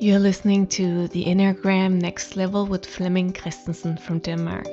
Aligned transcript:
You're 0.00 0.20
listening 0.20 0.68
to 0.68 1.08
the 1.08 1.24
Enneagram 1.24 2.00
Next 2.00 2.36
Level 2.36 2.66
with 2.66 2.86
Flemming 2.86 3.32
Christensen 3.32 3.96
from 3.96 4.20
Denmark. 4.20 4.68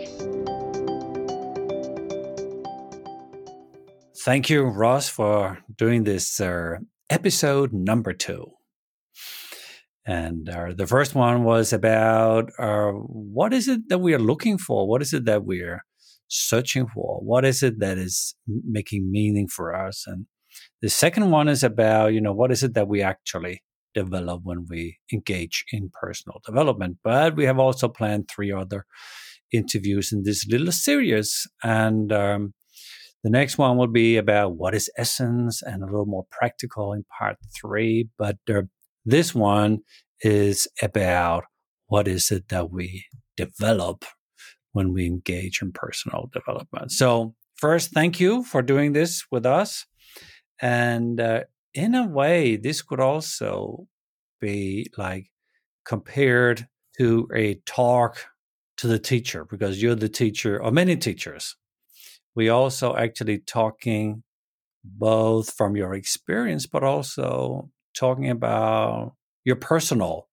Thank 4.23 4.51
you, 4.51 4.65
Ross, 4.65 5.09
for 5.09 5.57
doing 5.75 6.03
this 6.03 6.39
uh, 6.39 6.75
episode 7.09 7.73
number 7.73 8.13
two. 8.13 8.51
And 10.05 10.47
uh, 10.47 10.73
the 10.77 10.85
first 10.85 11.15
one 11.15 11.43
was 11.43 11.73
about 11.73 12.51
uh, 12.59 12.91
what 12.91 13.51
is 13.51 13.67
it 13.67 13.89
that 13.89 14.01
we 14.01 14.13
are 14.13 14.19
looking 14.19 14.59
for? 14.59 14.87
What 14.87 15.01
is 15.01 15.11
it 15.11 15.25
that 15.25 15.43
we're 15.43 15.83
searching 16.27 16.85
for? 16.85 17.19
What 17.21 17.45
is 17.45 17.63
it 17.63 17.79
that 17.79 17.97
is 17.97 18.35
making 18.45 19.09
meaning 19.11 19.47
for 19.47 19.75
us? 19.75 20.03
And 20.05 20.27
the 20.83 20.89
second 20.89 21.31
one 21.31 21.47
is 21.47 21.63
about, 21.63 22.13
you 22.13 22.21
know, 22.21 22.33
what 22.33 22.51
is 22.51 22.61
it 22.61 22.75
that 22.75 22.87
we 22.87 23.01
actually 23.01 23.63
develop 23.95 24.41
when 24.43 24.67
we 24.69 24.97
engage 25.11 25.65
in 25.71 25.89
personal 25.99 26.41
development. 26.45 26.97
But 27.03 27.35
we 27.35 27.45
have 27.45 27.57
also 27.59 27.87
planned 27.87 28.29
three 28.29 28.51
other 28.51 28.85
interviews 29.51 30.11
in 30.11 30.23
this 30.23 30.45
little 30.47 30.71
series. 30.71 31.47
And 31.63 32.11
um, 32.11 32.53
the 33.23 33.29
next 33.29 33.57
one 33.57 33.77
will 33.77 33.87
be 33.87 34.17
about 34.17 34.55
what 34.55 34.75
is 34.75 34.91
essence 34.97 35.63
and 35.63 35.81
a 35.81 35.87
little 35.87 36.05
more 36.05 36.25
practical 36.29 36.93
in 36.93 37.05
part 37.17 37.37
three. 37.59 38.09
But 38.17 38.37
uh, 38.49 38.63
this 39.05 39.33
one 39.33 39.79
is 40.21 40.67
about 40.81 41.45
what 41.87 42.07
is 42.07 42.31
it 42.31 42.49
that 42.49 42.71
we 42.71 43.05
develop 43.37 44.05
when 44.73 44.93
we 44.93 45.05
engage 45.05 45.61
in 45.61 45.71
personal 45.71 46.29
development. 46.33 46.91
So, 46.91 47.35
first, 47.55 47.91
thank 47.91 48.19
you 48.19 48.43
for 48.43 48.61
doing 48.61 48.93
this 48.93 49.23
with 49.31 49.45
us. 49.45 49.85
And 50.61 51.19
uh, 51.19 51.43
in 51.75 51.93
a 51.93 52.07
way, 52.07 52.55
this 52.55 52.81
could 52.81 52.99
also 52.99 53.87
be 54.39 54.89
like 54.97 55.27
compared 55.85 56.67
to 56.97 57.27
a 57.35 57.55
talk 57.65 58.25
to 58.77 58.87
the 58.87 58.97
teacher 58.97 59.45
because 59.45 59.81
you're 59.81 59.95
the 59.95 60.09
teacher 60.09 60.61
or 60.61 60.71
many 60.71 60.95
teachers. 60.95 61.55
We 62.35 62.49
also 62.49 62.95
actually 62.95 63.39
talking 63.39 64.23
both 64.83 65.53
from 65.53 65.75
your 65.75 65.93
experience, 65.93 66.65
but 66.65 66.83
also 66.83 67.69
talking 67.93 68.29
about 68.29 69.13
your 69.43 69.55
personal 69.55 70.27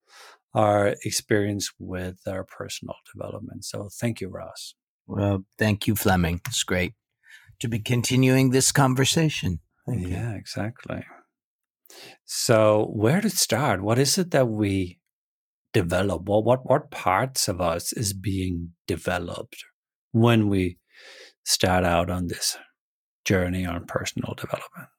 our 0.55 0.89
uh, 0.89 0.95
experience 1.03 1.71
with 1.79 2.19
our 2.27 2.43
personal 2.43 2.95
development. 3.11 3.65
So 3.65 3.89
thank 3.91 4.21
you, 4.21 4.29
Ross. 4.29 4.75
Well, 5.07 5.45
thank 5.57 5.87
you, 5.87 5.95
Flemming. 5.95 6.41
It's 6.47 6.63
great 6.63 6.93
to 7.59 7.67
be 7.67 7.79
continuing 7.79 8.51
this 8.51 8.71
conversation. 8.71 9.61
Thank 9.87 10.07
yeah, 10.07 10.33
you. 10.33 10.37
exactly. 10.37 11.03
So, 12.25 12.89
where 12.93 13.21
to 13.21 13.29
start? 13.29 13.81
What 13.81 13.99
is 13.99 14.17
it 14.17 14.31
that 14.31 14.47
we 14.47 14.99
develop? 15.73 16.27
Well, 16.27 16.43
what 16.43 16.69
what 16.69 16.91
parts 16.91 17.47
of 17.47 17.59
us 17.61 17.93
is 17.93 18.13
being 18.13 18.73
developed 18.87 19.63
when 20.11 20.47
we 20.49 20.77
start 21.45 21.83
out 21.83 22.09
on 22.09 22.27
this 22.27 22.57
journey 23.25 23.65
on 23.65 23.85
personal 23.85 24.33
development? 24.35 24.89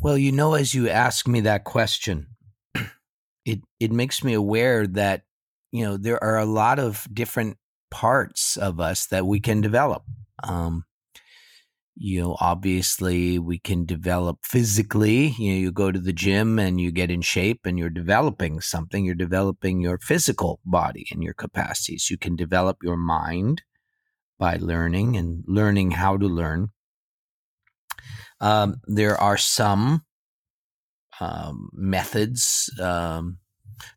Well, 0.00 0.16
you 0.16 0.32
know, 0.32 0.54
as 0.54 0.74
you 0.74 0.88
ask 0.88 1.28
me 1.28 1.40
that 1.40 1.64
question, 1.64 2.28
it 3.44 3.60
it 3.78 3.92
makes 3.92 4.24
me 4.24 4.32
aware 4.32 4.86
that 4.86 5.22
you 5.72 5.84
know 5.84 5.96
there 5.96 6.22
are 6.22 6.38
a 6.38 6.46
lot 6.46 6.78
of 6.78 7.06
different 7.12 7.58
parts 7.90 8.56
of 8.56 8.80
us 8.80 9.06
that 9.06 9.26
we 9.26 9.40
can 9.40 9.60
develop. 9.60 10.04
Um, 10.42 10.84
you 12.02 12.18
know, 12.22 12.34
obviously 12.40 13.38
we 13.38 13.58
can 13.58 13.84
develop 13.84 14.38
physically. 14.42 15.34
You 15.38 15.52
know, 15.52 15.58
you 15.58 15.70
go 15.70 15.92
to 15.92 15.98
the 15.98 16.14
gym 16.14 16.58
and 16.58 16.80
you 16.80 16.90
get 16.90 17.10
in 17.10 17.20
shape 17.20 17.66
and 17.66 17.78
you're 17.78 17.90
developing 17.90 18.62
something. 18.62 19.04
You're 19.04 19.14
developing 19.14 19.82
your 19.82 19.98
physical 19.98 20.60
body 20.64 21.06
and 21.12 21.22
your 21.22 21.34
capacities. 21.34 22.08
You 22.08 22.16
can 22.16 22.36
develop 22.36 22.78
your 22.82 22.96
mind 22.96 23.64
by 24.38 24.56
learning 24.56 25.18
and 25.18 25.44
learning 25.46 25.90
how 25.90 26.16
to 26.16 26.26
learn. 26.26 26.68
Um, 28.40 28.76
there 28.86 29.20
are 29.20 29.36
some 29.36 30.06
um, 31.20 31.68
methods 31.74 32.70
um, 32.80 33.36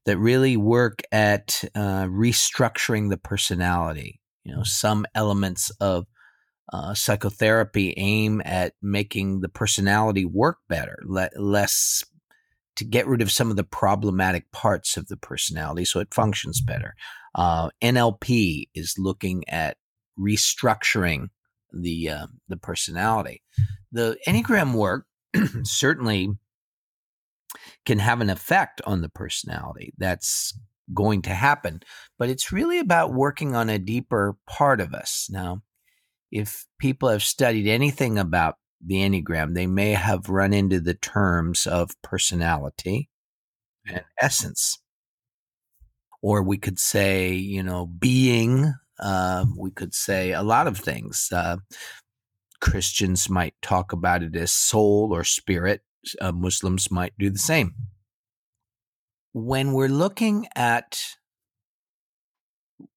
that 0.05 0.17
really 0.17 0.57
work 0.57 1.03
at 1.13 1.63
uh, 1.73 2.07
restructuring 2.07 3.09
the 3.09 3.17
personality. 3.17 4.19
You 4.43 4.57
know, 4.57 4.63
some 4.63 5.05
elements 5.15 5.69
of 5.79 6.05
uh, 6.71 6.93
psychotherapy 6.93 7.93
aim 7.97 8.41
at 8.45 8.73
making 8.81 9.41
the 9.41 9.49
personality 9.49 10.25
work 10.25 10.59
better, 10.69 10.97
le- 11.05 11.29
less 11.35 12.03
to 12.75 12.85
get 12.85 13.07
rid 13.07 13.21
of 13.21 13.31
some 13.31 13.49
of 13.49 13.55
the 13.55 13.63
problematic 13.63 14.51
parts 14.51 14.97
of 14.97 15.07
the 15.07 15.17
personality 15.17 15.85
so 15.85 15.99
it 15.99 16.13
functions 16.13 16.61
better. 16.61 16.95
Uh, 17.35 17.69
NLP 17.81 18.69
is 18.73 18.95
looking 18.97 19.43
at 19.47 19.77
restructuring 20.19 21.29
the 21.71 22.09
uh, 22.09 22.27
the 22.47 22.57
personality. 22.57 23.41
The 23.91 24.17
Enneagram 24.27 24.73
work 24.73 25.05
certainly 25.63 26.29
can 27.85 27.99
have 27.99 28.21
an 28.21 28.29
effect 28.29 28.81
on 28.85 29.01
the 29.01 29.09
personality. 29.09 29.93
That's 29.97 30.57
going 30.93 31.21
to 31.23 31.31
happen, 31.31 31.81
but 32.19 32.29
it's 32.29 32.51
really 32.51 32.79
about 32.79 33.13
working 33.13 33.55
on 33.55 33.69
a 33.69 33.79
deeper 33.79 34.37
part 34.47 34.81
of 34.81 34.93
us. 34.93 35.27
Now, 35.31 35.61
if 36.33 36.65
people 36.79 37.09
have 37.09 37.21
studied 37.21 37.67
anything 37.67 38.17
about 38.17 38.55
the 38.83 38.95
Enneagram, 38.95 39.53
they 39.53 39.67
may 39.67 39.91
have 39.91 40.29
run 40.29 40.51
into 40.51 40.79
the 40.79 40.95
terms 40.95 41.67
of 41.67 41.91
personality 42.01 43.07
and 43.85 44.03
essence. 44.19 44.79
Or 46.23 46.41
we 46.41 46.57
could 46.57 46.79
say, 46.79 47.33
you 47.33 47.61
know, 47.61 47.85
being, 47.85 48.73
uh, 48.99 49.45
we 49.55 49.69
could 49.69 49.93
say 49.93 50.31
a 50.31 50.41
lot 50.41 50.65
of 50.65 50.79
things. 50.79 51.29
Uh, 51.31 51.57
Christians 52.59 53.29
might 53.29 53.53
talk 53.61 53.93
about 53.93 54.23
it 54.23 54.35
as 54.35 54.51
soul 54.51 55.09
or 55.13 55.23
spirit. 55.23 55.81
Uh, 56.19 56.31
Muslims 56.31 56.89
might 56.89 57.13
do 57.19 57.29
the 57.29 57.37
same. 57.37 57.75
When 59.33 59.73
we're 59.73 59.87
looking 59.87 60.47
at 60.55 60.99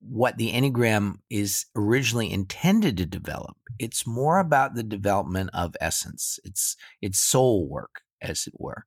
what 0.01 0.37
the 0.37 0.53
Enneagram 0.53 1.17
is 1.31 1.67
originally 1.75 2.33
intended 2.33 2.97
to 2.97 3.07
develop. 3.07 3.57
It's 3.79 4.07
more 4.07 4.39
about 4.39 4.75
the 4.75 4.83
development 4.83 5.51
of 5.53 5.77
essence. 5.81 6.39
It's 6.45 6.77
it's 7.03 7.19
soul 7.19 7.69
work, 7.69 8.03
as 8.23 8.47
it 8.47 8.55
were. 8.57 8.87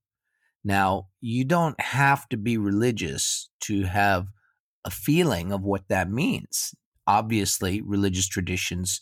Now, 0.63 1.07
you 1.21 1.45
don't 1.45 1.79
have 1.79 2.27
to 2.29 2.37
be 2.37 2.57
religious 2.57 3.49
to 3.61 3.83
have 3.83 4.27
a 4.83 4.89
feeling 4.89 5.51
of 5.51 5.61
what 5.61 5.87
that 5.87 6.09
means. 6.09 6.73
Obviously, 7.07 7.81
religious 7.81 8.27
traditions 8.27 9.01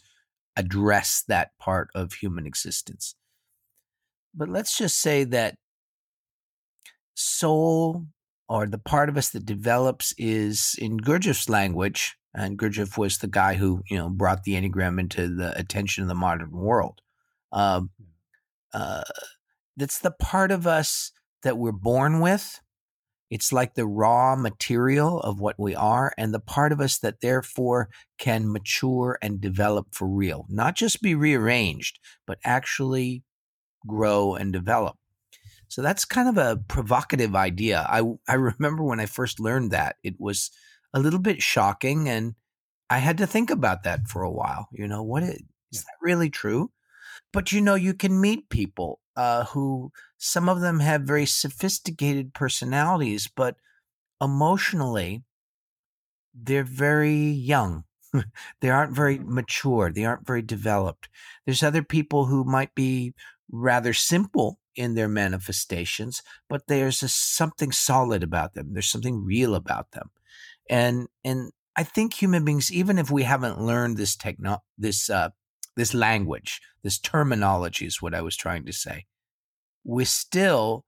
address 0.55 1.23
that 1.27 1.51
part 1.59 1.89
of 1.93 2.13
human 2.13 2.45
existence. 2.45 3.15
But 4.33 4.49
let's 4.49 4.77
just 4.77 4.99
say 4.99 5.23
that 5.25 5.55
soul 7.15 8.05
or 8.49 8.67
the 8.67 8.77
part 8.77 9.09
of 9.09 9.17
us 9.17 9.29
that 9.29 9.45
develops 9.45 10.13
is 10.17 10.75
in 10.79 10.99
Gurdjieff's 10.99 11.49
language, 11.49 12.15
and 12.33 12.57
Gurdjieff 12.57 12.97
was 12.97 13.17
the 13.17 13.27
guy 13.27 13.55
who 13.55 13.83
you 13.89 13.97
know 13.97 14.09
brought 14.09 14.43
the 14.43 14.53
enneagram 14.53 14.99
into 14.99 15.27
the 15.27 15.57
attention 15.57 16.03
of 16.03 16.07
the 16.07 16.15
modern 16.15 16.51
world. 16.51 17.01
Um, 17.51 17.91
uh, 18.73 19.03
that's 19.75 19.99
the 19.99 20.11
part 20.11 20.51
of 20.51 20.67
us 20.67 21.11
that 21.43 21.57
we're 21.57 21.71
born 21.71 22.19
with. 22.19 22.59
It's 23.29 23.51
like 23.51 23.73
the 23.73 23.85
raw 23.85 24.37
material 24.37 25.19
of 25.19 25.39
what 25.39 25.59
we 25.59 25.75
are, 25.75 26.13
and 26.17 26.33
the 26.33 26.39
part 26.39 26.71
of 26.71 26.79
us 26.79 26.97
that 26.99 27.19
therefore 27.21 27.89
can 28.17 28.51
mature 28.51 29.17
and 29.21 29.41
develop 29.41 29.87
for 29.91 30.07
real, 30.07 30.45
not 30.49 30.75
just 30.75 31.01
be 31.01 31.13
rearranged, 31.13 31.99
but 32.25 32.39
actually 32.45 33.23
grow 33.85 34.35
and 34.35 34.53
develop. 34.53 34.95
So 35.69 35.81
that's 35.81 36.05
kind 36.05 36.29
of 36.29 36.37
a 36.37 36.61
provocative 36.67 37.35
idea. 37.35 37.85
I 37.89 38.03
I 38.27 38.35
remember 38.35 38.83
when 38.83 38.99
I 38.99 39.05
first 39.05 39.39
learned 39.39 39.71
that 39.71 39.97
it 40.03 40.15
was 40.19 40.51
a 40.93 40.99
little 40.99 41.19
bit 41.19 41.41
shocking, 41.41 42.07
and 42.09 42.35
I 42.89 42.99
had 42.99 43.17
to 43.19 43.27
think 43.27 43.49
about 43.49 43.83
that 43.83 44.07
for 44.07 44.21
a 44.23 44.31
while. 44.31 44.69
You 44.71 44.87
know, 44.87 45.03
what 45.03 45.23
is, 45.23 45.41
is 45.71 45.83
that 45.83 45.97
really 46.01 46.29
true? 46.29 46.71
But 47.33 47.51
you 47.51 47.61
know, 47.61 47.75
you 47.75 47.93
can 47.93 48.21
meet 48.21 48.49
people 48.49 49.01
uh, 49.15 49.45
who 49.45 49.91
some 50.17 50.47
of 50.47 50.61
them 50.61 50.79
have 50.79 51.01
very 51.01 51.25
sophisticated 51.25 52.33
personalities, 52.33 53.27
but 53.35 53.55
emotionally, 54.21 55.23
they're 56.33 56.63
very 56.63 57.15
young. 57.17 57.83
they 58.61 58.69
aren't 58.69 58.93
very 58.93 59.19
mature. 59.19 59.91
They 59.91 60.05
aren't 60.05 60.25
very 60.25 60.41
developed. 60.41 61.09
There's 61.45 61.63
other 61.63 61.83
people 61.83 62.25
who 62.25 62.43
might 62.43 62.73
be 62.75 63.13
rather 63.51 63.93
simple 63.93 64.59
in 64.77 64.95
their 64.95 65.07
manifestations, 65.07 66.21
but 66.47 66.67
there's 66.67 67.03
a, 67.03 67.07
something 67.07 67.71
solid 67.71 68.23
about 68.23 68.53
them. 68.53 68.73
There's 68.73 68.89
something 68.89 69.25
real 69.25 69.55
about 69.55 69.91
them. 69.91 70.11
And, 70.69 71.07
and 71.23 71.51
I 71.75 71.83
think 71.83 72.13
human 72.13 72.45
beings, 72.45 72.71
even 72.71 72.97
if 72.97 73.09
we 73.09 73.23
haven't 73.23 73.61
learned 73.61 73.97
this 73.97 74.15
techno, 74.15 74.63
this, 74.77 75.09
uh, 75.09 75.29
this 75.75 75.93
language, 75.93 76.61
this 76.83 76.99
terminology 76.99 77.85
is 77.85 78.01
what 78.01 78.15
I 78.15 78.21
was 78.21 78.35
trying 78.35 78.65
to 78.65 78.73
say. 78.73 79.05
We 79.83 80.05
still 80.05 80.85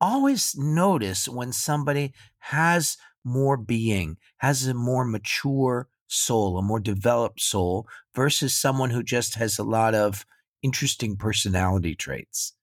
always 0.00 0.56
notice 0.56 1.28
when 1.28 1.52
somebody 1.52 2.12
has 2.38 2.96
more 3.24 3.56
being, 3.56 4.16
has 4.38 4.66
a 4.66 4.74
more 4.74 5.04
mature 5.04 5.88
soul, 6.08 6.58
a 6.58 6.62
more 6.62 6.80
developed 6.80 7.40
soul 7.40 7.86
versus 8.14 8.54
someone 8.54 8.90
who 8.90 9.02
just 9.02 9.36
has 9.36 9.58
a 9.58 9.64
lot 9.64 9.94
of 9.94 10.26
interesting 10.62 11.16
personality 11.16 11.94
traits. 11.94 12.54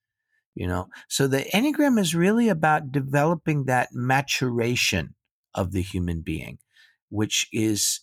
You 0.60 0.68
know, 0.68 0.90
so 1.08 1.26
the 1.26 1.46
Enneagram 1.54 1.98
is 1.98 2.14
really 2.14 2.50
about 2.50 2.92
developing 2.92 3.64
that 3.66 3.94
maturation 3.94 5.16
of 5.56 5.72
the 5.72 5.82
human 5.82 6.20
being, 6.20 6.58
which 7.08 7.48
is 7.54 8.02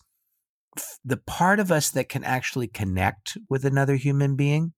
the 1.05 1.17
part 1.17 1.59
of 1.59 1.71
us 1.71 1.91
that 1.91 2.09
can 2.09 2.23
actually 2.23 2.67
connect 2.67 3.37
with 3.47 3.63
another 3.63 3.95
human 3.95 4.35
being. 4.35 4.73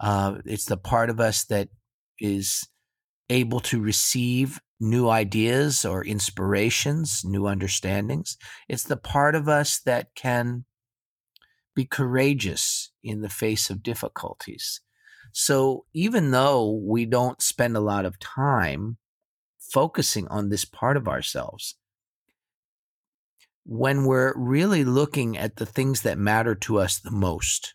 Uh, 0.00 0.38
it's 0.46 0.64
the 0.64 0.76
part 0.76 1.10
of 1.10 1.20
us 1.20 1.44
that 1.44 1.68
is 2.18 2.66
able 3.30 3.60
to 3.60 3.80
receive 3.80 4.58
new 4.80 5.08
ideas 5.08 5.84
or 5.84 6.04
inspirations, 6.04 7.22
new 7.24 7.46
understandings. 7.46 8.36
It's 8.68 8.82
the 8.82 8.96
part 8.96 9.36
of 9.36 9.48
us 9.48 9.78
that 9.86 10.08
can 10.16 10.64
be 11.76 11.84
courageous 11.84 12.90
in 13.04 13.20
the 13.20 13.28
face 13.28 13.70
of 13.70 13.84
difficulties. 13.84 14.80
So 15.32 15.84
even 15.92 16.30
though 16.30 16.70
we 16.70 17.04
don't 17.04 17.42
spend 17.42 17.76
a 17.76 17.80
lot 17.80 18.04
of 18.04 18.18
time 18.18 18.96
focusing 19.58 20.26
on 20.28 20.48
this 20.48 20.64
part 20.64 20.96
of 20.96 21.08
ourselves, 21.08 21.76
when 23.64 24.04
we're 24.04 24.32
really 24.36 24.82
looking 24.84 25.36
at 25.36 25.56
the 25.56 25.66
things 25.66 26.02
that 26.02 26.18
matter 26.18 26.54
to 26.54 26.78
us 26.78 26.98
the 26.98 27.10
most, 27.10 27.74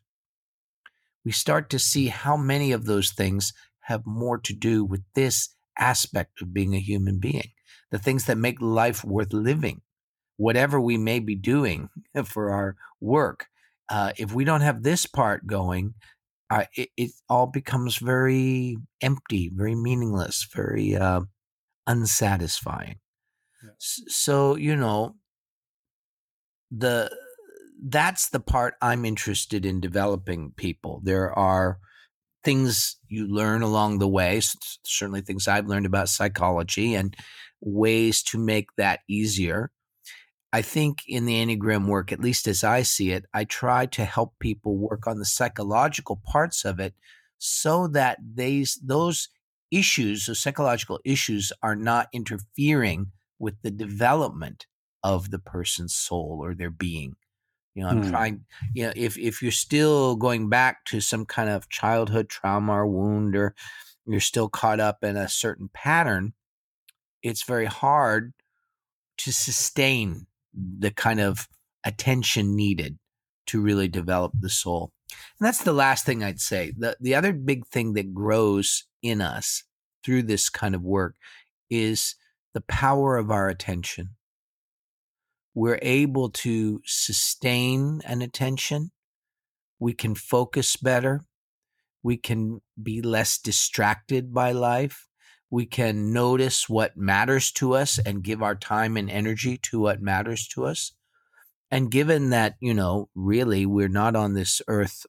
we 1.24 1.32
start 1.32 1.70
to 1.70 1.80
see 1.80 2.08
how 2.08 2.36
many 2.36 2.72
of 2.72 2.86
those 2.86 3.12
things 3.12 3.54
have 3.82 4.06
more 4.06 4.38
to 4.40 4.54
do 4.54 4.84
with 4.84 5.02
this 5.14 5.50
aspect 5.78 6.42
of 6.42 6.54
being 6.54 6.74
a 6.74 6.80
human 6.80 7.20
being, 7.20 7.52
the 7.92 8.00
things 8.00 8.26
that 8.26 8.38
make 8.38 8.62
life 8.62 9.04
worth 9.04 9.34
living, 9.34 9.82
whatever 10.38 10.80
we 10.80 10.98
may 10.98 11.20
be 11.20 11.36
doing 11.36 11.90
for 12.26 12.52
our 12.52 12.76
work. 13.00 13.48
Uh, 13.90 14.14
if 14.18 14.34
we 14.34 14.44
don't 14.44 14.62
have 14.62 14.82
this 14.82 15.06
part 15.06 15.46
going, 15.46 15.94
uh, 16.54 16.66
it, 16.76 16.90
it, 16.98 17.12
all 17.30 17.48
becomes 17.48 17.98
very 17.98 18.78
empty, 19.02 19.52
very 19.54 19.76
meaningless, 19.76 20.48
very 20.54 20.96
uh, 20.96 21.22
unsatisfying. 21.88 23.00
Yeah. 23.64 23.70
So 23.80 24.56
you 24.56 24.76
know, 24.76 25.16
the 26.72 27.12
that's 27.86 28.30
the 28.30 28.40
part 28.40 28.76
I'm 28.82 29.04
interested 29.06 29.66
in 29.66 29.82
developing 29.82 30.54
people. 30.56 31.02
There 31.04 31.38
are 31.38 31.80
things 32.44 32.98
you 33.08 33.28
learn 33.28 33.62
along 33.62 34.00
the 34.00 34.08
way, 34.08 34.42
certainly 34.86 35.22
things 35.22 35.48
I've 35.48 35.68
learned 35.68 35.86
about 35.86 36.10
psychology 36.10 36.94
and 36.94 37.16
ways 37.62 38.22
to 38.24 38.38
make 38.38 38.68
that 38.78 39.00
easier. 39.10 39.72
I 40.54 40.62
think 40.62 41.02
in 41.08 41.26
the 41.26 41.44
Enneagram 41.44 41.88
work, 41.88 42.12
at 42.12 42.20
least 42.20 42.48
as 42.48 42.64
I 42.64 42.84
see 42.84 43.10
it, 43.10 43.26
I 43.34 43.44
try 43.44 43.88
to 43.88 44.06
help 44.06 44.36
people 44.38 44.78
work 44.78 45.08
on 45.08 45.18
the 45.18 45.26
psychological 45.26 46.22
parts 46.24 46.64
of 46.64 46.80
it 46.80 46.94
so 47.40 47.88
that 47.88 48.20
these 48.36 48.80
those 48.84 49.30
issues, 49.72 50.28
those 50.28 50.40
psychological 50.40 51.00
issues, 51.04 51.52
are 51.64 51.76
not 51.76 52.08
interfering 52.14 53.08
with 53.40 53.56
the 53.64 53.72
development 53.72 54.68
of 55.04 55.32
the 55.32 55.40
person's 55.40 55.96
soul 55.96 56.40
or 56.40 56.54
their 56.54 56.70
being. 56.70 57.16
You 57.74 57.82
know, 57.82 57.90
I'm 57.90 58.04
hmm. 58.04 58.10
trying, 58.12 58.46
you 58.76 58.86
know, 58.86 58.94
if, 58.96 59.18
if 59.18 59.42
you're 59.42 59.52
still 59.52 60.16
going 60.16 60.50
back 60.50 60.86
to 60.86 61.02
some 61.02 61.26
kind 61.26 61.50
of 61.50 61.68
childhood 61.68 62.30
trauma 62.30 62.74
or 62.74 62.86
wound, 62.86 63.36
or 63.36 63.56
you're 64.06 64.20
still 64.20 64.50
caught 64.50 64.80
up 64.80 65.04
in 65.04 65.18
a 65.18 65.28
certain 65.28 65.72
pattern, 65.74 66.34
it's 67.24 67.42
very 67.42 67.66
hard 67.66 68.34
to 69.18 69.32
sustain 69.34 70.28
the 70.54 70.92
kind 70.92 71.20
of 71.20 71.48
attention 71.86 72.56
needed 72.56 72.98
to 73.48 73.62
really 73.62 73.88
develop 73.88 74.32
the 74.40 74.50
soul. 74.50 74.92
And 75.40 75.46
that's 75.46 75.64
the 75.64 75.74
last 75.74 76.06
thing 76.06 76.24
I'd 76.24 76.40
say. 76.40 76.74
The, 76.78 76.96
the 77.00 77.16
other 77.16 77.34
big 77.34 77.68
thing 77.68 77.94
that 77.94 78.14
grows 78.14 78.86
in 79.02 79.22
us 79.22 79.64
through 80.04 80.24
this 80.24 80.50
kind 80.50 80.76
of 80.76 80.82
work 80.82 81.16
is 81.70 82.16
the 82.54 82.62
power 82.62 83.18
of 83.18 83.32
our 83.32 83.50
attention 83.50 84.12
we're 85.56 85.80
able 85.82 86.30
to 86.30 86.82
sustain 86.86 88.02
an 88.06 88.22
attention. 88.22 88.92
We 89.80 89.94
can 89.94 90.16
focus 90.16 90.76
better. 90.76 91.22
We 92.02 92.18
can 92.18 92.62
be 92.82 93.02
less 93.02 93.38
distracted 93.38 94.34
by 94.34 94.52
life. 94.52 95.08
We 95.54 95.68
can 95.68 96.12
notice 96.12 96.68
what 96.68 96.98
matters 96.98 97.52
to 97.52 97.76
us 97.76 98.00
and 98.00 98.24
give 98.24 98.42
our 98.42 98.56
time 98.56 98.98
and 98.98 99.08
energy 99.08 99.60
to 99.66 99.80
what 99.80 100.02
matters 100.02 100.48
to 100.48 100.66
us. 100.66 100.94
And 101.70 101.92
given 101.92 102.32
that, 102.32 102.56
you 102.60 102.74
know, 102.74 103.10
really 103.14 103.68
we're 103.68 103.88
not 103.88 104.16
on 104.16 104.34
this 104.34 104.64
earth 104.68 105.06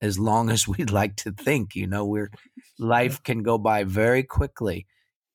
as 0.00 0.18
long 0.18 0.48
as 0.56 0.66
we'd 0.66 0.90
like 0.90 1.14
to 1.16 1.30
think, 1.30 1.76
you 1.76 1.86
know, 1.86 2.06
we're 2.06 2.30
life 2.78 3.22
can 3.22 3.42
go 3.42 3.58
by 3.58 3.84
very 3.84 4.22
quickly. 4.22 4.86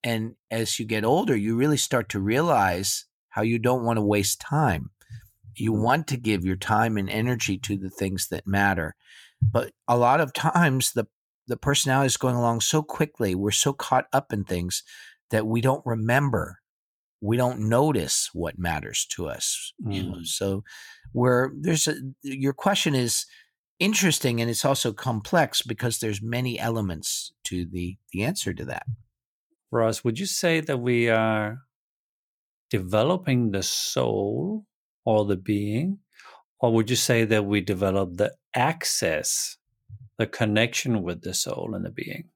And 0.03 0.33
as 0.49 0.79
you 0.79 0.87
get 0.87 1.05
older, 1.05 1.35
you 1.35 1.55
really 1.55 1.77
start 1.77 2.09
to 2.09 2.19
realize 2.19 3.05
how 3.29 3.43
you 3.43 3.59
don't 3.59 3.85
want 3.85 3.97
to 3.97 4.03
waste 4.03 4.41
time. 4.41 4.89
You 5.55 5.71
mm-hmm. 5.71 5.83
want 5.83 6.07
to 6.07 6.17
give 6.17 6.43
your 6.43 6.55
time 6.55 6.97
and 6.97 7.11
energy 7.11 7.59
to 7.59 7.77
the 7.77 7.91
things 7.91 8.29
that 8.29 8.47
matter. 8.47 8.95
But 9.39 9.73
a 9.87 9.97
lot 9.97 10.19
of 10.19 10.33
times 10.33 10.93
the 10.93 11.05
the 11.47 11.57
personality 11.57 12.07
is 12.07 12.17
going 12.17 12.35
along 12.35 12.61
so 12.61 12.81
quickly, 12.81 13.35
we're 13.35 13.51
so 13.51 13.73
caught 13.73 14.05
up 14.13 14.31
in 14.31 14.43
things 14.43 14.83
that 15.29 15.47
we 15.47 15.61
don't 15.61 15.85
remember. 15.85 16.59
We 17.21 17.37
don't 17.37 17.69
notice 17.69 18.29
what 18.33 18.57
matters 18.57 19.05
to 19.11 19.27
us. 19.27 19.73
Mm. 19.83 19.93
You 19.93 20.03
know? 20.03 20.17
Mm. 20.17 20.25
So 20.25 20.63
where 21.11 21.51
there's 21.59 21.87
a 21.87 21.95
your 22.21 22.53
question 22.53 22.95
is 22.95 23.25
interesting 23.79 24.39
and 24.39 24.49
it's 24.49 24.65
also 24.65 24.93
complex 24.93 25.61
because 25.61 25.99
there's 25.99 26.21
many 26.21 26.59
elements 26.59 27.33
to 27.45 27.65
the 27.65 27.97
the 28.11 28.23
answer 28.23 28.53
to 28.53 28.65
that. 28.65 28.85
Ross, 29.71 30.03
would 30.03 30.19
you 30.19 30.25
say 30.25 30.59
that 30.59 30.79
we 30.79 31.09
are 31.09 31.59
developing 32.69 33.51
the 33.51 33.63
soul 33.63 34.65
or 35.05 35.25
the 35.25 35.37
being? 35.37 35.99
Or 36.59 36.71
would 36.73 36.89
you 36.89 36.95
say 36.95 37.25
that 37.25 37.45
we 37.45 37.61
develop 37.61 38.17
the 38.17 38.35
access, 38.55 39.57
the 40.21 40.27
connection 40.27 41.01
with 41.01 41.23
the 41.23 41.33
soul 41.33 41.71
and 41.73 41.83
the 41.83 41.89
being? 41.89 42.29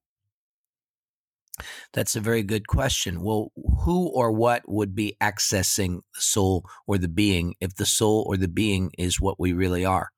That's 1.94 2.16
a 2.16 2.20
very 2.20 2.42
good 2.42 2.68
question. 2.68 3.22
Well, 3.22 3.52
who 3.84 4.08
or 4.08 4.32
what 4.32 4.64
would 4.68 4.96
be 4.96 5.16
accessing 5.22 6.02
the 6.16 6.22
soul 6.22 6.66
or 6.88 6.98
the 6.98 7.08
being 7.08 7.54
if 7.62 7.76
the 7.76 7.86
soul 7.86 8.26
or 8.28 8.38
the 8.38 8.48
being 8.48 8.90
is 8.98 9.22
what 9.22 9.40
we 9.40 9.54
really 9.54 9.86
are? 9.86 10.10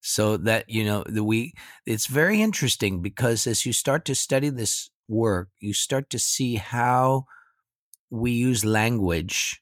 So 0.00 0.38
that, 0.38 0.64
you 0.68 0.84
know, 0.84 1.04
the, 1.06 1.22
we, 1.22 1.52
it's 1.84 2.06
very 2.06 2.40
interesting 2.40 3.02
because 3.02 3.46
as 3.46 3.66
you 3.66 3.74
start 3.74 4.06
to 4.06 4.14
study 4.14 4.48
this 4.48 4.90
work, 5.06 5.50
you 5.60 5.74
start 5.74 6.08
to 6.10 6.18
see 6.18 6.54
how 6.54 7.24
we 8.08 8.30
use 8.30 8.64
language 8.64 9.60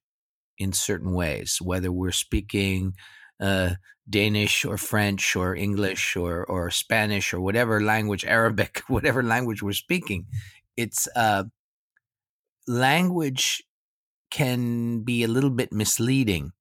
in 0.57 0.73
certain 0.73 1.13
ways, 1.13 1.59
whether 1.61 1.91
we're 1.91 2.13
speaking 2.13 2.95
uh, 3.41 3.75
Danish 4.09 4.65
or 4.65 4.77
French 4.77 5.35
or 5.35 5.55
English 5.55 6.17
or, 6.17 6.45
or 6.45 6.71
Spanish 6.71 7.35
or 7.35 7.41
whatever 7.41 7.81
language, 7.81 8.25
Arabic, 8.39 8.83
whatever 8.89 9.23
language 9.23 9.63
we're 9.63 9.73
speaking. 9.73 10.27
It's 10.77 11.09
uh, 11.17 11.45
language 12.67 13.63
can 14.31 15.01
be 15.01 15.23
a 15.23 15.29
little 15.29 15.51
bit 15.51 15.73
misleading. 15.73 16.53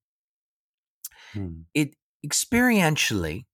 Hmm. 1.32 1.62
It 1.74 1.94
experientially, 2.24 3.44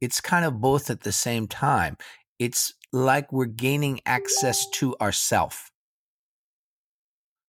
it's 0.00 0.20
kind 0.20 0.44
of 0.44 0.60
both 0.60 0.90
at 0.90 1.00
the 1.00 1.12
same 1.12 1.46
time. 1.46 1.96
It's 2.38 2.72
like 2.92 3.32
we're 3.32 3.46
gaining 3.46 4.00
access 4.06 4.68
to 4.70 4.96
ourself. 5.00 5.70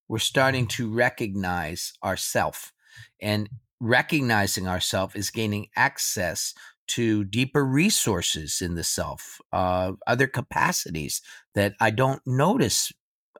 We're 0.09 0.19
starting 0.19 0.67
to 0.67 0.91
recognize 0.93 1.93
ourself 2.03 2.73
and 3.21 3.49
recognizing 3.81 4.67
ourself 4.67 5.15
is 5.15 5.31
gaining 5.31 5.67
access 5.75 6.53
to 6.87 7.23
deeper 7.23 7.65
resources 7.65 8.61
in 8.61 8.75
the 8.75 8.83
self, 8.83 9.39
uh, 9.51 9.93
other 10.05 10.27
capacities 10.27 11.21
that 11.55 11.73
I 11.79 11.89
don't 11.89 12.21
notice 12.25 12.91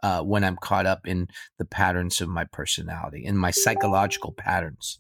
uh, 0.03 0.21
when 0.23 0.43
I'm 0.43 0.57
caught 0.57 0.85
up 0.85 1.07
in 1.07 1.27
the 1.59 1.65
patterns 1.65 2.21
of 2.21 2.29
my 2.29 2.45
personality, 2.45 3.23
in 3.23 3.37
my 3.37 3.51
psychological 3.51 4.31
patterns. 4.31 4.99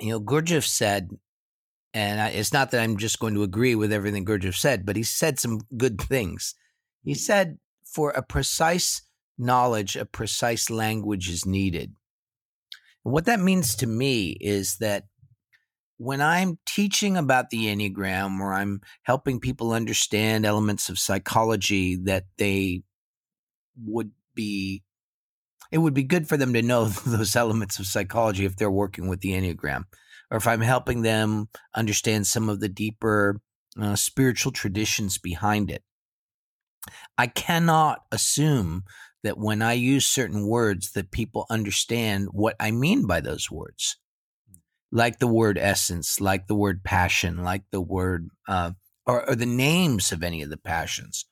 You 0.00 0.10
know, 0.10 0.20
Gurdjieff 0.20 0.66
said 0.66 1.10
and 1.94 2.20
I, 2.20 2.28
it's 2.28 2.52
not 2.52 2.70
that 2.70 2.80
I'm 2.80 2.96
just 2.96 3.18
going 3.18 3.34
to 3.34 3.42
agree 3.42 3.74
with 3.74 3.92
everything 3.92 4.24
Gurdjieff 4.24 4.56
said, 4.56 4.86
but 4.86 4.96
he 4.96 5.02
said 5.02 5.38
some 5.38 5.60
good 5.76 6.00
things. 6.00 6.54
He 7.04 7.14
said, 7.14 7.58
for 7.84 8.10
a 8.10 8.22
precise 8.22 9.02
knowledge, 9.36 9.96
a 9.96 10.06
precise 10.06 10.70
language 10.70 11.28
is 11.28 11.44
needed. 11.44 11.92
What 13.02 13.24
that 13.26 13.40
means 13.40 13.74
to 13.76 13.86
me 13.86 14.36
is 14.40 14.76
that 14.78 15.04
when 15.98 16.20
I'm 16.20 16.58
teaching 16.66 17.16
about 17.16 17.50
the 17.50 17.66
Enneagram 17.66 18.40
or 18.40 18.52
I'm 18.52 18.80
helping 19.02 19.40
people 19.40 19.72
understand 19.72 20.44
elements 20.44 20.88
of 20.88 20.98
psychology 20.98 21.96
that 22.04 22.24
they 22.38 22.82
would 23.84 24.10
be, 24.34 24.82
it 25.70 25.78
would 25.78 25.94
be 25.94 26.02
good 26.02 26.28
for 26.28 26.36
them 26.36 26.52
to 26.54 26.62
know 26.62 26.86
those 27.06 27.36
elements 27.36 27.78
of 27.78 27.86
psychology 27.86 28.44
if 28.44 28.56
they're 28.56 28.70
working 28.70 29.08
with 29.08 29.20
the 29.20 29.30
Enneagram, 29.30 29.84
or 30.30 30.38
if 30.38 30.46
I'm 30.46 30.60
helping 30.60 31.02
them 31.02 31.48
understand 31.74 32.26
some 32.26 32.48
of 32.48 32.60
the 32.60 32.68
deeper 32.68 33.40
uh, 33.80 33.96
spiritual 33.96 34.52
traditions 34.52 35.18
behind 35.18 35.70
it. 35.70 35.82
I 37.16 37.28
cannot 37.28 38.00
assume 38.10 38.84
that 39.22 39.38
when 39.38 39.62
I 39.62 39.74
use 39.74 40.06
certain 40.06 40.46
words 40.46 40.92
that 40.92 41.10
people 41.10 41.46
understand 41.48 42.28
what 42.32 42.56
I 42.58 42.70
mean 42.70 43.06
by 43.06 43.20
those 43.20 43.50
words 43.50 43.96
like 44.92 45.18
the 45.18 45.26
word 45.26 45.58
essence, 45.58 46.20
like 46.20 46.46
the 46.46 46.54
word 46.54 46.84
passion, 46.84 47.42
like 47.42 47.62
the 47.70 47.80
word, 47.80 48.28
uh, 48.46 48.72
or, 49.06 49.28
or 49.28 49.34
the 49.34 49.46
names 49.46 50.12
of 50.12 50.22
any 50.22 50.42
of 50.42 50.50
the 50.50 50.58
passions. 50.58 51.24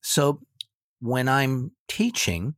So 0.00 0.40
when 1.00 1.28
I'm 1.28 1.72
teaching, 1.88 2.54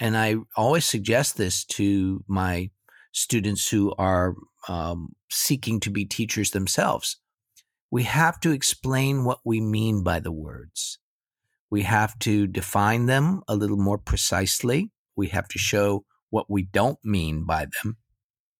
and 0.00 0.16
I 0.16 0.36
always 0.56 0.84
suggest 0.84 1.36
this 1.36 1.64
to 1.66 2.24
my 2.26 2.70
students 3.12 3.68
who 3.70 3.94
are 3.96 4.34
um, 4.68 5.14
seeking 5.30 5.80
to 5.80 5.90
be 5.90 6.04
teachers 6.04 6.50
themselves, 6.50 7.16
we 7.90 8.02
have 8.02 8.40
to 8.40 8.50
explain 8.50 9.24
what 9.24 9.38
we 9.44 9.60
mean 9.60 10.02
by 10.02 10.20
the 10.20 10.32
words. 10.32 10.98
We 11.70 11.82
have 11.82 12.18
to 12.20 12.46
define 12.46 13.06
them 13.06 13.42
a 13.48 13.56
little 13.56 13.76
more 13.76 13.98
precisely. 13.98 14.90
We 15.16 15.28
have 15.28 15.48
to 15.48 15.58
show 15.58 16.04
what 16.30 16.50
we 16.50 16.62
don't 16.62 16.98
mean 17.04 17.44
by 17.44 17.66
them. 17.82 17.96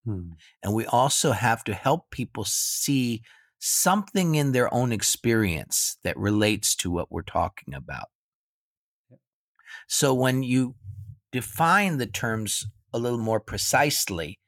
Hmm. 0.05 0.31
And 0.63 0.75
we 0.75 0.87
also 0.87 1.33
have 1.33 1.65
to 1.65 1.75
help 1.75 2.11
people 2.11 2.45
see 2.47 3.23
something 3.59 4.35
in 4.35 4.53
their 4.53 4.73
own 4.73 4.93
experience 4.93 5.99
that 6.05 6.17
relates 6.17 6.75
to 6.77 6.91
what 6.91 7.11
we're 7.11 7.23
talking 7.23 7.75
about. 7.75 8.09
So 9.89 10.15
when 10.15 10.43
you 10.43 10.77
define 11.33 11.99
the 11.99 12.07
terms 12.07 12.67
a 12.93 12.99
little 12.99 13.19
more 13.19 13.41
precisely, 13.41 14.39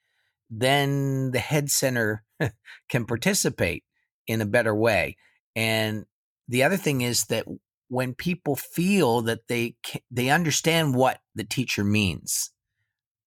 then 0.49 1.31
the 1.33 1.38
head 1.38 1.71
center 1.71 2.25
can 2.88 3.05
participate 3.05 3.85
in 4.26 4.40
a 4.40 4.47
better 4.47 4.75
way. 4.75 5.17
And 5.57 6.05
the 6.49 6.62
other 6.62 6.76
thing 6.76 7.00
is 7.00 7.25
that 7.26 7.47
when 7.90 8.14
people 8.14 8.54
feel 8.54 9.20
that 9.20 9.49
they 9.49 9.75
they 10.11 10.30
understand 10.30 10.94
what 10.94 11.20
the 11.35 11.42
teacher 11.44 11.82
means, 11.82 12.52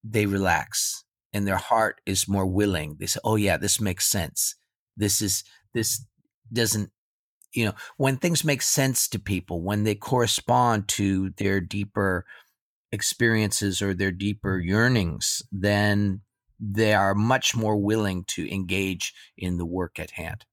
they 0.02 0.24
relax 0.24 1.04
and 1.34 1.46
their 1.46 1.58
heart 1.58 2.00
is 2.06 2.26
more 2.26 2.46
willing. 2.46 2.96
They 2.98 3.06
say, 3.06 3.20
"Oh 3.22 3.36
yeah, 3.36 3.58
this 3.58 3.78
makes 3.78 4.06
sense. 4.06 4.56
This 4.96 5.20
is 5.20 5.44
this 5.74 6.06
doesn't." 6.50 6.90
You 7.52 7.66
know, 7.66 7.74
when 7.98 8.16
things 8.16 8.42
make 8.42 8.62
sense 8.62 9.06
to 9.08 9.18
people, 9.18 9.60
when 9.60 9.84
they 9.84 9.94
correspond 9.94 10.88
to 10.88 11.30
their 11.36 11.60
deeper 11.60 12.24
experiences 12.90 13.82
or 13.82 13.92
their 13.92 14.12
deeper 14.12 14.58
yearnings, 14.58 15.42
then 15.52 16.22
they 16.58 16.94
are 16.94 17.14
much 17.14 17.54
more 17.54 17.76
willing 17.76 18.24
to 18.28 18.50
engage 18.50 19.12
in 19.36 19.58
the 19.58 19.66
work 19.66 19.98
at 19.98 20.12
hand. 20.12 20.46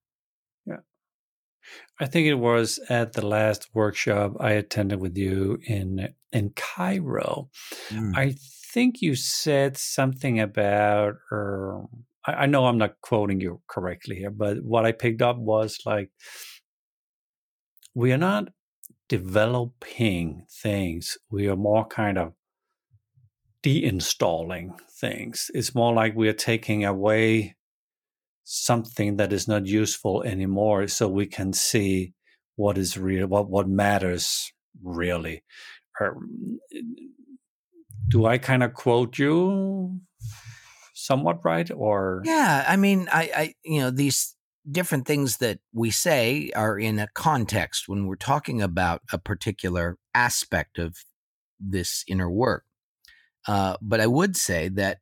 I 2.01 2.07
think 2.07 2.25
it 2.25 2.33
was 2.33 2.79
at 2.89 3.13
the 3.13 3.25
last 3.25 3.69
workshop 3.75 4.33
I 4.39 4.53
attended 4.53 4.99
with 4.99 5.15
you 5.15 5.59
in 5.67 6.09
in 6.31 6.49
Cairo. 6.55 7.51
Mm. 7.89 8.17
I 8.17 8.35
think 8.73 9.03
you 9.03 9.13
said 9.15 9.77
something 9.77 10.39
about, 10.39 11.15
or 11.29 11.87
I, 12.25 12.31
I 12.31 12.45
know 12.47 12.65
I'm 12.65 12.79
not 12.79 13.01
quoting 13.01 13.39
you 13.39 13.61
correctly 13.67 14.15
here, 14.15 14.31
but 14.31 14.63
what 14.63 14.83
I 14.83 14.93
picked 14.93 15.21
up 15.21 15.37
was 15.37 15.77
like, 15.85 16.09
we 17.93 18.11
are 18.11 18.17
not 18.17 18.47
developing 19.07 20.47
things. 20.49 21.19
We 21.29 21.47
are 21.49 21.55
more 21.55 21.85
kind 21.85 22.17
of 22.17 22.33
deinstalling 23.61 24.71
things. 24.89 25.51
It's 25.53 25.75
more 25.75 25.93
like 25.93 26.15
we 26.15 26.29
are 26.29 26.33
taking 26.33 26.83
away 26.83 27.57
something 28.43 29.17
that 29.17 29.31
is 29.31 29.47
not 29.47 29.65
useful 29.65 30.23
anymore 30.23 30.87
so 30.87 31.07
we 31.07 31.25
can 31.25 31.53
see 31.53 32.13
what 32.55 32.77
is 32.77 32.97
real, 32.97 33.27
what, 33.27 33.49
what 33.49 33.67
matters 33.67 34.51
really. 34.83 35.43
Or 35.99 36.17
do 38.07 38.25
I 38.25 38.37
kind 38.37 38.63
of 38.63 38.73
quote 38.73 39.17
you 39.17 40.01
somewhat 41.01 41.43
right 41.43 41.71
or 41.71 42.21
yeah 42.25 42.63
i 42.67 42.75
mean 42.75 43.07
I, 43.11 43.31
I 43.35 43.53
you 43.63 43.81
know 43.81 43.89
these 43.89 44.35
different 44.69 45.07
things 45.07 45.37
that 45.37 45.59
we 45.73 45.89
say 45.89 46.51
are 46.55 46.77
in 46.77 46.99
a 46.99 47.07
context 47.15 47.85
when 47.87 48.05
we're 48.05 48.15
talking 48.15 48.61
about 48.61 49.01
a 49.11 49.17
particular 49.17 49.97
aspect 50.13 50.77
of 50.77 50.97
this 51.59 52.03
inner 52.07 52.29
work 52.29 52.65
uh, 53.47 53.77
but 53.81 53.99
i 53.99 54.05
would 54.05 54.35
say 54.37 54.67
that 54.69 54.99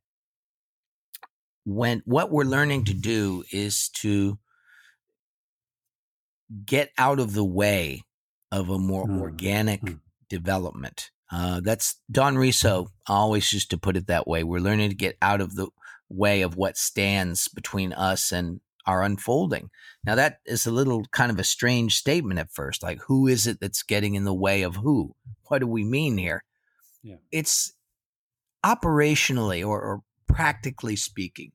when 1.75 2.01
what 2.05 2.31
we're 2.31 2.43
learning 2.43 2.85
to 2.85 2.93
do 2.93 3.43
is 3.51 3.89
to 3.89 4.37
get 6.65 6.91
out 6.97 7.19
of 7.19 7.33
the 7.33 7.45
way 7.45 8.01
of 8.51 8.69
a 8.69 8.79
more 8.79 9.05
mm. 9.05 9.21
organic 9.21 9.81
mm. 9.81 9.99
development 10.29 11.11
uh, 11.31 11.59
that's 11.63 11.99
Don 12.11 12.37
Riso 12.37 12.91
always 13.07 13.53
used 13.53 13.69
to 13.71 13.77
put 13.77 13.95
it 13.95 14.07
that 14.07 14.27
way. 14.27 14.43
We're 14.43 14.59
learning 14.59 14.89
to 14.89 14.95
get 14.95 15.17
out 15.21 15.41
of 15.41 15.55
the 15.55 15.67
way 16.09 16.41
of 16.41 16.55
what 16.55 16.77
stands 16.77 17.47
between 17.47 17.93
us 17.93 18.31
and 18.31 18.61
our 18.85 19.03
unfolding. 19.03 19.69
Now, 20.03 20.15
that 20.15 20.39
is 20.45 20.65
a 20.65 20.71
little 20.71 21.05
kind 21.11 21.31
of 21.31 21.37
a 21.37 21.43
strange 21.43 21.95
statement 21.95 22.39
at 22.39 22.51
first. 22.51 22.81
Like, 22.81 22.99
who 23.07 23.27
is 23.27 23.45
it 23.45 23.59
that's 23.59 23.83
getting 23.83 24.15
in 24.15 24.23
the 24.23 24.33
way 24.33 24.63
of 24.63 24.77
who? 24.77 25.15
What 25.47 25.59
do 25.59 25.67
we 25.67 25.83
mean 25.83 26.17
here? 26.17 26.43
Yeah. 27.03 27.17
It's 27.31 27.73
operationally 28.65 29.65
or, 29.65 29.79
or 29.79 30.01
practically 30.27 30.95
speaking, 30.95 31.51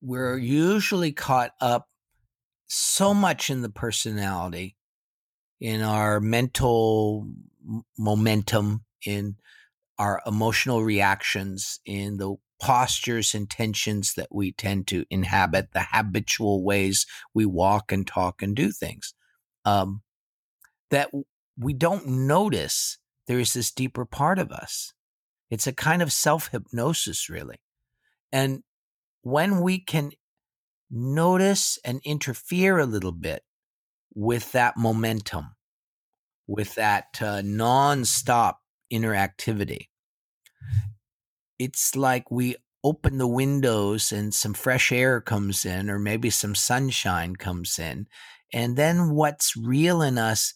we're 0.00 0.38
usually 0.38 1.12
caught 1.12 1.52
up 1.60 1.88
so 2.66 3.14
much 3.14 3.50
in 3.50 3.62
the 3.62 3.70
personality, 3.70 4.76
in 5.60 5.82
our 5.82 6.20
mental 6.20 7.28
momentum, 7.98 8.84
in 9.04 9.36
our 9.98 10.20
emotional 10.26 10.84
reactions, 10.84 11.80
in 11.84 12.18
the 12.18 12.36
postures 12.60 13.34
and 13.34 13.48
tensions 13.48 14.14
that 14.14 14.28
we 14.30 14.52
tend 14.52 14.86
to 14.88 15.04
inhabit, 15.10 15.72
the 15.72 15.86
habitual 15.92 16.64
ways 16.64 17.06
we 17.34 17.46
walk 17.46 17.92
and 17.92 18.06
talk 18.06 18.42
and 18.42 18.54
do 18.54 18.70
things. 18.70 19.14
Um, 19.64 20.02
that 20.90 21.10
we 21.58 21.72
don't 21.72 22.06
notice 22.06 22.98
there 23.26 23.38
is 23.38 23.52
this 23.52 23.70
deeper 23.70 24.04
part 24.04 24.38
of 24.38 24.50
us. 24.50 24.92
It's 25.50 25.66
a 25.66 25.72
kind 25.72 26.02
of 26.02 26.12
self 26.12 26.48
hypnosis, 26.48 27.28
really. 27.28 27.60
And 28.32 28.62
when 29.22 29.60
we 29.60 29.78
can 29.78 30.12
notice 30.90 31.78
and 31.84 32.00
interfere 32.04 32.78
a 32.78 32.86
little 32.86 33.12
bit 33.12 33.42
with 34.14 34.52
that 34.52 34.76
momentum, 34.76 35.54
with 36.46 36.74
that 36.76 37.20
uh, 37.20 37.42
non-stop 37.44 38.60
interactivity. 38.92 39.88
It's 41.58 41.94
like 41.94 42.30
we 42.30 42.56
open 42.84 43.18
the 43.18 43.26
windows 43.26 44.12
and 44.12 44.32
some 44.32 44.54
fresh 44.54 44.92
air 44.92 45.20
comes 45.20 45.64
in, 45.64 45.90
or 45.90 45.98
maybe 45.98 46.30
some 46.30 46.54
sunshine 46.54 47.36
comes 47.36 47.78
in. 47.78 48.06
And 48.52 48.76
then 48.76 49.10
what's 49.10 49.56
real 49.56 50.00
in 50.00 50.16
us 50.16 50.54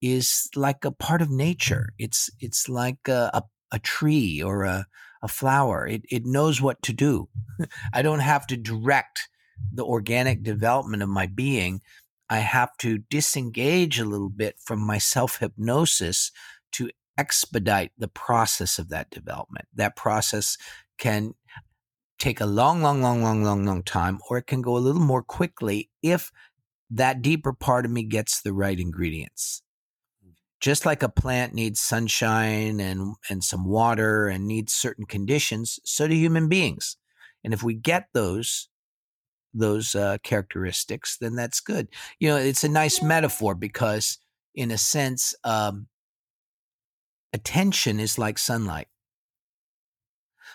is 0.00 0.48
like 0.54 0.84
a 0.84 0.92
part 0.92 1.20
of 1.22 1.30
nature. 1.30 1.90
It's 1.98 2.30
it's 2.40 2.68
like 2.68 3.08
a, 3.08 3.30
a, 3.34 3.42
a 3.72 3.78
tree 3.78 4.42
or 4.42 4.64
a, 4.64 4.86
a 5.24 5.28
flower. 5.28 5.88
It 5.88 6.04
it 6.08 6.24
knows 6.24 6.62
what 6.62 6.80
to 6.82 6.92
do. 6.92 7.28
I 7.92 8.02
don't 8.02 8.20
have 8.20 8.46
to 8.48 8.56
direct 8.56 9.28
the 9.72 9.84
organic 9.84 10.44
development 10.44 11.02
of 11.02 11.08
my 11.08 11.26
being 11.26 11.80
I 12.30 12.38
have 12.38 12.76
to 12.78 12.98
disengage 12.98 13.98
a 13.98 14.04
little 14.04 14.30
bit 14.30 14.56
from 14.58 14.80
my 14.80 14.98
self 14.98 15.38
hypnosis 15.38 16.30
to 16.72 16.90
expedite 17.18 17.92
the 17.98 18.08
process 18.08 18.78
of 18.78 18.88
that 18.88 19.10
development. 19.10 19.68
That 19.74 19.96
process 19.96 20.56
can 20.98 21.34
take 22.18 22.40
a 22.40 22.46
long, 22.46 22.82
long, 22.82 23.02
long, 23.02 23.22
long, 23.22 23.44
long, 23.44 23.64
long 23.64 23.82
time, 23.82 24.20
or 24.28 24.38
it 24.38 24.46
can 24.46 24.62
go 24.62 24.76
a 24.76 24.78
little 24.78 25.02
more 25.02 25.22
quickly 25.22 25.90
if 26.02 26.30
that 26.90 27.22
deeper 27.22 27.52
part 27.52 27.84
of 27.84 27.90
me 27.90 28.04
gets 28.04 28.40
the 28.40 28.52
right 28.52 28.78
ingredients. 28.78 29.62
Just 30.64 30.86
like 30.86 31.02
a 31.02 31.10
plant 31.10 31.52
needs 31.52 31.78
sunshine 31.78 32.80
and, 32.80 33.16
and 33.28 33.44
some 33.44 33.66
water 33.66 34.28
and 34.28 34.46
needs 34.46 34.72
certain 34.72 35.04
conditions, 35.04 35.78
so 35.84 36.08
do 36.08 36.14
human 36.14 36.48
beings. 36.48 36.96
And 37.44 37.52
if 37.52 37.62
we 37.62 37.74
get 37.74 38.06
those, 38.14 38.70
those 39.52 39.94
uh, 39.94 40.16
characteristics, 40.22 41.18
then 41.20 41.34
that's 41.36 41.60
good. 41.60 41.88
You 42.18 42.30
know, 42.30 42.36
it's 42.36 42.64
a 42.64 42.70
nice 42.70 43.02
metaphor 43.02 43.54
because, 43.54 44.16
in 44.54 44.70
a 44.70 44.78
sense, 44.78 45.34
um, 45.44 45.88
attention 47.34 48.00
is 48.00 48.16
like 48.16 48.38
sunlight. 48.38 48.88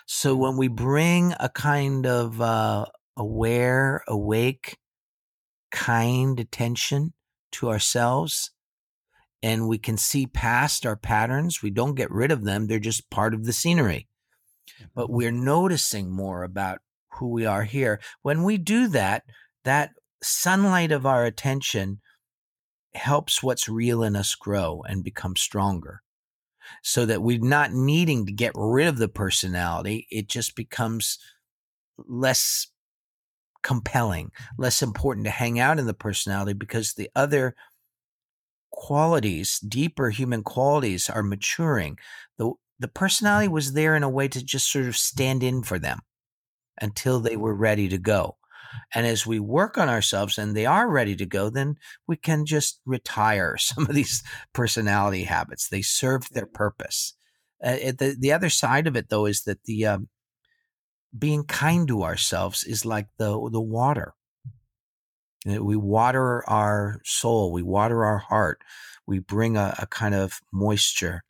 So 0.06 0.34
when 0.34 0.56
we 0.56 0.66
bring 0.66 1.34
a 1.38 1.48
kind 1.48 2.04
of 2.04 2.40
uh, 2.40 2.86
aware, 3.16 4.02
awake, 4.08 4.76
kind 5.70 6.40
attention 6.40 7.12
to 7.52 7.68
ourselves 7.68 8.50
and 9.42 9.68
we 9.68 9.78
can 9.78 9.96
see 9.96 10.26
past 10.26 10.84
our 10.84 10.96
patterns. 10.96 11.62
We 11.62 11.70
don't 11.70 11.94
get 11.94 12.10
rid 12.10 12.30
of 12.30 12.44
them, 12.44 12.66
they're 12.66 12.78
just 12.78 13.10
part 13.10 13.34
of 13.34 13.44
the 13.44 13.52
scenery. 13.52 14.06
But 14.94 15.06
mm-hmm. 15.06 15.14
we're 15.14 15.32
noticing 15.32 16.10
more 16.10 16.42
about 16.42 16.78
who 17.14 17.28
we 17.28 17.46
are 17.46 17.64
here. 17.64 18.00
When 18.22 18.44
we 18.44 18.56
do 18.56 18.88
that, 18.88 19.24
that 19.64 19.90
sunlight 20.22 20.92
of 20.92 21.06
our 21.06 21.24
attention 21.24 22.00
helps 22.94 23.42
what's 23.42 23.68
real 23.68 24.02
in 24.02 24.16
us 24.16 24.34
grow 24.34 24.82
and 24.86 25.04
become 25.04 25.36
stronger 25.36 26.02
so 26.82 27.06
that 27.06 27.22
we're 27.22 27.40
not 27.40 27.72
needing 27.72 28.26
to 28.26 28.32
get 28.32 28.52
rid 28.54 28.88
of 28.88 28.98
the 28.98 29.08
personality. 29.08 30.06
It 30.10 30.28
just 30.28 30.54
becomes 30.54 31.18
less 31.98 32.68
compelling, 33.62 34.30
less 34.58 34.82
important 34.82 35.26
to 35.26 35.30
hang 35.30 35.58
out 35.58 35.78
in 35.78 35.86
the 35.86 35.94
personality 35.94 36.52
because 36.52 36.94
the 36.94 37.10
other 37.14 37.54
qualities, 38.80 39.58
deeper 39.60 40.08
human 40.08 40.42
qualities 40.42 41.10
are 41.10 41.22
maturing. 41.22 41.98
The 42.38 42.52
the 42.78 42.88
personality 42.88 43.46
was 43.46 43.74
there 43.74 43.94
in 43.94 44.02
a 44.02 44.08
way 44.08 44.26
to 44.28 44.42
just 44.42 44.72
sort 44.72 44.86
of 44.86 44.96
stand 44.96 45.42
in 45.42 45.62
for 45.62 45.78
them 45.78 46.00
until 46.80 47.20
they 47.20 47.36
were 47.36 47.54
ready 47.54 47.90
to 47.90 47.98
go. 47.98 48.38
And 48.94 49.06
as 49.06 49.26
we 49.26 49.38
work 49.38 49.76
on 49.76 49.90
ourselves 49.90 50.38
and 50.38 50.56
they 50.56 50.64
are 50.64 50.88
ready 50.88 51.14
to 51.16 51.26
go, 51.26 51.50
then 51.50 51.76
we 52.08 52.16
can 52.16 52.46
just 52.46 52.80
retire 52.86 53.56
some 53.58 53.84
of 53.86 53.94
these 53.94 54.22
personality 54.54 55.24
habits. 55.24 55.68
They 55.68 55.82
served 55.82 56.32
their 56.32 56.46
purpose. 56.46 57.14
Uh, 57.62 57.92
the, 57.98 58.16
the 58.18 58.32
other 58.32 58.48
side 58.48 58.86
of 58.86 58.96
it, 58.96 59.10
though, 59.10 59.26
is 59.26 59.42
that 59.42 59.64
the 59.64 59.84
um, 59.84 60.08
being 61.16 61.44
kind 61.44 61.86
to 61.88 62.02
ourselves 62.02 62.64
is 62.64 62.86
like 62.86 63.08
the, 63.18 63.32
the 63.52 63.60
water. 63.60 64.14
Eh, 65.46 65.58
we 65.58 65.76
water 65.76 66.48
our 66.48 67.00
soul, 67.04 67.52
we 67.52 67.62
water 67.62 68.04
our 68.04 68.18
heart, 68.18 68.62
we 69.06 69.18
bring 69.18 69.56
a, 69.56 69.74
a 69.78 69.86
kind 69.86 70.14
of 70.14 70.40
moisture. 70.52 71.22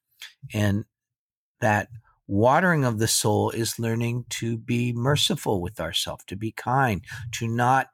And 0.53 0.85
that 1.61 1.89
watering 2.27 2.85
of 2.85 2.99
the 2.99 3.09
soul 3.09 3.51
is 3.51 3.79
learning 3.79 4.25
to 4.31 4.57
be 4.57 4.93
merciful 4.93 5.61
with 5.61 5.81
ourselves, 5.81 6.25
to 6.27 6.37
be 6.37 6.53
kind, 6.53 7.03
to 7.33 7.49
not 7.49 7.89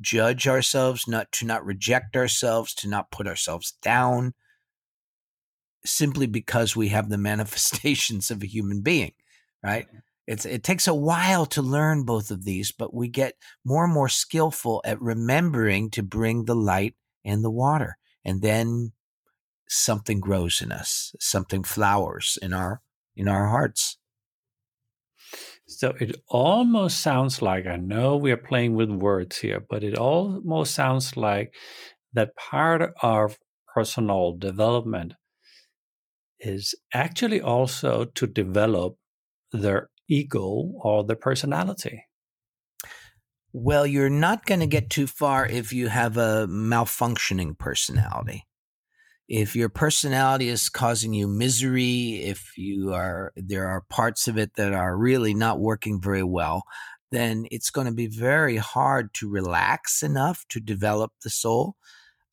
judge 0.00 0.46
ourselves, 0.46 1.06
not 1.08 1.30
to 1.32 1.46
not 1.46 1.64
reject 1.64 2.16
ourselves, 2.16 2.74
to 2.74 2.88
not 2.88 3.10
put 3.10 3.26
ourselves 3.26 3.72
down 3.82 4.34
simply 5.84 6.26
because 6.26 6.76
we 6.76 6.88
have 6.88 7.08
the 7.08 7.18
manifestations 7.32 8.30
of 8.30 8.42
a 8.42 8.46
human 8.46 8.80
being, 8.80 9.12
right? 9.62 9.86
It's, 10.26 10.44
it 10.44 10.64
takes 10.64 10.88
a 10.88 10.94
while 10.94 11.46
to 11.46 11.62
learn 11.62 12.04
both 12.04 12.30
of 12.30 12.44
these, 12.44 12.72
but 12.72 12.92
we 12.92 13.08
get 13.08 13.34
more 13.64 13.84
and 13.84 13.94
more 13.94 14.08
skillful 14.08 14.82
at 14.84 15.00
remembering 15.00 15.90
to 15.90 16.02
bring 16.02 16.44
the 16.44 16.56
light 16.56 16.94
and 17.24 17.44
the 17.44 17.50
water. 17.50 17.96
And 18.24 18.42
then 18.42 18.92
something 19.68 20.20
grows 20.20 20.60
in 20.60 20.72
us, 20.72 21.14
something 21.20 21.62
flowers 21.62 22.38
in 22.42 22.52
our 22.52 22.82
in 23.14 23.28
our 23.28 23.48
hearts. 23.48 23.98
So 25.66 25.94
it 26.00 26.16
almost 26.28 27.00
sounds 27.00 27.42
like 27.42 27.66
I 27.66 27.76
know 27.76 28.16
we 28.16 28.30
are 28.30 28.36
playing 28.36 28.74
with 28.74 28.90
words 28.90 29.38
here, 29.38 29.64
but 29.68 29.82
it 29.82 29.96
almost 29.98 30.74
sounds 30.74 31.16
like 31.16 31.54
that 32.12 32.36
part 32.36 32.94
of 33.02 33.38
personal 33.74 34.36
development 34.36 35.14
is 36.38 36.74
actually 36.92 37.40
also 37.40 38.04
to 38.04 38.26
develop 38.26 38.96
their 39.52 39.90
ego 40.08 40.72
or 40.80 41.04
the 41.04 41.16
personality. 41.16 42.04
Well, 43.52 43.86
you're 43.86 44.10
not 44.10 44.44
going 44.44 44.60
to 44.60 44.66
get 44.66 44.90
too 44.90 45.06
far 45.06 45.46
if 45.46 45.72
you 45.72 45.88
have 45.88 46.16
a 46.16 46.46
malfunctioning 46.48 47.58
personality 47.58 48.44
if 49.28 49.56
your 49.56 49.68
personality 49.68 50.48
is 50.48 50.68
causing 50.68 51.12
you 51.12 51.26
misery, 51.26 52.22
if 52.22 52.56
you 52.56 52.92
are 52.92 53.32
there 53.36 53.66
are 53.66 53.82
parts 53.88 54.28
of 54.28 54.38
it 54.38 54.54
that 54.54 54.72
are 54.72 54.96
really 54.96 55.34
not 55.34 55.58
working 55.58 56.00
very 56.00 56.22
well, 56.22 56.62
then 57.10 57.46
it's 57.50 57.70
going 57.70 57.86
to 57.86 57.92
be 57.92 58.06
very 58.06 58.56
hard 58.56 59.12
to 59.14 59.28
relax 59.28 60.02
enough 60.02 60.44
to 60.50 60.60
develop 60.60 61.12
the 61.22 61.30
soul. 61.30 61.76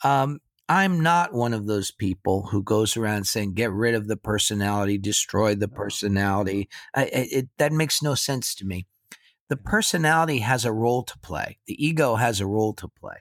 Um, 0.03 0.39
I'm 0.73 1.01
not 1.01 1.33
one 1.33 1.53
of 1.53 1.67
those 1.67 1.91
people 1.91 2.47
who 2.47 2.63
goes 2.63 2.97
around 2.97 3.27
saying, 3.27 3.53
get 3.53 3.71
rid 3.71 3.93
of 3.93 4.07
the 4.07 4.17
personality, 4.17 4.97
destroy 4.97 5.53
the 5.53 5.67
personality. 5.67 6.67
I, 6.95 7.03
it, 7.13 7.49
that 7.59 7.71
makes 7.71 8.01
no 8.01 8.15
sense 8.15 8.55
to 8.55 8.65
me. 8.65 8.87
The 9.49 9.55
personality 9.55 10.39
has 10.39 10.65
a 10.65 10.71
role 10.71 11.03
to 11.03 11.19
play, 11.19 11.59
the 11.67 11.85
ego 11.85 12.15
has 12.15 12.41
a 12.41 12.47
role 12.47 12.73
to 12.73 12.87
play. 12.87 13.17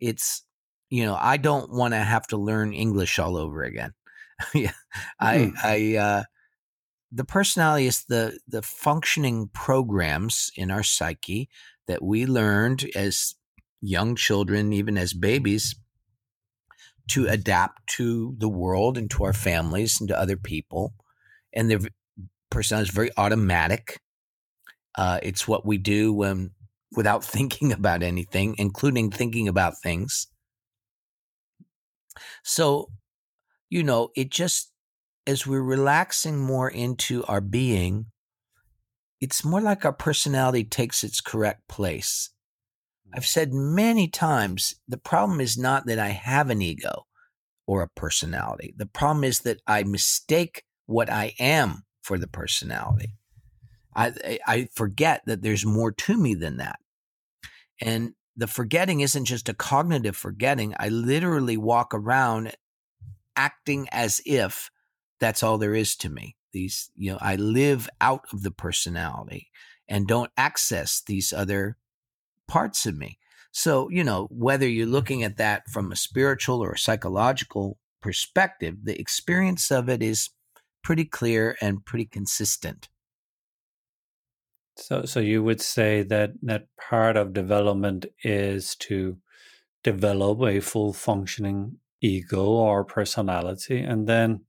It's 0.00 0.42
you 0.90 1.04
know, 1.04 1.16
I 1.20 1.36
don't 1.36 1.70
want 1.70 1.94
to 1.94 1.98
have 1.98 2.26
to 2.28 2.36
learn 2.36 2.72
English 2.72 3.20
all 3.20 3.36
over 3.36 3.62
again. 3.62 3.92
yeah, 4.54 4.72
I, 5.20 5.38
hmm. 5.38 5.50
I, 5.62 5.96
uh, 5.96 6.22
the 7.12 7.24
personality 7.24 7.86
is 7.86 8.06
the 8.08 8.40
the 8.48 8.62
functioning 8.62 9.50
programs 9.54 10.50
in 10.56 10.72
our 10.72 10.82
psyche 10.82 11.48
that 11.86 12.02
we 12.02 12.26
learned 12.26 12.90
as 12.96 13.36
young 13.80 14.16
children, 14.16 14.72
even 14.72 14.98
as 14.98 15.12
babies, 15.12 15.76
to 17.08 17.26
adapt 17.26 17.86
to 17.86 18.34
the 18.38 18.48
world 18.48 18.98
and 18.98 19.10
to 19.10 19.24
our 19.24 19.32
families 19.32 20.00
and 20.00 20.08
to 20.08 20.18
other 20.18 20.36
people. 20.36 20.94
And 21.52 21.70
the 21.70 21.88
personality 22.50 22.88
is 22.88 22.94
very 22.94 23.10
automatic. 23.16 24.00
Uh, 24.94 25.18
it's 25.22 25.46
what 25.48 25.64
we 25.64 25.78
do 25.78 26.12
when 26.12 26.50
without 26.92 27.24
thinking 27.36 27.72
about 27.72 28.02
anything, 28.02 28.54
including 28.58 29.10
thinking 29.10 29.48
about 29.48 29.74
things. 29.82 30.28
So, 32.42 32.90
you 33.70 33.82
know, 33.82 34.10
it 34.16 34.30
just, 34.30 34.72
as 35.26 35.46
we're 35.46 35.62
relaxing 35.62 36.38
more 36.38 36.68
into 36.68 37.24
our 37.26 37.40
being, 37.40 38.06
it's 39.20 39.44
more 39.44 39.60
like 39.60 39.84
our 39.84 39.92
personality 39.92 40.64
takes 40.64 41.04
its 41.04 41.20
correct 41.20 41.68
place. 41.68 42.30
I've 43.14 43.26
said 43.26 43.52
many 43.52 44.08
times 44.08 44.74
the 44.86 44.98
problem 44.98 45.40
is 45.40 45.56
not 45.56 45.86
that 45.86 45.98
I 45.98 46.08
have 46.08 46.50
an 46.50 46.62
ego 46.62 47.06
or 47.66 47.82
a 47.82 47.88
personality. 47.88 48.74
The 48.76 48.86
problem 48.86 49.24
is 49.24 49.40
that 49.40 49.60
I 49.66 49.82
mistake 49.82 50.64
what 50.86 51.10
I 51.10 51.34
am 51.38 51.84
for 52.02 52.18
the 52.18 52.28
personality. 52.28 53.14
I, 53.94 54.38
I 54.46 54.68
forget 54.74 55.22
that 55.26 55.42
there's 55.42 55.66
more 55.66 55.90
to 55.92 56.16
me 56.16 56.34
than 56.34 56.58
that. 56.58 56.78
And 57.80 58.14
the 58.36 58.46
forgetting 58.46 59.00
isn't 59.00 59.24
just 59.24 59.48
a 59.48 59.54
cognitive 59.54 60.16
forgetting. 60.16 60.74
I 60.78 60.88
literally 60.88 61.56
walk 61.56 61.92
around 61.92 62.54
acting 63.34 63.88
as 63.90 64.20
if 64.24 64.70
that's 65.18 65.42
all 65.42 65.58
there 65.58 65.74
is 65.74 65.96
to 65.96 66.08
me. 66.08 66.36
These, 66.52 66.90
you 66.96 67.12
know, 67.12 67.18
I 67.20 67.36
live 67.36 67.88
out 68.00 68.24
of 68.32 68.42
the 68.42 68.50
personality 68.50 69.50
and 69.88 70.06
don't 70.06 70.30
access 70.36 71.02
these 71.04 71.32
other 71.32 71.77
parts 72.48 72.86
of 72.86 72.96
me. 72.96 73.18
So, 73.52 73.88
you 73.90 74.04
know, 74.04 74.28
whether 74.30 74.68
you're 74.68 74.86
looking 74.86 75.22
at 75.22 75.36
that 75.36 75.68
from 75.68 75.92
a 75.92 75.96
spiritual 75.96 76.62
or 76.62 76.72
a 76.72 76.78
psychological 76.78 77.78
perspective, 78.02 78.76
the 78.84 78.98
experience 79.00 79.70
of 79.70 79.88
it 79.88 80.02
is 80.02 80.30
pretty 80.82 81.04
clear 81.04 81.56
and 81.60 81.84
pretty 81.84 82.04
consistent. 82.06 82.88
So, 84.76 85.04
so 85.04 85.20
you 85.20 85.42
would 85.42 85.60
say 85.60 86.02
that 86.04 86.32
that 86.42 86.66
part 86.80 87.16
of 87.16 87.32
development 87.32 88.06
is 88.22 88.76
to 88.76 89.18
develop 89.82 90.40
a 90.42 90.60
full 90.60 90.92
functioning 90.92 91.78
ego 92.00 92.44
or 92.46 92.84
personality, 92.84 93.80
and 93.80 94.06
then 94.06 94.44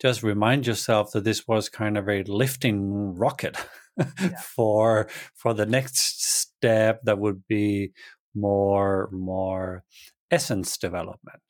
just 0.00 0.22
remind 0.22 0.66
yourself 0.66 1.12
that 1.12 1.24
this 1.24 1.46
was 1.46 1.68
kind 1.68 1.98
of 1.98 2.08
a 2.08 2.22
lifting 2.22 3.14
rocket 3.14 3.56
yeah. 3.98 4.30
for 4.42 5.08
for 5.34 5.52
the 5.52 5.66
next 5.66 6.22
step 6.60 7.00
that 7.04 7.18
would 7.18 7.46
be 7.48 7.92
more 8.34 9.08
more 9.12 9.82
essence 10.30 10.76
development. 10.76 11.40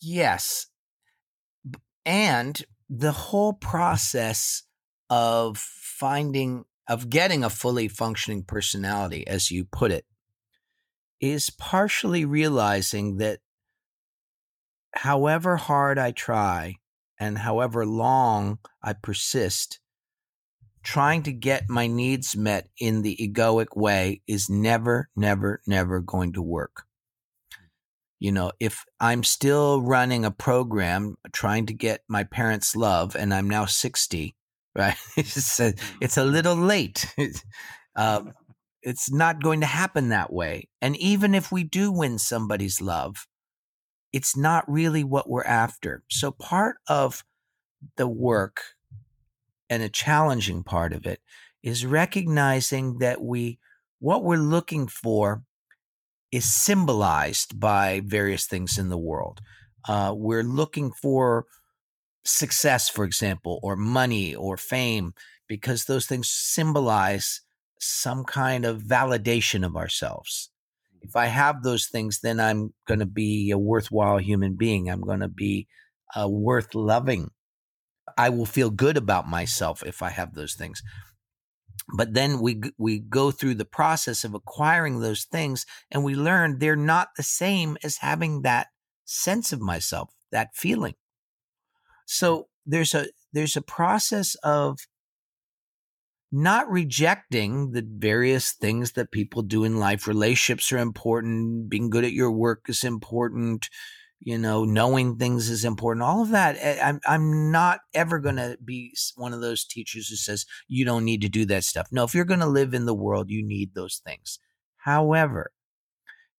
Yes, 0.00 0.66
and 2.04 2.62
the 2.88 3.12
whole 3.12 3.52
process 3.52 4.62
of 5.10 5.58
finding, 5.58 6.64
of 6.88 7.10
getting 7.10 7.44
a 7.44 7.50
fully 7.50 7.88
functioning 7.88 8.42
personality, 8.42 9.26
as 9.26 9.50
you 9.50 9.64
put 9.64 9.92
it, 9.92 10.06
is 11.20 11.50
partially 11.50 12.24
realizing 12.24 13.18
that 13.18 13.40
however 14.94 15.56
hard 15.56 15.98
I 15.98 16.12
try 16.12 16.76
and 17.18 17.38
however 17.38 17.84
long 17.84 18.58
I 18.82 18.94
persist, 18.94 19.80
trying 20.88 21.22
to 21.22 21.32
get 21.32 21.68
my 21.68 21.86
needs 21.86 22.34
met 22.34 22.66
in 22.80 23.02
the 23.02 23.14
egoic 23.20 23.76
way 23.76 24.22
is 24.26 24.48
never, 24.48 25.10
never, 25.14 25.60
never 25.66 26.00
going 26.00 26.32
to 26.32 26.40
work. 26.40 26.84
You 28.18 28.32
know, 28.32 28.52
if 28.58 28.86
I'm 28.98 29.22
still 29.22 29.82
running 29.82 30.24
a 30.24 30.30
program 30.30 31.16
trying 31.30 31.66
to 31.66 31.74
get 31.74 32.00
my 32.08 32.24
parents' 32.24 32.74
love 32.74 33.14
and 33.16 33.34
I'm 33.34 33.50
now 33.50 33.66
60, 33.66 34.34
right? 34.74 34.96
it's, 35.14 35.60
a, 35.60 35.74
it's 36.00 36.16
a 36.16 36.24
little 36.24 36.56
late. 36.56 37.14
um, 37.94 38.32
it's 38.82 39.12
not 39.12 39.42
going 39.42 39.60
to 39.60 39.66
happen 39.66 40.08
that 40.08 40.32
way. 40.32 40.70
And 40.80 40.96
even 40.96 41.34
if 41.34 41.52
we 41.52 41.64
do 41.64 41.92
win 41.92 42.18
somebody's 42.18 42.80
love, 42.80 43.26
it's 44.14 44.38
not 44.38 44.64
really 44.66 45.04
what 45.04 45.28
we're 45.28 45.44
after. 45.44 46.02
So 46.08 46.30
part 46.30 46.76
of 46.88 47.24
the 47.98 48.08
work 48.08 48.62
and 49.70 49.82
a 49.82 49.88
challenging 49.88 50.62
part 50.62 50.92
of 50.92 51.06
it 51.06 51.20
is 51.62 51.84
recognizing 51.84 52.98
that 52.98 53.20
we 53.20 53.58
what 54.00 54.22
we're 54.22 54.36
looking 54.36 54.86
for 54.86 55.42
is 56.30 56.44
symbolized 56.44 57.58
by 57.58 58.00
various 58.04 58.46
things 58.46 58.78
in 58.78 58.88
the 58.88 58.98
world. 58.98 59.40
Uh, 59.88 60.12
we're 60.14 60.42
looking 60.42 60.92
for 60.92 61.46
success, 62.24 62.88
for 62.88 63.04
example, 63.04 63.58
or 63.62 63.76
money 63.76 64.34
or 64.34 64.56
fame, 64.56 65.14
because 65.48 65.84
those 65.84 66.06
things 66.06 66.28
symbolize 66.28 67.40
some 67.80 68.24
kind 68.24 68.64
of 68.64 68.82
validation 68.82 69.64
of 69.64 69.76
ourselves. 69.76 70.50
If 71.00 71.16
I 71.16 71.26
have 71.26 71.62
those 71.62 71.86
things, 71.86 72.20
then 72.20 72.40
I'm 72.40 72.74
going 72.86 73.00
to 73.00 73.06
be 73.06 73.50
a 73.50 73.58
worthwhile 73.58 74.18
human 74.18 74.54
being. 74.54 74.90
I'm 74.90 75.00
going 75.00 75.20
to 75.20 75.28
be 75.28 75.68
uh, 76.18 76.28
worth 76.28 76.74
loving. 76.74 77.30
I 78.16 78.28
will 78.30 78.46
feel 78.46 78.70
good 78.70 78.96
about 78.96 79.28
myself 79.28 79.82
if 79.84 80.02
I 80.02 80.10
have 80.10 80.34
those 80.34 80.54
things. 80.54 80.82
But 81.96 82.14
then 82.14 82.40
we 82.40 82.60
we 82.76 82.98
go 82.98 83.30
through 83.30 83.54
the 83.54 83.64
process 83.64 84.24
of 84.24 84.34
acquiring 84.34 85.00
those 85.00 85.24
things, 85.24 85.64
and 85.90 86.04
we 86.04 86.14
learn 86.14 86.58
they're 86.58 86.76
not 86.76 87.08
the 87.16 87.22
same 87.22 87.78
as 87.82 87.98
having 87.98 88.42
that 88.42 88.68
sense 89.04 89.52
of 89.52 89.60
myself, 89.60 90.10
that 90.30 90.54
feeling. 90.54 90.94
So 92.06 92.48
there's 92.66 92.94
a 92.94 93.06
there's 93.32 93.56
a 93.56 93.62
process 93.62 94.34
of 94.36 94.78
not 96.30 96.70
rejecting 96.70 97.72
the 97.72 97.86
various 97.86 98.52
things 98.52 98.92
that 98.92 99.10
people 99.10 99.42
do 99.42 99.64
in 99.64 99.78
life. 99.78 100.06
Relationships 100.06 100.70
are 100.72 100.78
important. 100.78 101.70
Being 101.70 101.88
good 101.88 102.04
at 102.04 102.12
your 102.12 102.30
work 102.30 102.66
is 102.68 102.84
important. 102.84 103.68
You 104.20 104.36
know, 104.36 104.64
knowing 104.64 105.16
things 105.16 105.48
is 105.48 105.64
important. 105.64 106.02
All 106.02 106.22
of 106.22 106.30
that. 106.30 106.56
Eh, 106.58 106.80
I'm, 106.82 107.00
I'm 107.06 107.52
not 107.52 107.80
ever 107.94 108.18
going 108.18 108.36
to 108.36 108.58
be 108.64 108.92
one 109.16 109.32
of 109.32 109.40
those 109.40 109.64
teachers 109.64 110.08
who 110.08 110.16
says 110.16 110.44
you 110.66 110.84
don't 110.84 111.04
need 111.04 111.22
to 111.22 111.28
do 111.28 111.44
that 111.46 111.64
stuff. 111.64 111.86
No, 111.92 112.04
if 112.04 112.14
you're 112.14 112.24
going 112.24 112.40
to 112.40 112.46
live 112.46 112.74
in 112.74 112.86
the 112.86 112.94
world, 112.94 113.30
you 113.30 113.46
need 113.46 113.74
those 113.74 114.00
things. 114.04 114.38
However, 114.78 115.52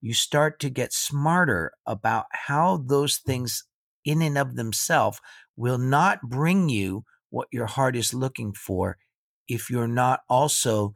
you 0.01 0.13
start 0.13 0.59
to 0.59 0.69
get 0.69 0.93
smarter 0.93 1.71
about 1.85 2.25
how 2.31 2.83
those 2.85 3.17
things 3.17 3.63
in 4.05 4.21
and 4.21 4.37
of 4.37 4.55
themselves 4.55 5.19
will 5.55 5.77
not 5.77 6.21
bring 6.21 6.69
you 6.69 7.03
what 7.29 7.47
your 7.51 7.67
heart 7.67 7.95
is 7.95 8.13
looking 8.13 8.53
for 8.53 8.97
if 9.47 9.69
you're 9.69 9.87
not 9.87 10.21
also 10.29 10.93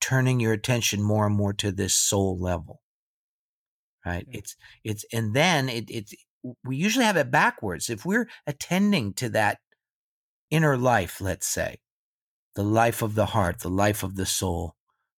turning 0.00 0.40
your 0.40 0.52
attention 0.52 1.02
more 1.02 1.26
and 1.26 1.36
more 1.36 1.52
to 1.52 1.72
this 1.72 1.94
soul 1.94 2.38
level 2.38 2.82
right 4.08 4.26
mm-hmm. 4.26 4.38
it's 4.38 4.56
it's 4.84 5.04
and 5.12 5.34
then 5.34 5.68
it 5.68 5.90
it's 5.90 6.14
we 6.64 6.76
usually 6.76 7.04
have 7.04 7.16
it 7.16 7.30
backwards 7.30 7.90
if 7.90 8.04
we're 8.04 8.28
attending 8.46 9.12
to 9.12 9.28
that 9.28 9.58
inner 10.50 10.76
life 10.76 11.20
let's 11.20 11.46
say 11.46 11.76
the 12.54 12.62
life 12.62 13.02
of 13.02 13.14
the 13.14 13.26
heart 13.26 13.60
the 13.60 13.70
life 13.70 14.02
of 14.02 14.16
the 14.16 14.26
soul 14.26 14.74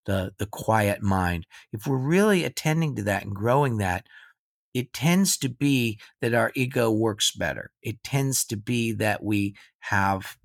the 0.07 0.33
the 0.39 0.47
quiet 0.47 1.03
mind 1.03 1.47
if 1.73 1.87
we're 1.87 1.97
really 1.97 2.45
attending 2.45 2.97
to 2.97 3.03
that 3.03 3.25
and 3.25 3.35
growing 3.35 3.79
that 3.79 4.07
it 4.73 4.93
tends 4.93 5.37
to 5.37 5.49
be 5.49 5.99
that 6.21 6.35
our 6.35 6.53
ego 6.55 6.91
works 6.91 7.33
better 7.33 7.71
it 7.83 8.03
tends 8.03 8.45
to 8.45 8.57
be 8.57 8.93
that 8.93 9.23
we 9.23 9.55
have 9.81 10.37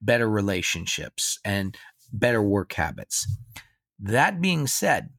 better 0.00 0.28
relationships 0.28 1.38
and 1.44 1.76
better 2.12 2.42
work 2.42 2.72
habits. 2.74 3.26
That 3.98 4.40
being 4.40 4.66
said, 4.66 5.10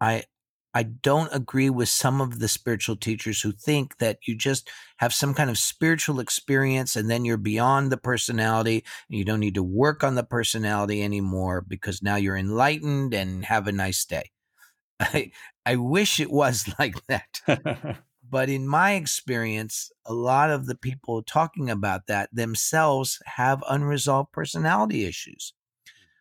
I 0.00 0.24
I 0.74 0.82
don't 0.84 1.34
agree 1.34 1.70
with 1.70 1.88
some 1.88 2.20
of 2.20 2.38
the 2.38 2.48
spiritual 2.48 2.96
teachers 2.96 3.40
who 3.42 3.52
think 3.52 3.98
that 3.98 4.18
you 4.26 4.36
just 4.36 4.70
have 4.98 5.14
some 5.14 5.34
kind 5.34 5.50
of 5.50 5.58
spiritual 5.58 6.20
experience 6.20 6.94
and 6.94 7.10
then 7.10 7.24
you're 7.24 7.36
beyond 7.38 7.90
the 7.90 7.96
personality 7.96 8.84
and 9.08 9.18
you 9.18 9.24
don't 9.24 9.40
need 9.40 9.54
to 9.54 9.62
work 9.62 10.04
on 10.04 10.14
the 10.14 10.22
personality 10.24 11.02
anymore 11.02 11.62
because 11.66 12.02
now 12.02 12.16
you're 12.16 12.36
enlightened 12.36 13.14
and 13.14 13.46
have 13.46 13.66
a 13.66 13.72
nice 13.72 14.04
day. 14.04 14.30
I 15.00 15.32
I 15.66 15.76
wish 15.76 16.20
it 16.20 16.30
was 16.30 16.72
like 16.78 16.96
that. 17.08 17.40
But 18.30 18.50
in 18.50 18.68
my 18.68 18.92
experience, 18.92 19.90
a 20.04 20.12
lot 20.12 20.50
of 20.50 20.66
the 20.66 20.74
people 20.74 21.22
talking 21.22 21.70
about 21.70 22.08
that 22.08 22.28
themselves 22.30 23.20
have 23.24 23.64
unresolved 23.70 24.32
personality 24.32 25.06
issues. 25.06 25.54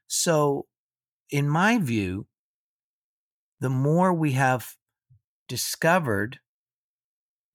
So, 0.07 0.67
in 1.31 1.49
my 1.49 1.79
view, 1.79 2.27
the 3.59 3.69
more 3.69 4.13
we 4.13 4.33
have 4.33 4.75
discovered 5.47 6.39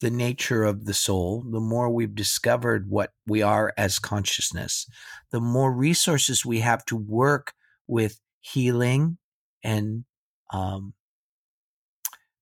the 0.00 0.10
nature 0.10 0.64
of 0.64 0.84
the 0.84 0.94
soul, 0.94 1.44
the 1.48 1.60
more 1.60 1.88
we've 1.88 2.14
discovered 2.14 2.90
what 2.90 3.12
we 3.26 3.40
are 3.40 3.72
as 3.78 4.00
consciousness, 4.00 4.86
the 5.30 5.40
more 5.40 5.72
resources 5.72 6.44
we 6.44 6.58
have 6.58 6.84
to 6.84 6.96
work 6.96 7.52
with 7.86 8.18
healing 8.40 9.16
and 9.62 10.04
um, 10.52 10.94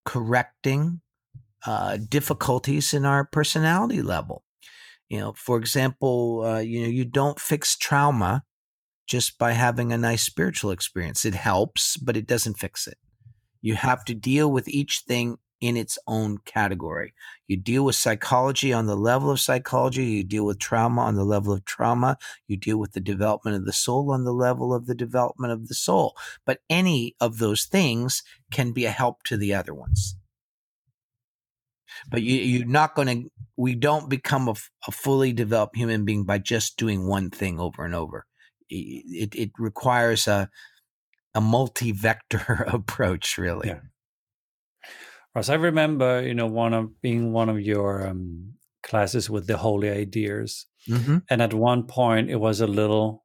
correcting 0.07 1.03
uh, 1.67 1.99
difficulties 2.09 2.95
in 2.95 3.05
our 3.05 3.25
personality 3.25 4.01
level. 4.01 4.43
You 5.11 5.19
know, 5.19 5.33
for 5.35 5.59
example, 5.59 6.43
uh, 6.45 6.61
you 6.61 6.83
know, 6.83 6.89
you 6.89 7.05
don't 7.05 7.39
fix 7.39 7.77
trauma 7.77 8.45
just 9.07 9.39
by 9.39 9.53
having 9.53 9.93
a 9.93 9.99
nice 9.99 10.23
spiritual 10.23 10.71
experience. 10.71 11.25
It 11.25 11.35
helps, 11.35 11.97
but 11.97 12.17
it 12.17 12.27
doesn't 12.27 12.59
fix 12.59 12.87
it. 12.87 12.97
You 13.63 13.75
have 13.75 14.05
to 14.07 14.15
deal 14.15 14.51
with 14.51 14.69
each 14.69 15.01
thing 15.01 15.39
in 15.61 15.77
its 15.77 15.99
own 16.07 16.39
category. 16.47 17.13
You 17.47 17.59
deal 17.59 17.85
with 17.85 17.95
psychology 17.95 18.73
on 18.73 18.87
the 18.87 18.97
level 18.97 19.31
of 19.31 19.41
psychology, 19.41 20.05
you 20.05 20.25
deal 20.25 20.47
with 20.47 20.59
trauma 20.59 21.03
on 21.03 21.17
the 21.17 21.25
level 21.25 21.53
of 21.53 21.67
trauma, 21.67 22.17
you 22.49 22.57
deal 22.57 22.79
with 22.79 22.93
the 22.93 23.01
development 23.01 23.57
of 23.57 23.67
the 23.67 23.73
soul 23.73 24.11
on 24.11 24.25
the 24.25 24.33
level 24.33 24.73
of 24.73 24.87
the 24.87 24.95
development 24.95 25.53
of 25.53 25.69
the 25.69 25.75
soul. 25.75 26.17
But 26.47 26.61
any 26.71 27.15
of 27.21 27.39
those 27.39 27.65
things 27.65 28.23
can 28.51 28.73
be 28.73 28.87
a 28.87 28.91
help 28.91 29.23
to 29.25 29.37
the 29.37 29.53
other 29.55 29.75
ones 29.75 30.17
but 32.09 32.23
you, 32.23 32.37
you're 32.37 32.67
not 32.67 32.95
going 32.95 33.09
to 33.09 33.31
we 33.57 33.75
don't 33.75 34.09
become 34.09 34.49
a, 34.49 34.55
a, 34.89 34.93
fully 34.93 35.33
developed 35.33 35.77
human 35.77 36.05
being 36.05 36.25
by 36.25 36.39
just 36.39 36.77
doing 36.77 37.07
one 37.07 37.31
thing 37.31 37.61
over 37.61 37.85
and 37.85 37.95
over 37.95 38.27
it, 38.69 39.35
it 39.35 39.51
requires 39.59 40.27
a 40.27 40.49
a 41.35 41.41
multi-vector 41.41 42.67
approach 42.73 43.39
really 43.39 43.69
yeah. 43.69 43.81
Ross, 45.35 45.49
I 45.49 45.55
remember, 45.55 46.23
you 46.23 46.35
know, 46.35 46.49
one 46.49 46.75
of 46.75 47.01
being 47.01 47.33
one 47.33 47.49
of 47.49 47.61
your 47.61 48.05
um, 48.05 48.55
classes 48.83 49.31
with 49.31 49.47
the 49.47 49.59
holy 49.59 49.89
ideas, 49.89 50.67
mm-hmm. 50.89 51.19
and 51.31 51.41
at 51.41 51.55
one 51.55 51.85
point 51.85 52.31
it 52.31 52.41
was 52.41 52.61
a 52.61 52.67
little, 52.67 53.25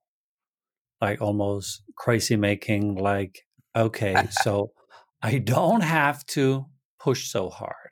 like 1.01 1.19
almost 1.19 1.81
crazy 1.95 2.35
making. 2.35 2.93
Like, 2.93 3.39
okay, 3.75 4.27
so 4.43 4.71
I 5.23 5.39
don't 5.39 5.81
have 5.81 6.23
to 6.27 6.67
push 6.99 7.27
so 7.27 7.49
hard 7.49 7.85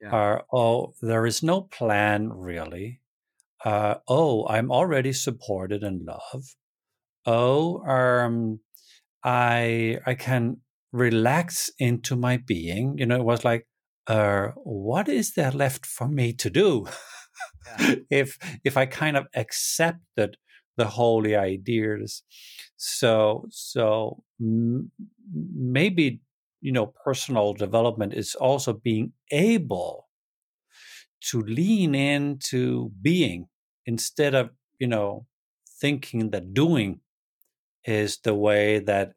yeah. 0.00 0.10
are, 0.10 0.44
oh, 0.52 0.94
there 1.00 1.26
is 1.26 1.42
no 1.42 1.62
plan 1.62 2.30
really. 2.32 3.00
Uh, 3.64 3.96
oh, 4.08 4.46
I'm 4.46 4.70
already 4.70 5.12
supported 5.12 5.82
and 5.82 6.06
loved. 6.06 6.54
Oh, 7.26 7.82
um, 7.84 8.60
I 9.24 9.98
I 10.06 10.14
can 10.14 10.58
relax 10.92 11.70
into 11.78 12.16
my 12.16 12.36
being. 12.38 12.98
You 12.98 13.06
know, 13.06 13.16
it 13.16 13.24
was 13.24 13.44
like, 13.44 13.66
uh, 14.06 14.48
what 14.64 15.08
is 15.08 15.34
there 15.34 15.50
left 15.52 15.86
for 15.86 16.08
me 16.08 16.32
to 16.34 16.50
do? 16.50 16.86
Yeah. 17.66 17.94
if 18.10 18.38
if 18.64 18.76
I 18.76 18.86
kind 18.86 19.16
of 19.16 19.26
accepted 19.34 20.36
the 20.76 20.86
holy 20.86 21.36
ideas, 21.36 22.22
so 22.76 23.46
so 23.50 24.22
m- 24.40 24.90
maybe 25.32 26.20
you 26.60 26.72
know 26.72 26.86
personal 27.04 27.54
development 27.54 28.14
is 28.14 28.34
also 28.34 28.72
being 28.72 29.12
able 29.30 30.08
to 31.20 31.42
lean 31.42 31.94
into 31.94 32.90
being 33.02 33.48
instead 33.86 34.34
of 34.34 34.50
you 34.78 34.86
know 34.86 35.26
thinking 35.80 36.30
that 36.30 36.54
doing 36.54 37.00
is 37.88 38.18
the 38.24 38.34
way 38.34 38.78
that 38.80 39.12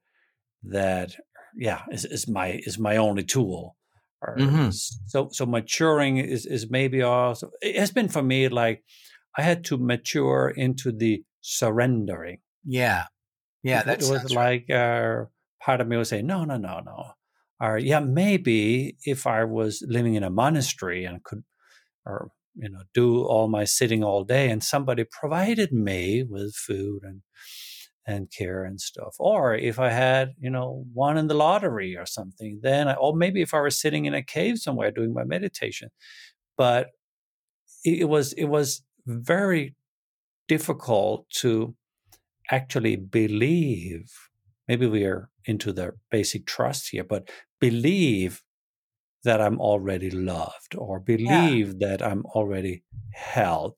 that 0.64 1.16
yeah 1.56 1.82
is, 1.92 2.06
is 2.06 2.28
my 2.28 2.62
is 2.66 2.78
my 2.80 2.98
only 2.98 3.24
tool 3.24 3.76
mm-hmm. 4.38 4.70
so 4.70 5.30
so 5.32 5.46
maturing 5.46 6.18
is 6.18 6.46
is 6.46 6.70
maybe 6.70 7.02
also 7.02 7.50
it 7.62 7.76
has 7.76 7.92
been 7.92 8.08
for 8.08 8.22
me 8.22 8.48
like 8.48 8.84
i 9.38 9.42
had 9.42 9.64
to 9.64 9.78
mature 9.78 10.54
into 10.56 10.92
the 10.92 11.24
surrendering. 11.42 12.40
Yeah. 12.66 13.06
Yeah 13.64 13.84
that 13.84 14.00
was 14.00 14.32
like 14.32 14.70
uh, 14.70 15.26
part 15.62 15.82
of 15.82 15.88
me 15.88 15.98
would 15.98 16.08
say 16.08 16.22
no 16.22 16.46
no 16.46 16.58
no 16.58 16.80
no. 16.80 17.12
Or 17.60 17.78
yeah, 17.78 18.00
maybe 18.00 18.98
if 19.06 19.28
I 19.28 19.44
was 19.44 19.84
living 19.88 20.16
in 20.16 20.24
a 20.24 20.32
monastery 20.32 21.06
and 21.06 21.24
could, 21.24 21.44
or 22.08 22.32
you 22.56 22.70
know, 22.70 22.82
do 22.94 23.24
all 23.24 23.48
my 23.48 23.66
sitting 23.66 24.04
all 24.04 24.24
day, 24.24 24.50
and 24.50 24.64
somebody 24.64 25.04
provided 25.04 25.72
me 25.72 26.24
with 26.28 26.56
food 26.56 27.02
and 27.04 27.22
and 28.06 28.32
care 28.32 28.64
and 28.64 28.82
stuff. 28.82 29.16
Or 29.20 29.56
if 29.56 29.80
I 29.80 29.90
had, 29.90 30.34
you 30.40 30.50
know, 30.50 30.86
won 30.94 31.18
in 31.18 31.28
the 31.28 31.34
lottery 31.34 31.96
or 31.96 32.06
something, 32.06 32.60
then, 32.64 32.88
I, 32.88 32.94
or 32.94 33.16
maybe 33.16 33.42
if 33.42 33.54
I 33.54 33.62
was 33.62 33.80
sitting 33.80 34.06
in 34.06 34.14
a 34.14 34.24
cave 34.24 34.58
somewhere 34.58 34.92
doing 34.92 35.14
my 35.14 35.24
meditation. 35.24 35.90
But 36.58 36.88
it, 37.84 38.02
it 38.02 38.10
was, 38.10 38.34
it 38.34 38.46
was 38.46 38.84
very 39.06 39.76
difficult 40.48 41.30
to 41.42 41.76
actually 42.50 42.96
believe. 42.96 44.12
Maybe 44.68 44.88
we 44.88 45.06
are 45.06 45.30
into 45.46 45.72
the 45.72 45.92
basic 46.10 46.46
trust 46.46 46.90
here, 46.90 47.04
but 47.04 47.30
believe 47.60 48.44
that 49.24 49.40
I'm 49.40 49.60
already 49.60 50.10
loved 50.10 50.76
or 50.76 51.00
believe 51.00 51.76
yeah. 51.80 51.88
that 51.88 52.02
I'm 52.02 52.26
already 52.26 52.84
held. 53.14 53.76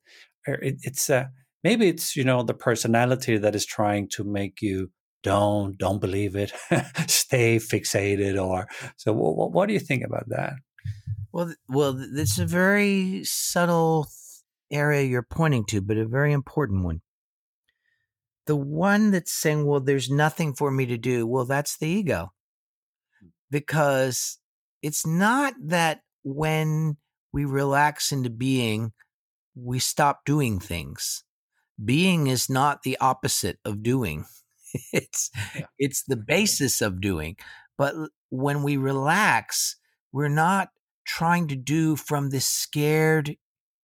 Er, 0.47 0.55
it, 0.55 0.77
it's 0.83 1.09
a, 1.09 1.31
maybe 1.63 1.87
it's 1.87 2.15
you 2.15 2.23
know 2.23 2.43
the 2.43 2.53
personality 2.53 3.37
that 3.37 3.55
is 3.55 3.65
trying 3.65 4.07
to 4.09 4.23
make 4.23 4.61
you 4.61 4.91
don't 5.23 5.77
don't 5.77 6.01
believe 6.01 6.35
it 6.35 6.51
stay 7.07 7.57
fixated 7.57 8.41
or 8.41 8.67
so 8.97 9.13
what, 9.13 9.51
what 9.51 9.67
do 9.67 9.73
you 9.73 9.79
think 9.79 10.03
about 10.03 10.27
that? 10.29 10.53
Well 11.31 11.53
well 11.69 11.97
it's 11.99 12.37
a 12.37 12.45
very 12.45 13.23
subtle 13.23 14.07
area 14.71 15.03
you're 15.03 15.23
pointing 15.23 15.65
to 15.65 15.81
but 15.81 15.97
a 15.97 16.05
very 16.05 16.33
important 16.33 16.83
one. 16.83 17.01
The 18.45 18.57
one 18.57 19.11
that's 19.11 19.31
saying 19.31 19.65
well 19.65 19.79
there's 19.79 20.09
nothing 20.09 20.53
for 20.53 20.69
me 20.69 20.85
to 20.87 20.97
do 20.97 21.25
well 21.25 21.45
that's 21.45 21.77
the 21.77 21.87
ego. 21.87 22.33
Because 23.49 24.39
it's 24.81 25.05
not 25.05 25.53
that 25.63 26.01
when 26.23 26.97
we 27.31 27.45
relax 27.45 28.11
into 28.11 28.29
being 28.29 28.91
we 29.55 29.79
stop 29.79 30.25
doing 30.25 30.59
things 30.59 31.23
being 31.83 32.27
is 32.27 32.49
not 32.49 32.83
the 32.83 32.97
opposite 32.99 33.59
of 33.65 33.83
doing. 33.83 34.25
It's 34.91 35.29
yeah. 35.55 35.67
it's 35.77 36.03
the 36.07 36.17
basis 36.17 36.81
of 36.81 36.99
doing 36.99 37.37
but 37.77 37.93
when 38.31 38.63
we 38.63 38.75
relax 38.75 39.75
we're 40.11 40.29
not 40.29 40.69
trying 41.05 41.47
to 41.49 41.55
do 41.55 41.95
from 41.95 42.29
this 42.29 42.45
scared 42.45 43.35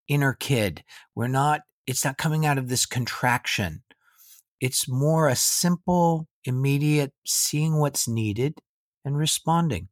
inner 0.08 0.34
kid. 0.34 0.84
We're 1.16 1.28
not 1.28 1.62
it's 1.88 2.06
not 2.06 2.18
coming 2.18 2.46
out 2.46 2.58
of 2.58 2.70
this 2.70 2.86
contraction. 2.86 3.84
It's 4.62 4.88
more 4.88 5.28
a 5.28 5.36
simple 5.36 6.28
immediate 6.46 7.14
seeing 7.26 7.80
what's 7.80 8.08
needed 8.08 8.60
and 9.06 9.18
responding. 9.18 9.90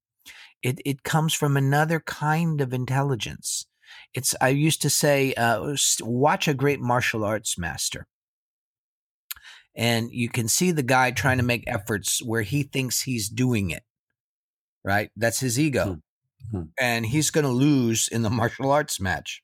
It 0.64 0.80
it 0.86 1.04
comes 1.04 1.34
from 1.34 1.58
another 1.58 2.00
kind 2.00 2.62
of 2.62 2.74
intelligence 2.74 3.66
it's 4.14 4.36
I 4.42 4.50
used 4.50 4.82
to 4.82 4.90
say, 4.90 5.34
uh, 5.34 5.76
watch 6.02 6.48
a 6.48 6.54
great 6.54 6.80
martial 6.80 7.24
arts 7.24 7.58
master, 7.58 8.08
and 9.76 10.10
you 10.12 10.30
can 10.30 10.48
see 10.48 10.72
the 10.72 10.84
guy 10.84 11.12
trying 11.12 11.38
to 11.38 11.44
make 11.44 11.64
efforts 11.68 12.22
where 12.24 12.42
he 12.42 12.64
thinks 12.64 13.02
he's 13.02 13.30
doing 13.30 13.70
it. 13.70 13.84
Right, 14.84 15.10
that's 15.18 15.40
his 15.40 15.60
ego, 15.60 16.00
mm-hmm. 16.54 16.64
and 16.80 17.06
he's 17.06 17.30
going 17.30 17.46
to 17.46 17.52
lose 17.52 18.08
in 18.08 18.22
the 18.22 18.30
martial 18.42 18.72
arts 18.72 19.00
match. 19.00 19.44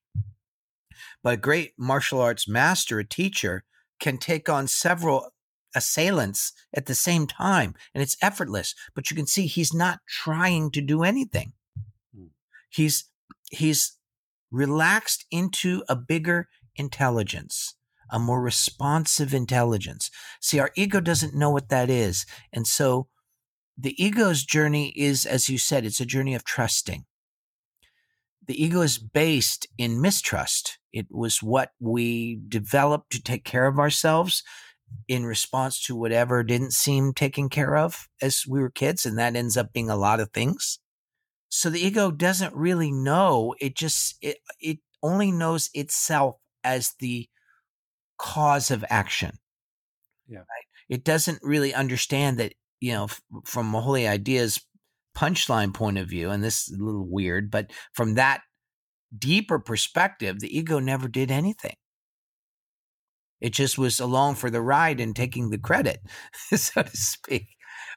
But 1.22 1.34
a 1.36 1.38
great 1.38 1.74
martial 1.78 2.20
arts 2.20 2.48
master, 2.48 3.00
a 3.00 3.06
teacher, 3.06 3.64
can 4.00 4.18
take 4.18 4.50
on 4.50 4.68
several 4.68 5.30
assailants 5.76 6.54
at 6.74 6.86
the 6.86 6.96
same 6.96 7.26
time 7.26 7.74
and 7.94 8.04
it's 8.04 8.18
effortless 8.22 8.76
but 8.94 9.10
you 9.10 9.16
can 9.16 9.26
see 9.26 9.48
he's 9.48 9.74
not 9.74 10.00
trying 10.08 10.70
to 10.70 10.82
do 10.82 11.04
anything 11.04 11.54
hmm. 12.16 12.28
he's 12.70 13.06
he's 13.50 13.98
relaxed 14.54 15.26
into 15.32 15.84
a 15.90 15.96
bigger 15.96 16.48
intelligence, 16.76 17.76
a 18.10 18.20
more 18.20 18.42
responsive 18.42 19.34
intelligence. 19.34 20.10
See, 20.40 20.60
our 20.60 20.72
ego 20.76 21.02
doesn't 21.02 21.36
know 21.36 21.50
what 21.50 21.70
that 21.70 21.90
is. 21.90 22.26
And 22.54 22.68
so 22.68 23.08
the 23.78 24.02
ego's 24.02 24.46
journey 24.46 24.94
is, 24.96 25.26
as 25.26 25.50
you 25.50 25.58
said, 25.58 25.86
it's 25.86 26.00
a 26.00 26.06
journey 26.06 26.36
of 26.36 26.46
trusting. 26.46 27.06
The 28.46 28.62
ego 28.62 28.82
is 28.82 29.00
based 29.00 29.68
in 29.78 30.02
mistrust. 30.02 30.78
It 30.92 31.08
was 31.10 31.42
what 31.42 31.72
we 31.80 32.40
developed 32.48 33.12
to 33.14 33.24
take 33.24 33.44
care 33.44 33.66
of 33.66 33.80
ourselves 33.80 34.44
in 35.08 35.26
response 35.26 35.84
to 35.86 35.96
whatever 35.96 36.44
didn't 36.44 36.74
seem 36.74 37.14
taken 37.14 37.50
care 37.50 37.76
of 37.76 38.08
as 38.22 38.44
we 38.48 38.60
were 38.60 38.70
kids. 38.70 39.06
And 39.06 39.18
that 39.18 39.36
ends 39.36 39.58
up 39.58 39.74
being 39.74 39.90
a 39.90 39.96
lot 39.96 40.20
of 40.20 40.32
things. 40.32 40.78
So 41.56 41.70
the 41.70 41.86
ego 41.86 42.10
doesn't 42.10 42.56
really 42.56 42.92
know. 42.92 43.54
It 43.62 43.76
just 43.76 44.18
it 44.24 44.38
it 44.60 44.80
only 45.04 45.32
knows 45.32 45.70
itself 45.76 46.38
as 46.64 46.94
the 47.00 47.30
cause 48.18 48.72
of 48.72 48.84
action. 48.90 49.38
Yeah. 50.28 50.40
Right? 50.40 50.66
It 50.90 51.04
doesn't 51.04 51.38
really 51.44 51.72
understand 51.72 52.40
that, 52.40 52.54
you 52.80 52.94
know, 52.94 53.04
f- 53.04 53.22
from 53.46 53.76
a 53.76 53.82
Holy 53.82 54.08
Ideas 54.08 54.62
punchline 55.16 55.76
point 55.76 56.00
of 56.00 56.10
view, 56.10 56.32
and 56.32 56.44
this 56.44 56.68
is 56.68 56.80
a 56.80 56.84
little 56.84 57.08
weird, 57.08 57.52
but 57.52 57.70
from 57.94 58.16
that 58.16 58.42
deeper 59.16 59.60
perspective, 59.60 60.40
the 60.40 60.58
ego 60.58 60.80
never 60.80 61.08
did 61.08 61.30
anything. 61.30 61.76
It 63.40 63.54
just 63.54 63.78
was 63.78 64.00
along 64.00 64.36
for 64.36 64.50
the 64.50 64.62
ride 64.62 65.00
and 65.00 65.16
taking 65.16 65.52
the 65.52 65.60
credit, 65.60 66.00
so 66.56 66.82
to 66.82 66.98
speak. 66.98 67.46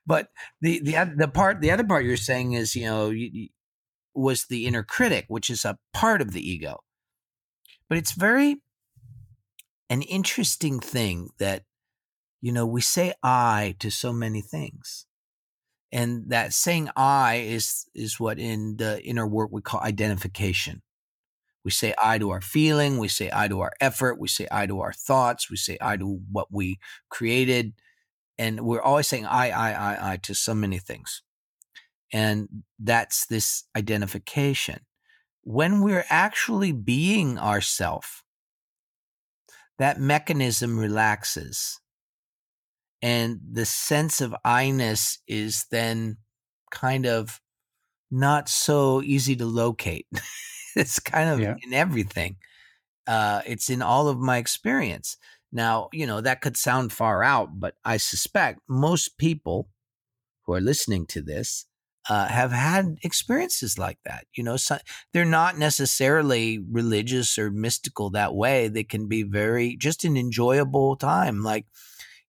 But 0.07 0.29
the 0.61 0.81
the 0.81 1.13
the 1.17 1.29
part 1.29 1.61
the 1.61 1.71
other 1.71 1.85
part 1.85 2.05
you're 2.05 2.17
saying 2.17 2.53
is 2.53 2.77
you 2.77 2.85
know 2.87 3.11
you, 3.11 3.49
was 4.15 4.47
the 4.47 4.67
inner 4.67 4.83
critic, 4.83 5.27
which 5.29 5.51
is 5.51 5.65
a 5.65 5.79
part 5.93 6.23
of 6.23 6.33
the 6.33 6.49
ego. 6.49 6.81
But 7.89 7.99
it's 7.99 8.13
very 8.13 8.57
an 9.91 10.03
interesting 10.03 10.81
thing 10.81 11.31
that 11.39 11.65
you 12.41 12.53
know 12.53 12.67
we 12.67 12.81
say 12.81 13.15
I 13.23 13.75
to 13.81 13.91
so 13.91 14.13
many 14.13 14.41
things. 14.41 15.07
And 15.93 16.31
that 16.31 16.53
saying 16.53 16.91
I 16.97 17.37
is 17.37 17.87
is 17.95 18.21
what 18.21 18.39
in 18.39 18.77
the 18.77 19.03
inner 19.05 19.27
work 19.27 19.51
we 19.53 19.63
call 19.63 19.81
identification. 19.81 20.83
We 21.65 21.71
say 21.73 21.95
I 22.01 22.19
to 22.19 22.31
our 22.31 22.41
feeling, 22.41 22.99
we 22.99 23.09
say 23.09 23.29
I 23.33 23.49
to 23.49 23.61
our 23.61 23.73
effort, 23.81 24.21
we 24.21 24.29
say 24.29 24.47
I 24.53 24.67
to 24.67 24.81
our 24.81 24.93
thoughts, 24.93 25.51
we 25.51 25.57
say 25.57 25.77
I 25.81 25.97
to 25.97 26.21
what 26.31 26.49
we 26.53 26.79
created 27.09 27.73
and 28.39 28.61
we're 28.61 28.83
always 28.83 29.07
saying 29.07 29.27
I, 29.27 29.51
I, 29.51 29.73
I, 29.73 30.13
I 30.13 30.17
to 30.19 30.35
so 30.35 30.55
many 30.55 30.79
things. 30.79 31.23
And 32.13 32.49
that's 32.79 33.27
this 33.27 33.65
identification. 33.77 34.81
When 35.43 35.81
we're 35.81 36.05
actually 36.09 36.73
being 36.73 37.39
ourself, 37.39 38.23
that 39.79 40.01
mechanism 40.01 40.79
relaxes. 40.79 41.81
And 43.03 43.41
the 43.53 43.67
sense 43.67 44.21
of 44.21 44.35
I-ness 44.45 45.19
is 45.29 45.67
then 45.71 46.17
kind 46.71 47.07
of 47.07 47.41
not 48.11 48.49
so 48.49 49.03
easy 49.03 49.37
to 49.37 49.47
locate. 49.47 50.07
it's 50.77 50.99
kind 50.99 51.31
of 51.31 51.41
yeah. 51.41 51.55
in 51.63 51.75
everything. 51.75 52.37
Uh, 53.07 53.43
it's 53.47 53.71
in 53.71 53.83
all 53.83 54.09
of 54.09 54.19
my 54.19 54.39
experience. 54.39 55.17
Now, 55.53 55.89
you 55.93 56.07
know, 56.07 56.21
that 56.21 56.41
could 56.41 56.57
sound 56.57 56.93
far 56.93 57.23
out, 57.23 57.61
but 57.61 57.75
I 57.85 57.97
suspect 57.97 58.61
most 58.69 59.19
people 59.19 59.69
who 60.45 60.55
are 60.55 60.61
listening 60.61 61.07
to 61.07 61.23
this 61.23 61.67
uh, 62.09 62.29
have 62.29 62.53
had 62.53 62.99
experiences 63.03 63.79
like 63.79 63.99
that. 64.05 64.27
You 64.35 64.45
know, 64.45 64.57
so 64.57 64.79
they're 65.13 65.25
not 65.25 65.59
necessarily 65.59 66.59
religious 66.59 67.39
or 67.39 67.51
mystical 67.51 68.11
that 68.11 68.35
way. 68.35 68.69
They 68.69 68.85
can 68.85 69.09
be 69.09 69.23
very 69.23 69.77
just 69.77 70.05
an 70.05 70.17
enjoyable 70.17 70.97
time. 70.97 71.43
Like, 71.43 71.67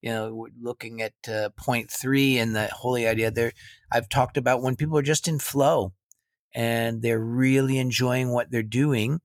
you 0.01 0.11
know, 0.11 0.47
looking 0.61 1.01
at 1.01 1.13
uh, 1.31 1.49
point 1.57 1.91
three 1.91 2.37
and 2.37 2.55
the 2.55 2.67
holy 2.67 3.07
idea 3.07 3.31
there, 3.31 3.51
I've 3.91 4.09
talked 4.09 4.37
about 4.37 4.61
when 4.61 4.75
people 4.75 4.97
are 4.97 5.03
just 5.03 5.27
in 5.27 5.39
flow 5.39 5.93
and 6.53 7.01
they're 7.01 7.19
really 7.19 7.77
enjoying 7.77 8.31
what 8.31 8.51
they're 8.51 8.63
doing 8.63 9.21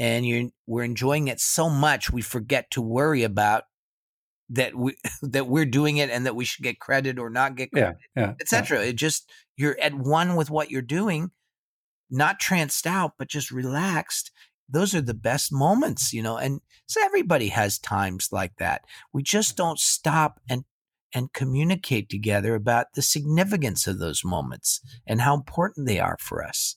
and 0.00 0.26
you're 0.26 0.48
we're 0.66 0.82
enjoying 0.82 1.28
it 1.28 1.38
so 1.38 1.68
much 1.68 2.10
we 2.10 2.22
forget 2.22 2.70
to 2.70 2.80
worry 2.80 3.22
about 3.22 3.64
that 4.48 4.74
we 4.74 4.96
that 5.22 5.46
we're 5.46 5.66
doing 5.66 5.98
it 5.98 6.10
and 6.10 6.26
that 6.26 6.34
we 6.34 6.44
should 6.44 6.64
get 6.64 6.80
credit 6.80 7.18
or 7.18 7.30
not 7.30 7.54
get 7.54 7.70
credit, 7.70 7.98
yeah, 8.16 8.22
yeah, 8.22 8.34
etc. 8.40 8.78
Yeah. 8.78 8.86
It 8.86 8.94
just 8.94 9.30
you're 9.56 9.78
at 9.80 9.94
one 9.94 10.34
with 10.34 10.50
what 10.50 10.70
you're 10.70 10.82
doing, 10.82 11.30
not 12.10 12.40
tranced 12.40 12.86
out, 12.86 13.12
but 13.18 13.28
just 13.28 13.52
relaxed. 13.52 14.32
Those 14.68 14.94
are 14.94 15.00
the 15.00 15.14
best 15.14 15.52
moments, 15.52 16.12
you 16.12 16.22
know. 16.22 16.36
And 16.36 16.60
so 16.86 17.04
everybody 17.04 17.48
has 17.48 17.78
times 17.78 18.28
like 18.32 18.56
that. 18.58 18.82
We 19.12 19.22
just 19.22 19.56
don't 19.56 19.78
stop 19.78 20.40
and 20.48 20.64
and 21.12 21.32
communicate 21.32 22.08
together 22.08 22.54
about 22.54 22.86
the 22.94 23.02
significance 23.02 23.86
of 23.86 23.98
those 23.98 24.24
moments 24.24 24.80
and 25.06 25.20
how 25.20 25.34
important 25.34 25.88
they 25.88 25.98
are 25.98 26.16
for 26.20 26.42
us 26.42 26.76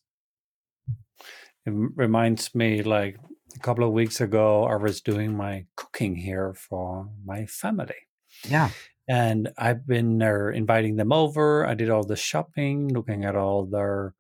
it 1.66 1.74
reminds 1.96 2.54
me 2.54 2.84
like 2.84 3.18
a 3.56 3.60
couple 3.60 3.84
of 3.84 3.92
weeks 3.92 4.20
ago 4.22 4.66
i 4.66 4.76
was 4.76 5.02
doing 5.02 5.36
my 5.36 5.66
cooking 5.76 6.16
here 6.16 6.54
for 6.54 7.10
my 7.26 7.46
family 7.46 8.08
yeah 8.48 8.70
and 9.08 9.50
i've 9.58 9.86
been 9.86 10.22
uh, 10.22 10.48
inviting 10.48 10.96
them 10.96 11.12
over 11.12 11.66
i 11.66 11.74
did 11.74 11.90
all 11.90 12.04
the 12.04 12.16
shopping 12.16 12.88
looking 12.88 13.26
at 13.26 13.36
all 13.36 13.66
their 13.66 14.14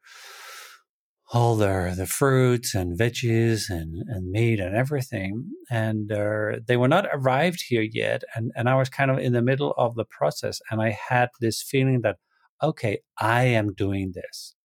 all 1.34 1.56
their 1.56 1.95
the 1.95 2.06
fruits 2.06 2.75
and 2.75 2.97
veggies 2.97 3.69
and, 3.69 4.03
and 4.08 4.32
meat 4.32 4.60
and 4.60 4.75
everything. 4.75 5.49
And 5.69 6.12
uh, 6.12 6.60
they 6.67 6.77
were 6.77 6.88
not 6.88 7.08
arrived 7.12 7.65
here 7.67 7.82
yet. 7.82 8.23
And, 8.36 8.51
and 8.56 8.69
I 8.69 8.75
was 8.75 8.89
kind 8.89 9.10
of 9.10 9.17
in 9.17 9.34
the 9.34 9.41
middle 9.41 9.73
of 9.75 9.95
the 9.95 10.06
process. 10.06 10.62
And 10.69 10.79
I 10.79 10.91
had 11.10 11.29
this 11.41 11.62
feeling 11.63 12.01
that, 12.01 12.17
okay, 12.62 12.99
I 13.19 13.45
am 13.45 13.73
doing 13.73 14.13
this. 14.13 14.56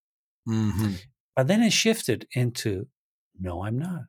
Mm-hmm. 0.47 0.93
But 1.39 1.47
then 1.47 1.63
it 1.63 1.73
shifted 1.73 2.27
into, 2.33 2.89
no, 3.39 3.63
I'm 3.63 3.79
not. 3.79 4.07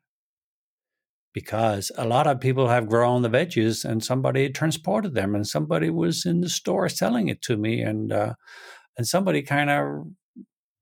Because 1.32 1.92
a 1.96 2.08
lot 2.08 2.26
of 2.26 2.40
people 2.40 2.70
have 2.70 2.90
grown 2.90 3.22
the 3.22 3.30
veggies 3.30 3.86
and 3.86 4.04
somebody 4.04 4.50
transported 4.50 5.14
them 5.14 5.36
and 5.36 5.46
somebody 5.46 5.92
was 5.92 6.26
in 6.26 6.42
the 6.42 6.50
store 6.50 6.90
selling 6.90 7.28
it 7.28 7.44
to 7.44 7.56
me. 7.56 7.84
And, 7.84 8.12
uh, 8.12 8.34
and 8.98 9.06
somebody 9.06 9.44
kind 9.44 9.70
of 9.70 10.08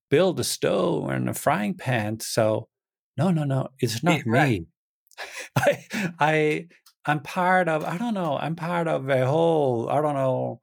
built 0.10 0.40
a 0.40 0.46
stove 0.46 1.10
and 1.10 1.28
a 1.28 1.34
frying 1.34 1.74
pan. 1.74 2.22
So 2.22 2.70
no, 3.18 3.30
no, 3.30 3.44
no, 3.44 3.68
it's 3.80 4.02
not 4.02 4.22
right. 4.26 4.62
me. 4.62 4.68
I, 5.58 6.14
I, 6.18 6.68
I'm 7.06 7.20
part 7.20 7.68
of. 7.68 7.84
I 7.84 7.98
don't 7.98 8.14
know. 8.14 8.38
I'm 8.38 8.56
part 8.56 8.88
of 8.88 9.10
a 9.10 9.26
whole. 9.26 9.90
I 9.90 10.02
don't 10.02 10.16
know 10.16 10.62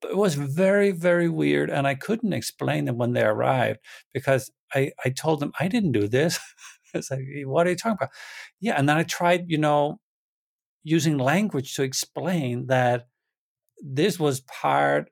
It 0.03 0.15
was 0.17 0.35
very, 0.35 0.91
very 0.91 1.29
weird, 1.29 1.69
and 1.69 1.85
I 1.87 1.95
couldn't 1.95 2.33
explain 2.33 2.85
them 2.85 2.97
when 2.97 3.13
they 3.13 3.23
arrived 3.23 3.79
because 4.13 4.51
I, 4.73 4.91
I 5.03 5.09
told 5.09 5.39
them 5.39 5.51
I 5.59 5.67
didn't 5.67 5.91
do 5.91 6.07
this. 6.07 6.39
it's 6.93 7.11
like, 7.11 7.21
what 7.45 7.67
are 7.67 7.71
you 7.71 7.75
talking 7.75 7.97
about? 7.99 8.11
Yeah, 8.59 8.75
and 8.77 8.87
then 8.87 8.97
I 8.97 9.03
tried, 9.03 9.45
you 9.47 9.57
know, 9.57 9.99
using 10.83 11.17
language 11.17 11.75
to 11.75 11.83
explain 11.83 12.67
that 12.67 13.07
this 13.81 14.19
was 14.19 14.41
part 14.41 15.09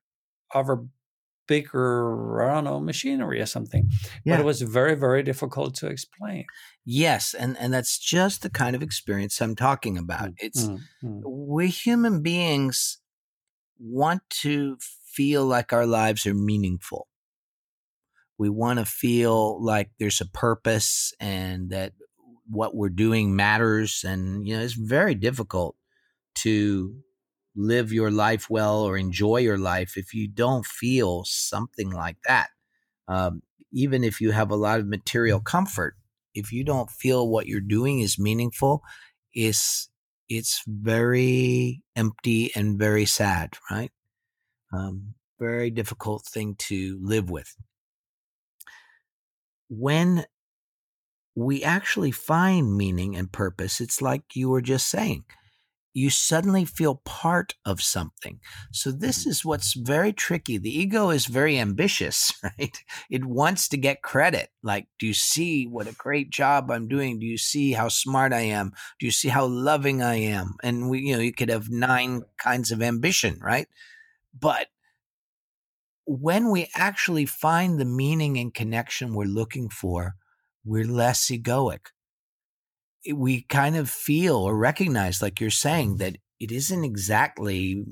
of 0.53 0.69
a 0.69 0.77
bigger, 1.47 2.41
I 2.41 2.55
don't 2.55 2.65
know, 2.65 2.79
machinery 2.79 3.41
or 3.41 3.45
something. 3.45 3.89
Yeah. 4.25 4.35
But 4.35 4.41
it 4.41 4.45
was 4.45 4.61
very, 4.61 4.95
very 4.95 5.23
difficult 5.23 5.75
to 5.75 5.87
explain. 5.87 6.45
Yes, 6.85 7.33
and 7.33 7.57
and 7.57 7.73
that's 7.73 7.97
just 7.97 8.41
the 8.41 8.49
kind 8.49 8.75
of 8.75 8.83
experience 8.83 9.41
I'm 9.41 9.55
talking 9.55 9.97
about. 9.97 10.31
It's 10.37 10.67
Mm, 10.67 10.79
mm. 11.03 11.21
we 11.25 11.67
human 11.67 12.21
beings 12.21 12.99
want 13.79 14.21
to 14.41 14.77
feel 15.05 15.45
like 15.45 15.73
our 15.73 15.85
lives 15.85 16.25
are 16.25 16.33
meaningful. 16.33 17.07
We 18.37 18.49
want 18.49 18.79
to 18.79 18.85
feel 18.85 19.63
like 19.63 19.89
there's 19.99 20.21
a 20.21 20.27
purpose 20.27 21.13
and 21.19 21.71
that 21.71 21.93
what 22.49 22.75
we're 22.75 22.89
doing 22.89 23.35
matters. 23.35 24.03
And, 24.07 24.47
you 24.47 24.55
know, 24.55 24.63
it's 24.63 24.73
very 24.73 25.15
difficult 25.15 25.75
to 26.35 26.95
live 27.55 27.91
your 27.91 28.11
life 28.11 28.49
well 28.49 28.83
or 28.83 28.95
enjoy 28.97 29.37
your 29.37 29.57
life 29.57 29.97
if 29.97 30.13
you 30.13 30.27
don't 30.27 30.65
feel 30.65 31.23
something 31.25 31.89
like 31.89 32.17
that. 32.27 32.49
Um, 33.07 33.41
even 33.71 34.03
if 34.03 34.21
you 34.21 34.31
have 34.31 34.51
a 34.51 34.55
lot 34.55 34.79
of 34.79 34.87
material 34.87 35.39
comfort, 35.39 35.95
if 36.35 36.51
you 36.51 36.63
don't 36.63 36.91
feel 36.91 37.27
what 37.27 37.47
you're 37.47 37.59
doing 37.59 37.99
is 37.99 38.19
meaningful, 38.19 38.83
is 39.33 39.89
it's 40.29 40.63
very 40.67 41.83
empty 41.95 42.51
and 42.55 42.77
very 42.77 43.05
sad, 43.05 43.53
right? 43.71 43.91
Um, 44.73 45.13
very 45.39 45.69
difficult 45.69 46.25
thing 46.25 46.55
to 46.55 46.99
live 47.01 47.29
with. 47.29 47.55
When 49.69 50.25
we 51.35 51.63
actually 51.63 52.11
find 52.11 52.75
meaning 52.75 53.15
and 53.15 53.31
purpose, 53.31 53.79
it's 53.79 54.01
like 54.01 54.35
you 54.35 54.49
were 54.49 54.61
just 54.61 54.87
saying. 54.87 55.25
You 55.97 56.11
suddenly 56.11 56.63
feel 56.63 57.01
part 57.05 57.55
of 57.65 57.81
something. 57.81 58.39
So, 58.71 58.91
this 58.91 59.21
mm-hmm. 59.21 59.31
is 59.31 59.43
what's 59.43 59.73
very 59.73 60.13
tricky. 60.13 60.59
The 60.59 60.69
ego 60.69 61.09
is 61.09 61.25
very 61.25 61.57
ambitious, 61.57 62.31
right? 62.43 62.83
It 63.09 63.25
wants 63.25 63.67
to 63.69 63.77
get 63.77 64.03
credit. 64.03 64.49
Like, 64.61 64.89
do 64.99 65.07
you 65.07 65.15
see 65.15 65.65
what 65.65 65.87
a 65.87 65.93
great 65.93 66.29
job 66.29 66.69
I'm 66.69 66.87
doing? 66.87 67.17
Do 67.17 67.25
you 67.25 67.39
see 67.39 67.71
how 67.71 67.87
smart 67.87 68.31
I 68.31 68.41
am? 68.41 68.73
Do 68.99 69.07
you 69.07 69.11
see 69.11 69.29
how 69.29 69.47
loving 69.47 70.03
I 70.03 70.17
am? 70.17 70.57
And 70.61 70.87
we, 70.87 70.99
you 70.99 71.15
know, 71.15 71.21
you 71.21 71.33
could 71.33 71.49
have 71.49 71.71
nine 71.71 72.21
kinds 72.37 72.71
of 72.71 72.83
ambition, 72.83 73.39
right? 73.41 73.67
But 74.39 74.67
when 76.05 76.51
we 76.51 76.69
actually 76.75 77.25
find 77.25 77.79
the 77.79 77.85
meaning 77.85 78.37
and 78.37 78.53
connection 78.53 79.15
we're 79.15 79.25
looking 79.25 79.67
for, 79.67 80.13
we're 80.63 80.85
less 80.85 81.25
egoic. 81.31 81.87
We 83.13 83.43
kind 83.43 83.75
of 83.77 83.89
feel 83.89 84.35
or 84.35 84.57
recognize, 84.57 85.21
like 85.21 85.39
you're 85.39 85.49
saying, 85.49 85.97
that 85.97 86.17
it 86.39 86.51
isn't 86.51 86.83
exactly 86.83 87.85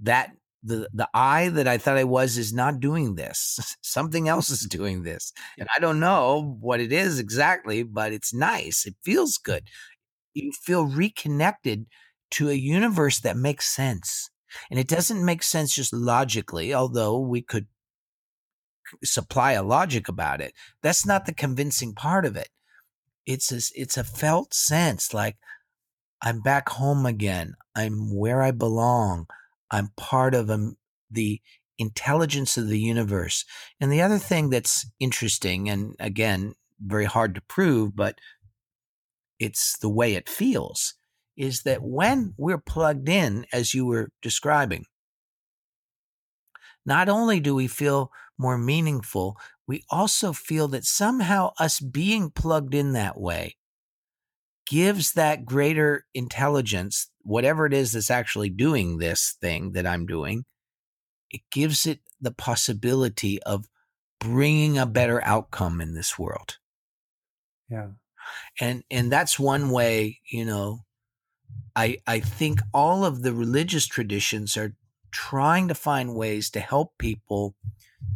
that 0.00 0.30
the 0.62 0.88
the 0.92 1.08
I 1.12 1.50
that 1.50 1.68
I 1.68 1.78
thought 1.78 1.98
I 1.98 2.04
was 2.04 2.38
is 2.38 2.52
not 2.52 2.80
doing 2.80 3.14
this. 3.14 3.76
Something 3.82 4.28
else 4.28 4.50
is 4.50 4.60
doing 4.60 5.02
this, 5.02 5.32
and 5.58 5.68
I 5.76 5.80
don't 5.80 6.00
know 6.00 6.56
what 6.60 6.80
it 6.80 6.92
is 6.92 7.18
exactly, 7.18 7.82
but 7.82 8.12
it's 8.12 8.32
nice. 8.32 8.86
It 8.86 8.94
feels 9.04 9.38
good. 9.38 9.64
You 10.32 10.52
feel 10.52 10.86
reconnected 10.86 11.86
to 12.32 12.50
a 12.50 12.54
universe 12.54 13.20
that 13.20 13.36
makes 13.36 13.68
sense. 13.68 14.30
And 14.70 14.78
it 14.78 14.88
doesn't 14.88 15.24
make 15.24 15.42
sense 15.42 15.74
just 15.74 15.92
logically, 15.92 16.72
although 16.74 17.18
we 17.18 17.42
could 17.42 17.66
supply 19.02 19.52
a 19.52 19.62
logic 19.62 20.08
about 20.08 20.40
it. 20.40 20.52
That's 20.82 21.06
not 21.06 21.26
the 21.26 21.34
convincing 21.34 21.94
part 21.94 22.24
of 22.24 22.36
it. 22.36 22.48
It's 23.26 23.52
a, 23.52 23.60
it's 23.80 23.96
a 23.96 24.04
felt 24.04 24.54
sense 24.54 25.14
like 25.14 25.36
I'm 26.22 26.40
back 26.40 26.68
home 26.70 27.06
again. 27.06 27.54
I'm 27.74 28.14
where 28.14 28.42
I 28.42 28.50
belong. 28.50 29.26
I'm 29.70 29.90
part 29.96 30.34
of 30.34 30.50
um, 30.50 30.76
the 31.10 31.40
intelligence 31.78 32.56
of 32.56 32.68
the 32.68 32.80
universe. 32.80 33.44
And 33.80 33.92
the 33.92 34.02
other 34.02 34.18
thing 34.18 34.50
that's 34.50 34.86
interesting, 35.00 35.68
and 35.68 35.96
again, 35.98 36.54
very 36.80 37.04
hard 37.04 37.34
to 37.34 37.40
prove, 37.42 37.96
but 37.96 38.18
it's 39.38 39.76
the 39.78 39.88
way 39.88 40.14
it 40.14 40.28
feels, 40.28 40.94
is 41.36 41.62
that 41.62 41.82
when 41.82 42.34
we're 42.36 42.58
plugged 42.58 43.08
in, 43.08 43.46
as 43.52 43.74
you 43.74 43.84
were 43.84 44.10
describing, 44.22 44.86
not 46.86 47.08
only 47.08 47.40
do 47.40 47.54
we 47.54 47.66
feel 47.66 48.12
more 48.38 48.58
meaningful, 48.58 49.36
we 49.66 49.84
also 49.90 50.32
feel 50.32 50.68
that 50.68 50.84
somehow 50.84 51.52
us 51.58 51.80
being 51.80 52.30
plugged 52.30 52.74
in 52.74 52.92
that 52.92 53.18
way 53.18 53.56
gives 54.66 55.12
that 55.12 55.44
greater 55.44 56.06
intelligence, 56.14 57.10
whatever 57.22 57.66
it 57.66 57.72
is 57.72 57.92
that's 57.92 58.10
actually 58.10 58.50
doing 58.50 58.98
this 58.98 59.36
thing 59.40 59.72
that 59.72 59.86
I'm 59.86 60.06
doing, 60.06 60.44
it 61.30 61.42
gives 61.50 61.86
it 61.86 62.00
the 62.20 62.30
possibility 62.32 63.42
of 63.42 63.66
bringing 64.20 64.78
a 64.78 64.86
better 64.86 65.22
outcome 65.24 65.80
in 65.80 65.94
this 65.94 66.18
world. 66.18 66.58
Yeah. 67.68 67.88
And 68.60 68.84
and 68.90 69.12
that's 69.12 69.38
one 69.38 69.70
way, 69.70 70.20
you 70.30 70.44
know, 70.44 70.84
I 71.76 71.98
I 72.06 72.20
think 72.20 72.60
all 72.72 73.04
of 73.04 73.22
the 73.22 73.34
religious 73.34 73.86
traditions 73.86 74.56
are 74.56 74.76
trying 75.10 75.68
to 75.68 75.74
find 75.74 76.14
ways 76.14 76.50
to 76.50 76.60
help 76.60 76.96
people 76.98 77.54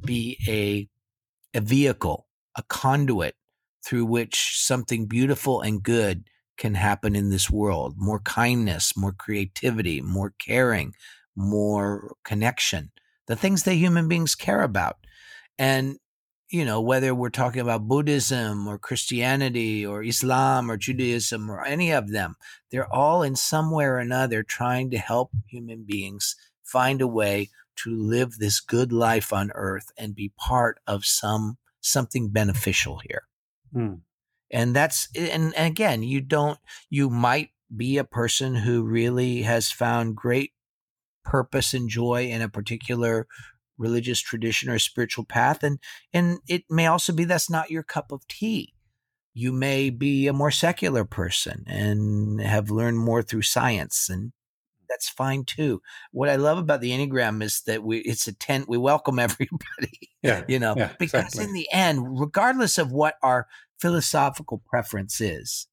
be 0.05 0.39
a 0.49 0.89
a 1.55 1.61
vehicle, 1.61 2.27
a 2.57 2.63
conduit 2.69 3.35
through 3.85 4.05
which 4.05 4.59
something 4.59 5.07
beautiful 5.07 5.61
and 5.61 5.83
good 5.83 6.25
can 6.57 6.75
happen 6.75 7.15
in 7.15 7.31
this 7.31 7.49
world. 7.51 7.95
More 7.97 8.21
kindness, 8.21 8.97
more 8.97 9.13
creativity, 9.13 10.01
more 10.01 10.35
caring, 10.39 10.95
more 11.37 12.17
connection. 12.25 12.91
The 13.27 13.37
things 13.37 13.63
that 13.63 13.75
human 13.75 14.09
beings 14.09 14.35
care 14.35 14.63
about. 14.63 14.97
And 15.59 15.99
you 16.51 16.65
know, 16.65 16.81
whether 16.81 17.15
we're 17.15 17.29
talking 17.29 17.61
about 17.61 17.89
Buddhism 17.89 18.67
or 18.67 18.79
Christianity 18.79 19.85
or 19.85 20.03
Islam 20.03 20.71
or 20.71 20.79
Judaism 20.79 21.51
or 21.51 21.63
any 21.65 21.93
of 21.93 22.11
them, 22.11 22.37
they're 22.71 22.91
all 22.93 23.23
in 23.23 23.37
some 23.37 23.71
way 23.71 23.85
or 23.85 23.99
another 23.99 24.43
trying 24.43 24.91
to 24.91 24.99
help 24.99 25.31
human 25.47 25.85
beings 25.85 26.37
find 26.65 27.03
a 27.03 27.07
way 27.07 27.51
to 27.85 27.97
live 27.97 28.39
this 28.39 28.61
good 28.61 28.93
life 28.93 29.33
on 29.33 29.51
earth 29.55 29.91
and 29.97 30.15
be 30.15 30.33
part 30.39 30.79
of 30.87 31.05
some 31.05 31.59
something 31.81 32.31
beneficial 32.31 33.01
here. 33.09 33.23
Mm. 33.75 34.01
And 34.51 34.75
that's 34.75 35.09
and, 35.15 35.55
and 35.55 35.67
again, 35.67 36.03
you 36.03 36.21
don't 36.21 36.59
you 36.91 37.11
might 37.11 37.51
be 37.75 37.99
a 37.99 38.05
person 38.05 38.55
who 38.55 38.83
really 38.83 39.43
has 39.43 39.71
found 39.71 40.17
great 40.17 40.53
purpose 41.25 41.75
and 41.75 41.89
joy 41.89 42.29
in 42.29 42.41
a 42.41 42.49
particular 42.49 43.27
religious 43.77 44.21
tradition 44.21 44.71
or 44.71 44.79
spiritual 44.79 45.25
path 45.25 45.63
and 45.63 45.79
and 46.13 46.39
it 46.49 46.65
may 46.69 46.87
also 46.87 47.13
be 47.13 47.25
that's 47.25 47.51
not 47.51 47.71
your 47.71 47.83
cup 47.83 48.11
of 48.11 48.27
tea 48.27 48.75
you 49.35 49.53
may 49.53 49.89
be 49.89 50.27
a 50.27 50.33
more 50.33 50.51
secular 50.51 51.05
person 51.05 51.65
and 51.69 52.41
have 52.41 52.71
learned 52.71 52.99
more 52.99 53.23
through 53.23 53.43
science 53.43 54.09
and 54.09 54.33
that's 54.89 55.09
fine 55.09 55.45
too 55.45 55.81
what 56.13 56.29
i 56.29 56.37
love 56.37 56.59
about 56.59 56.81
the 56.81 56.91
enneagram 56.91 57.43
is 57.43 57.63
that 57.67 57.83
we 57.83 57.99
it's 57.99 58.27
a 58.27 58.33
tent 58.33 58.69
we 58.69 58.79
welcome 58.79 59.19
everybody 59.29 60.11
Yeah. 60.23 60.45
you 60.49 60.59
know 60.59 60.75
Yeah, 60.77 60.93
because 60.99 61.25
exactly. 61.27 61.45
in 61.45 61.53
the 61.55 61.69
end 61.73 62.21
regardless 62.21 62.79
of 62.79 62.93
what 62.93 63.17
our 63.23 63.47
philosophical 63.81 64.63
preference 64.67 65.21
is 65.21 65.67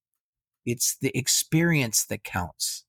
it's 0.66 0.98
the 1.02 1.12
experience 1.18 2.06
that 2.06 2.24
counts 2.24 2.86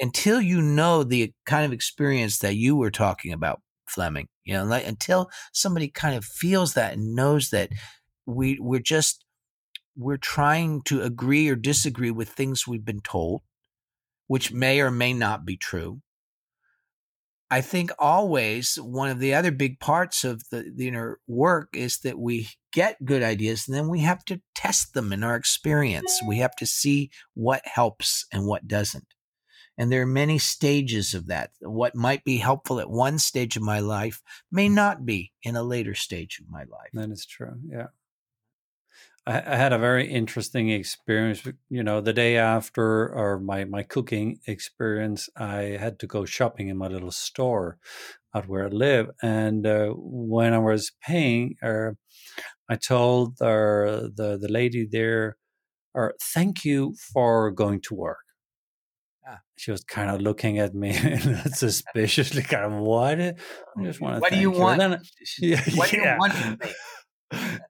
until 0.00 0.40
you 0.40 0.60
know 0.62 1.02
the 1.04 1.32
kind 1.44 1.64
of 1.64 1.72
experience 1.72 2.38
that 2.38 2.54
you 2.56 2.76
were 2.76 2.90
talking 2.90 3.32
about 3.32 3.60
Flemming. 3.88 4.26
You 4.44 4.54
know, 4.54 4.64
like 4.64 4.84
until 4.84 5.30
somebody 5.52 5.86
kind 5.88 6.16
of 6.16 6.24
feels 6.24 6.74
that 6.74 6.94
and 6.94 7.14
knows 7.14 7.50
that 7.50 7.70
we 8.26 8.58
we're 8.60 8.80
just 8.80 9.24
we're 9.96 10.16
trying 10.16 10.82
to 10.86 11.02
agree 11.02 11.48
or 11.48 11.54
disagree 11.54 12.10
with 12.10 12.28
things 12.30 12.66
we've 12.66 12.84
been 12.84 13.00
told, 13.00 13.42
which 14.26 14.52
may 14.52 14.80
or 14.80 14.90
may 14.90 15.12
not 15.12 15.44
be 15.44 15.56
true. 15.56 16.00
I 17.48 17.60
think 17.60 17.92
always 17.98 18.74
one 18.74 19.08
of 19.08 19.20
the 19.20 19.34
other 19.34 19.52
big 19.52 19.78
parts 19.78 20.24
of 20.24 20.42
the, 20.50 20.72
the 20.74 20.88
inner 20.88 21.20
work 21.28 21.68
is 21.74 21.98
that 21.98 22.18
we 22.18 22.48
get 22.72 23.04
good 23.04 23.22
ideas 23.22 23.68
and 23.68 23.76
then 23.76 23.88
we 23.88 24.00
have 24.00 24.24
to 24.24 24.40
test 24.54 24.94
them 24.94 25.12
in 25.12 25.22
our 25.22 25.36
experience. 25.36 26.20
We 26.26 26.38
have 26.38 26.56
to 26.56 26.66
see 26.66 27.10
what 27.34 27.62
helps 27.64 28.26
and 28.32 28.46
what 28.46 28.66
doesn't. 28.66 29.06
And 29.78 29.92
there 29.92 30.02
are 30.02 30.06
many 30.06 30.38
stages 30.38 31.14
of 31.14 31.26
that. 31.28 31.50
What 31.60 31.94
might 31.94 32.24
be 32.24 32.38
helpful 32.38 32.80
at 32.80 32.90
one 32.90 33.18
stage 33.18 33.56
of 33.56 33.62
my 33.62 33.78
life 33.78 34.22
may 34.50 34.68
not 34.68 35.04
be 35.04 35.32
in 35.42 35.54
a 35.54 35.62
later 35.62 35.94
stage 35.94 36.40
of 36.40 36.50
my 36.50 36.60
life. 36.60 36.90
That 36.94 37.10
is 37.10 37.26
true. 37.26 37.60
Yeah. 37.68 37.88
I, 39.26 39.42
I 39.54 39.56
had 39.56 39.72
a 39.72 39.78
very 39.78 40.06
interesting 40.08 40.70
experience. 40.70 41.42
You 41.68 41.82
know, 41.82 42.00
the 42.00 42.12
day 42.12 42.36
after 42.36 43.08
or 43.12 43.38
my, 43.40 43.64
my 43.64 43.82
cooking 43.82 44.38
experience, 44.46 45.28
I 45.36 45.76
had 45.80 45.98
to 46.00 46.06
go 46.06 46.24
shopping 46.24 46.68
in 46.68 46.76
my 46.76 46.88
little 46.88 47.10
store 47.10 47.78
out 48.34 48.48
where 48.48 48.66
I 48.66 48.68
live. 48.68 49.10
And 49.22 49.66
uh, 49.66 49.88
when 49.96 50.54
I 50.54 50.58
was 50.58 50.92
paying, 51.02 51.56
uh, 51.62 51.92
I 52.68 52.76
told 52.76 53.40
uh, 53.40 54.10
the, 54.14 54.38
the 54.40 54.48
lady 54.48 54.86
there, 54.90 55.36
or 55.94 56.14
thank 56.20 56.64
you 56.64 56.94
for 57.12 57.50
going 57.50 57.80
to 57.82 57.94
work. 57.94 58.18
Ah. 59.28 59.40
She 59.56 59.72
was 59.72 59.82
kind 59.82 60.10
of 60.10 60.20
looking 60.20 60.58
at 60.58 60.74
me 60.74 60.92
suspiciously, 61.52 62.42
kind 62.42 62.72
of 62.72 62.80
what? 62.80 63.18
I 63.20 63.34
just 63.82 64.00
want 64.00 64.16
to. 64.16 64.20
What 64.20 64.32
do 64.32 64.38
you, 64.38 64.50
want? 64.50 64.78
Then, 64.78 65.00
yeah, 65.40 65.60
what 65.74 65.90
do 65.90 65.96
you 65.96 66.14
want 66.18 66.34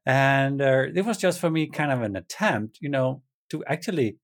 and 0.07 0.61
uh, 0.61 0.85
it 0.95 1.05
was 1.05 1.19
just 1.19 1.41
for 1.41 1.51
me 1.51 1.67
kind 1.69 1.93
of 1.93 2.03
an 2.03 2.17
attempt, 2.17 2.79
you 2.81 2.89
know, 2.89 3.23
to 3.51 3.65
actually 3.67 4.19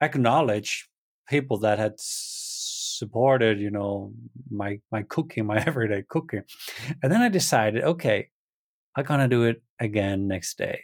acknowledge 0.00 0.88
people 1.28 1.58
that 1.58 1.78
had 1.78 1.94
supported, 1.96 3.60
you 3.60 3.70
know, 3.70 4.12
my 4.50 4.80
my 4.90 5.02
cooking, 5.02 5.46
my 5.46 5.58
everyday 5.66 6.04
cooking. 6.08 6.42
And 7.02 7.12
then 7.12 7.22
I 7.22 7.28
decided, 7.28 7.84
okay, 7.84 8.28
I'm 8.96 9.04
gonna 9.04 9.28
do 9.28 9.44
it 9.44 9.62
again 9.80 10.28
next 10.28 10.58
day. 10.58 10.80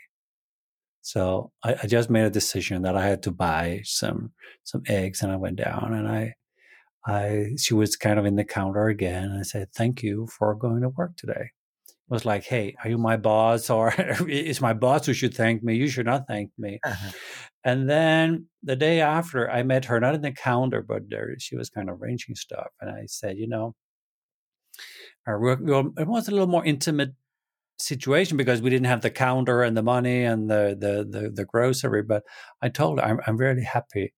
So 1.03 1.51
I, 1.65 1.75
I, 1.83 1.87
just 1.89 2.11
made 2.11 2.23
a 2.23 2.31
decision 2.31 2.83
that 2.83 2.97
I 2.97 3.05
had 3.05 3.25
to 3.25 3.33
buy 3.33 3.81
some 3.85 4.33
some 4.63 4.83
eggs, 4.89 5.23
and 5.23 5.33
I 5.33 5.37
went 5.37 5.57
down 5.57 5.93
and 5.95 6.09
I 6.09 6.35
I 7.07 7.57
she 7.59 7.75
was 7.75 7.97
kind 7.97 8.19
of 8.19 8.25
in 8.27 8.37
the 8.37 8.45
counter 8.45 8.87
again. 8.89 9.25
And 9.25 9.39
I 9.41 9.43
said, 9.43 9.69
"Thank 9.75 10.03
you 10.03 10.29
for 10.29 10.55
going 10.55 10.83
to 10.83 10.91
work 10.91 11.17
today." 11.17 11.51
Was 12.13 12.25
like, 12.27 12.45
"Hey, 12.45 12.77
are 12.85 12.91
you 12.91 12.99
my 12.99 13.17
boss, 13.17 13.71
or 13.71 13.95
is 14.29 14.61
my 14.61 14.75
boss 14.75 15.07
who 15.07 15.15
should 15.15 15.35
thank 15.35 15.63
me? 15.63 15.77
You 15.77 15.89
should 15.89 16.07
not 16.07 16.27
thank 16.29 16.51
me." 16.59 16.79
Uh-huh. 16.85 17.11
And 17.65 17.89
then 17.89 18.47
the 18.63 18.77
day 18.77 19.01
after, 19.01 19.51
I 19.51 19.63
met 19.63 19.87
her 19.87 19.99
not 19.99 20.15
in 20.15 20.23
the 20.23 20.33
counter, 20.33 20.83
but 20.83 21.09
there 21.09 21.35
she 21.39 21.57
was 21.57 21.71
kind 21.71 21.89
of 21.89 22.01
arranging 22.03 22.35
stuff, 22.37 22.69
and 22.81 22.91
I 22.91 23.07
said, 23.07 23.39
"You 23.39 23.49
know." 23.49 23.75
Our 25.27 25.41
work, 25.41 25.61
it 25.63 26.09
was 26.09 26.27
a 26.29 26.33
little 26.33 26.49
more 26.49 26.65
intimate 26.65 27.15
situation 27.79 28.37
because 28.37 28.63
we 28.63 28.71
didn't 28.71 28.87
have 28.87 29.03
the 29.03 29.11
counter 29.11 29.63
and 29.63 29.77
the 29.77 29.83
money 29.83 30.25
and 30.25 30.51
the 30.51 30.77
the 30.79 31.05
the, 31.09 31.31
the 31.31 31.45
grocery. 31.45 32.03
But 32.03 32.25
I 32.63 32.69
told 32.69 32.99
her 32.99 33.05
I'm 33.05 33.21
I'm 33.27 33.37
really 33.37 33.65
happy 33.65 34.15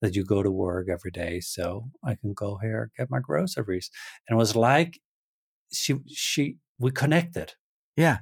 that 0.00 0.14
you 0.14 0.24
go 0.24 0.42
to 0.42 0.50
work 0.50 0.88
every 0.90 1.10
day 1.10 1.40
so 1.40 1.90
I 2.04 2.14
can 2.14 2.32
go 2.34 2.58
here 2.62 2.90
get 2.96 3.10
my 3.10 3.20
groceries. 3.20 3.90
And 4.28 4.36
it 4.36 4.38
was 4.38 4.54
like 4.56 5.00
she 5.72 5.96
she 6.08 6.56
we 6.78 6.90
connected. 6.90 7.54
Yeah. 7.96 8.18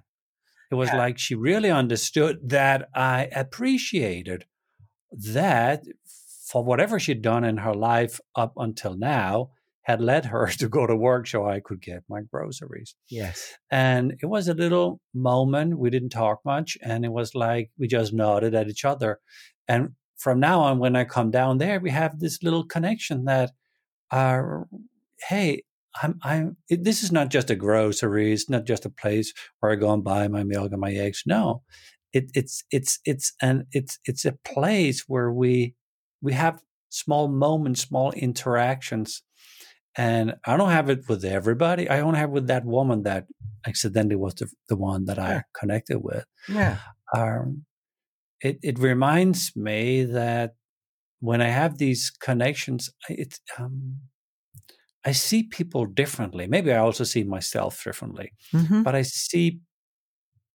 It 0.71 0.75
was 0.75 0.89
yeah. 0.89 0.97
like 0.97 1.19
she 1.19 1.35
really 1.35 1.71
understood 1.71 2.39
that 2.51 2.89
I 2.95 3.29
appreciated 3.35 4.47
that 5.13 5.85
for 6.47 6.65
whatever 6.65 6.99
she'd 6.99 7.23
done 7.23 7.45
in 7.45 7.59
her 7.59 7.75
life 7.75 8.21
up 8.35 8.55
until 8.57 8.97
now, 8.97 9.51
had 9.83 10.01
led 10.01 10.27
her 10.27 10.47
to 10.59 10.69
go 10.69 10.87
to 10.87 10.97
work 10.97 11.27
so 11.27 11.49
I 11.49 11.61
could 11.61 11.81
get 11.81 12.03
my 12.09 12.23
groceries. 12.23 12.95
Yes. 13.09 13.55
And 13.71 14.15
it 14.21 14.27
was 14.27 14.49
a 14.49 14.55
little 14.55 15.01
moment. 15.15 15.79
We 15.79 15.91
didn't 15.91 16.11
talk 16.11 16.41
much. 16.45 16.77
And 16.83 17.05
it 17.05 17.13
was 17.13 17.35
like 17.35 17.71
we 17.79 17.87
just 17.87 18.13
nodded 18.13 18.55
at 18.55 18.69
each 18.69 18.85
other. 18.85 19.21
And 19.69 19.91
from 20.17 20.41
now 20.41 20.61
on, 20.61 20.79
when 20.79 20.97
I 20.97 21.05
come 21.05 21.31
down 21.31 21.59
there, 21.59 21.79
we 21.79 21.91
have 21.91 22.19
this 22.19 22.43
little 22.43 22.65
connection 22.65 23.27
that, 23.27 23.53
uh, 24.11 24.43
hey, 25.29 25.63
I'm, 26.03 26.19
I'm, 26.23 26.57
it, 26.69 26.85
this 26.85 27.03
is 27.03 27.13
not 27.13 27.31
just 27.31 27.51
a 27.51 27.57
grocery. 27.57 28.33
It's 28.33 28.51
not 28.51 28.65
just 28.65 28.85
a 28.85 28.91
place 28.91 29.33
where 29.61 29.73
I 29.73 29.77
go 29.77 29.93
and 29.93 30.05
buy 30.05 30.29
my 30.29 30.45
milk 30.45 30.73
and 30.73 30.81
my 30.81 30.93
eggs. 30.93 31.23
No, 31.27 31.63
it, 32.13 32.31
it's, 32.35 32.65
it's, 32.71 33.01
it's, 33.05 33.33
and 33.41 33.65
it's, 33.73 33.99
it's 34.05 34.25
a 34.25 34.39
place 34.45 35.05
where 35.07 35.33
we, 35.33 35.75
we 36.21 36.33
have 36.33 36.61
small 36.89 37.29
moments, 37.29 37.83
small 37.83 38.13
interactions 38.13 39.23
and 39.97 40.35
I 40.45 40.57
don't 40.57 40.71
have 40.71 40.91
it 40.91 41.09
with 41.09 41.25
everybody. 41.25 41.89
I 41.89 42.01
only 42.01 42.19
have 42.19 42.31
with 42.31 42.49
that 42.49 42.67
woman 42.67 43.03
that 43.05 43.27
accidentally 43.67 44.17
was 44.17 44.35
the, 44.35 44.49
the 44.69 44.77
one 44.77 45.07
that 45.07 45.19
I 45.19 45.45
connected 45.59 45.99
with. 46.03 46.25
Yeah. 46.49 46.79
Um, 47.17 47.65
it, 48.43 48.59
it 48.63 48.79
reminds 48.79 49.57
me 49.57 50.05
that 50.05 50.55
when 51.21 51.41
I 51.41 51.49
have 51.49 51.79
these 51.79 52.11
connections, 52.11 52.91
it, 53.09 53.41
um, 53.59 54.01
I 55.07 55.13
see 55.13 55.45
people 55.45 55.87
differently. 55.87 56.49
Maybe 56.49 56.73
I 56.73 56.79
also 56.79 57.05
see 57.05 57.23
myself 57.23 57.83
differently, 57.83 58.33
mm-hmm. 58.53 58.83
but 58.83 58.97
I 58.97 59.03
see 59.03 59.61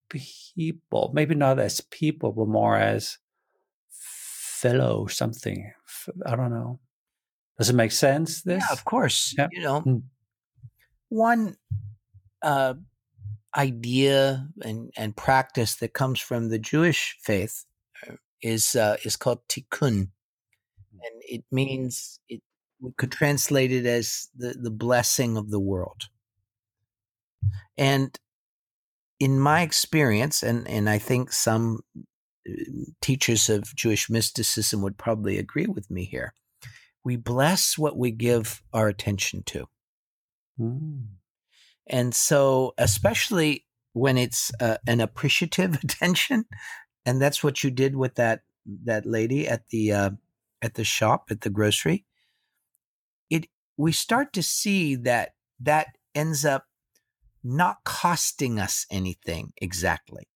people, 0.09 1.11
maybe 1.13 1.35
not 1.35 1.57
as 1.57 1.79
people, 1.79 2.33
but 2.33 2.49
more 2.49 2.75
as 2.75 3.17
fellow 3.89 5.07
something. 5.07 5.71
I 6.25 6.35
don't 6.35 6.51
know. 6.51 6.79
Does 7.57 7.69
it 7.69 7.75
make 7.75 7.93
sense? 7.93 8.41
This, 8.41 8.61
yeah, 8.67 8.73
of 8.73 8.83
course. 8.83 9.33
Yeah. 9.37 9.47
You 9.51 9.61
know, 9.61 9.81
mm. 9.81 10.03
one 11.07 11.55
uh, 12.41 12.73
idea 13.55 14.47
and 14.63 14.91
and 14.97 15.15
practice 15.15 15.75
that 15.75 15.93
comes 15.93 16.19
from 16.19 16.49
the 16.49 16.59
Jewish 16.59 17.17
faith 17.21 17.65
uh, 18.07 18.15
is 18.41 18.75
uh, 18.75 18.97
is 19.05 19.15
called 19.15 19.47
tikkun, 19.47 20.09
and 21.03 21.15
it 21.21 21.43
means 21.51 22.19
it. 22.27 22.41
We 22.81 22.91
could 22.97 23.11
translate 23.11 23.71
it 23.71 23.85
as 23.85 24.29
the 24.35 24.53
the 24.53 24.71
blessing 24.71 25.37
of 25.37 25.51
the 25.51 25.59
world. 25.59 26.09
And 27.77 28.17
in 29.19 29.39
my 29.39 29.61
experience, 29.61 30.43
and 30.43 30.67
and 30.67 30.89
I 30.89 30.97
think 30.97 31.31
some 31.31 31.81
uh, 31.95 32.53
teachers 33.01 33.49
of 33.49 33.75
Jewish 33.75 34.09
mysticism 34.09 34.81
would 34.81 34.97
probably 34.97 35.37
agree 35.37 35.67
with 35.67 35.89
me 35.89 36.05
here 36.05 36.33
we 37.03 37.15
bless 37.15 37.77
what 37.77 37.97
we 37.97 38.11
give 38.11 38.61
our 38.73 38.87
attention 38.87 39.43
to. 39.43 39.67
Mm. 40.59 41.07
And 41.87 42.13
so, 42.13 42.73
especially 42.77 43.65
when 43.93 44.17
it's 44.17 44.51
uh, 44.59 44.77
an 44.87 45.01
appreciative 45.01 45.75
attention, 45.83 46.45
and 47.05 47.21
that's 47.21 47.43
what 47.43 47.63
you 47.63 47.71
did 47.71 47.95
with 47.95 48.15
that 48.15 48.41
that 48.83 49.05
lady 49.05 49.47
at 49.47 49.69
the 49.69 49.91
uh, 49.91 50.11
at 50.61 50.75
the 50.75 50.83
shop 50.83 51.27
at 51.31 51.41
the 51.41 51.49
grocery. 51.49 52.05
It 53.31 53.47
we 53.77 53.91
start 53.91 54.33
to 54.33 54.43
see 54.43 54.95
that 54.97 55.31
that 55.59 55.87
ends 56.13 56.45
up 56.45 56.65
not 57.43 57.77
costing 57.83 58.59
us 58.59 58.85
anything 58.91 59.53
exactly. 59.59 60.27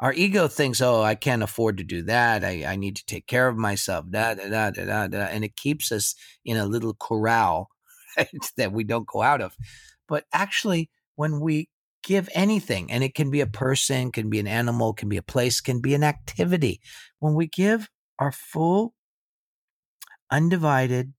Our 0.00 0.12
ego 0.12 0.46
thinks, 0.46 0.80
oh, 0.80 1.02
I 1.02 1.16
can't 1.16 1.42
afford 1.42 1.78
to 1.78 1.84
do 1.84 2.02
that. 2.02 2.44
I, 2.44 2.64
I 2.64 2.76
need 2.76 2.94
to 2.96 3.04
take 3.04 3.26
care 3.26 3.48
of 3.48 3.56
myself. 3.56 4.04
Da, 4.08 4.34
da, 4.34 4.48
da, 4.48 4.70
da, 4.70 4.84
da, 4.84 5.06
da. 5.08 5.18
And 5.24 5.44
it 5.44 5.56
keeps 5.56 5.90
us 5.90 6.14
in 6.44 6.56
a 6.56 6.66
little 6.66 6.94
corral 6.94 7.68
right, 8.16 8.28
that 8.56 8.72
we 8.72 8.84
don't 8.84 9.08
go 9.08 9.22
out 9.22 9.40
of. 9.40 9.56
But 10.06 10.24
actually, 10.32 10.90
when 11.16 11.40
we 11.40 11.68
give 12.04 12.28
anything, 12.32 12.92
and 12.92 13.02
it 13.02 13.14
can 13.14 13.30
be 13.30 13.40
a 13.40 13.46
person, 13.46 14.12
can 14.12 14.30
be 14.30 14.38
an 14.38 14.46
animal, 14.46 14.94
can 14.94 15.08
be 15.08 15.16
a 15.16 15.22
place, 15.22 15.60
can 15.60 15.80
be 15.80 15.94
an 15.94 16.04
activity, 16.04 16.80
when 17.18 17.34
we 17.34 17.48
give 17.48 17.88
our 18.20 18.32
full, 18.32 18.94
undivided 20.30 21.12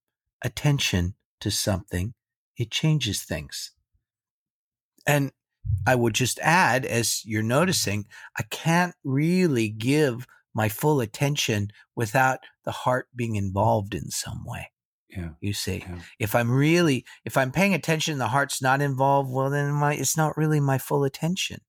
attention 0.43 1.15
to 1.41 1.51
something, 1.51 2.13
it 2.57 2.71
changes 2.71 3.23
things. 3.23 3.71
And 5.07 5.31
I 5.87 5.95
would 5.95 6.13
just 6.13 6.39
add, 6.39 6.85
as 6.85 7.23
you're 7.25 7.43
noticing, 7.43 8.05
I 8.37 8.43
can't 8.49 8.95
really 9.03 9.69
give 9.69 10.27
my 10.53 10.69
full 10.69 10.99
attention 10.99 11.69
without 11.95 12.39
the 12.65 12.71
heart 12.71 13.07
being 13.15 13.35
involved 13.35 13.93
in 13.93 14.09
some 14.09 14.43
way. 14.45 14.71
Yeah. 15.09 15.29
You 15.41 15.53
see, 15.53 15.85
yeah. 15.87 15.99
if 16.19 16.35
I'm 16.35 16.51
really, 16.51 17.05
if 17.25 17.37
I'm 17.37 17.51
paying 17.51 17.73
attention, 17.73 18.17
the 18.17 18.27
heart's 18.27 18.61
not 18.61 18.81
involved, 18.81 19.31
well, 19.31 19.49
then 19.49 19.71
my, 19.71 19.93
it's 19.93 20.17
not 20.17 20.37
really 20.37 20.59
my 20.59 20.77
full 20.77 21.03
attention. 21.03 21.61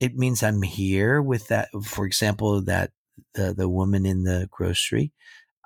It 0.00 0.14
means 0.14 0.42
I'm 0.42 0.62
here 0.62 1.22
with 1.22 1.48
that, 1.48 1.68
for 1.82 2.04
example, 2.04 2.62
that 2.62 2.90
the, 3.34 3.54
the 3.54 3.68
woman 3.68 4.04
in 4.04 4.24
the 4.24 4.48
grocery. 4.50 5.12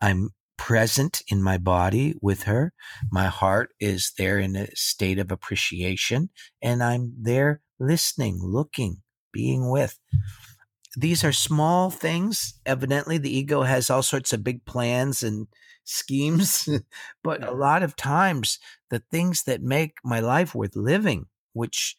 I'm 0.00 0.30
present 0.60 1.22
in 1.28 1.42
my 1.42 1.56
body 1.56 2.14
with 2.20 2.42
her. 2.42 2.74
My 3.10 3.28
heart 3.28 3.70
is 3.80 4.12
there 4.18 4.38
in 4.38 4.54
a 4.56 4.68
state 4.76 5.18
of 5.18 5.32
appreciation 5.32 6.28
and 6.60 6.82
I'm 6.82 7.14
there 7.18 7.62
listening, 7.78 8.40
looking, 8.42 8.98
being 9.32 9.70
with. 9.70 9.98
These 10.94 11.24
are 11.24 11.32
small 11.32 11.88
things. 11.88 12.60
Evidently, 12.66 13.16
the 13.16 13.34
ego 13.34 13.62
has 13.62 13.88
all 13.88 14.02
sorts 14.02 14.34
of 14.34 14.44
big 14.44 14.66
plans 14.66 15.22
and 15.22 15.46
schemes, 15.84 16.68
but 17.24 17.42
a 17.42 17.52
lot 17.52 17.82
of 17.82 17.96
times 17.96 18.58
the 18.90 19.02
things 19.10 19.44
that 19.44 19.62
make 19.62 19.94
my 20.04 20.20
life 20.20 20.54
worth 20.54 20.76
living, 20.76 21.24
which 21.54 21.96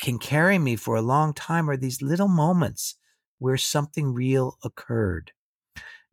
can 0.00 0.20
carry 0.20 0.60
me 0.60 0.76
for 0.76 0.94
a 0.94 1.02
long 1.02 1.34
time, 1.34 1.68
are 1.68 1.76
these 1.76 2.02
little 2.02 2.28
moments 2.28 2.94
where 3.40 3.56
something 3.56 4.14
real 4.14 4.58
occurred. 4.62 5.32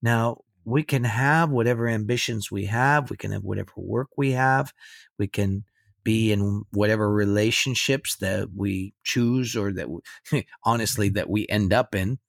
Now, 0.01 0.39
we 0.65 0.83
can 0.83 1.03
have 1.03 1.49
whatever 1.51 1.87
ambitions 1.87 2.51
we 2.51 2.65
have, 2.65 3.09
we 3.09 3.17
can 3.17 3.31
have 3.31 3.43
whatever 3.43 3.71
work 3.77 4.09
we 4.17 4.31
have, 4.31 4.73
we 5.17 5.27
can 5.27 5.63
be 6.03 6.31
in 6.31 6.63
whatever 6.71 7.11
relationships 7.11 8.15
that 8.17 8.49
we 8.55 8.93
choose 9.03 9.55
or 9.55 9.73
that 9.73 9.89
we, 9.89 10.45
honestly 10.63 11.09
that 11.09 11.29
we 11.29 11.47
end 11.49 11.73
up 11.73 11.95
in 11.95 12.19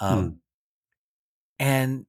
um, 0.00 0.24
hmm. 0.24 0.30
and 1.58 2.06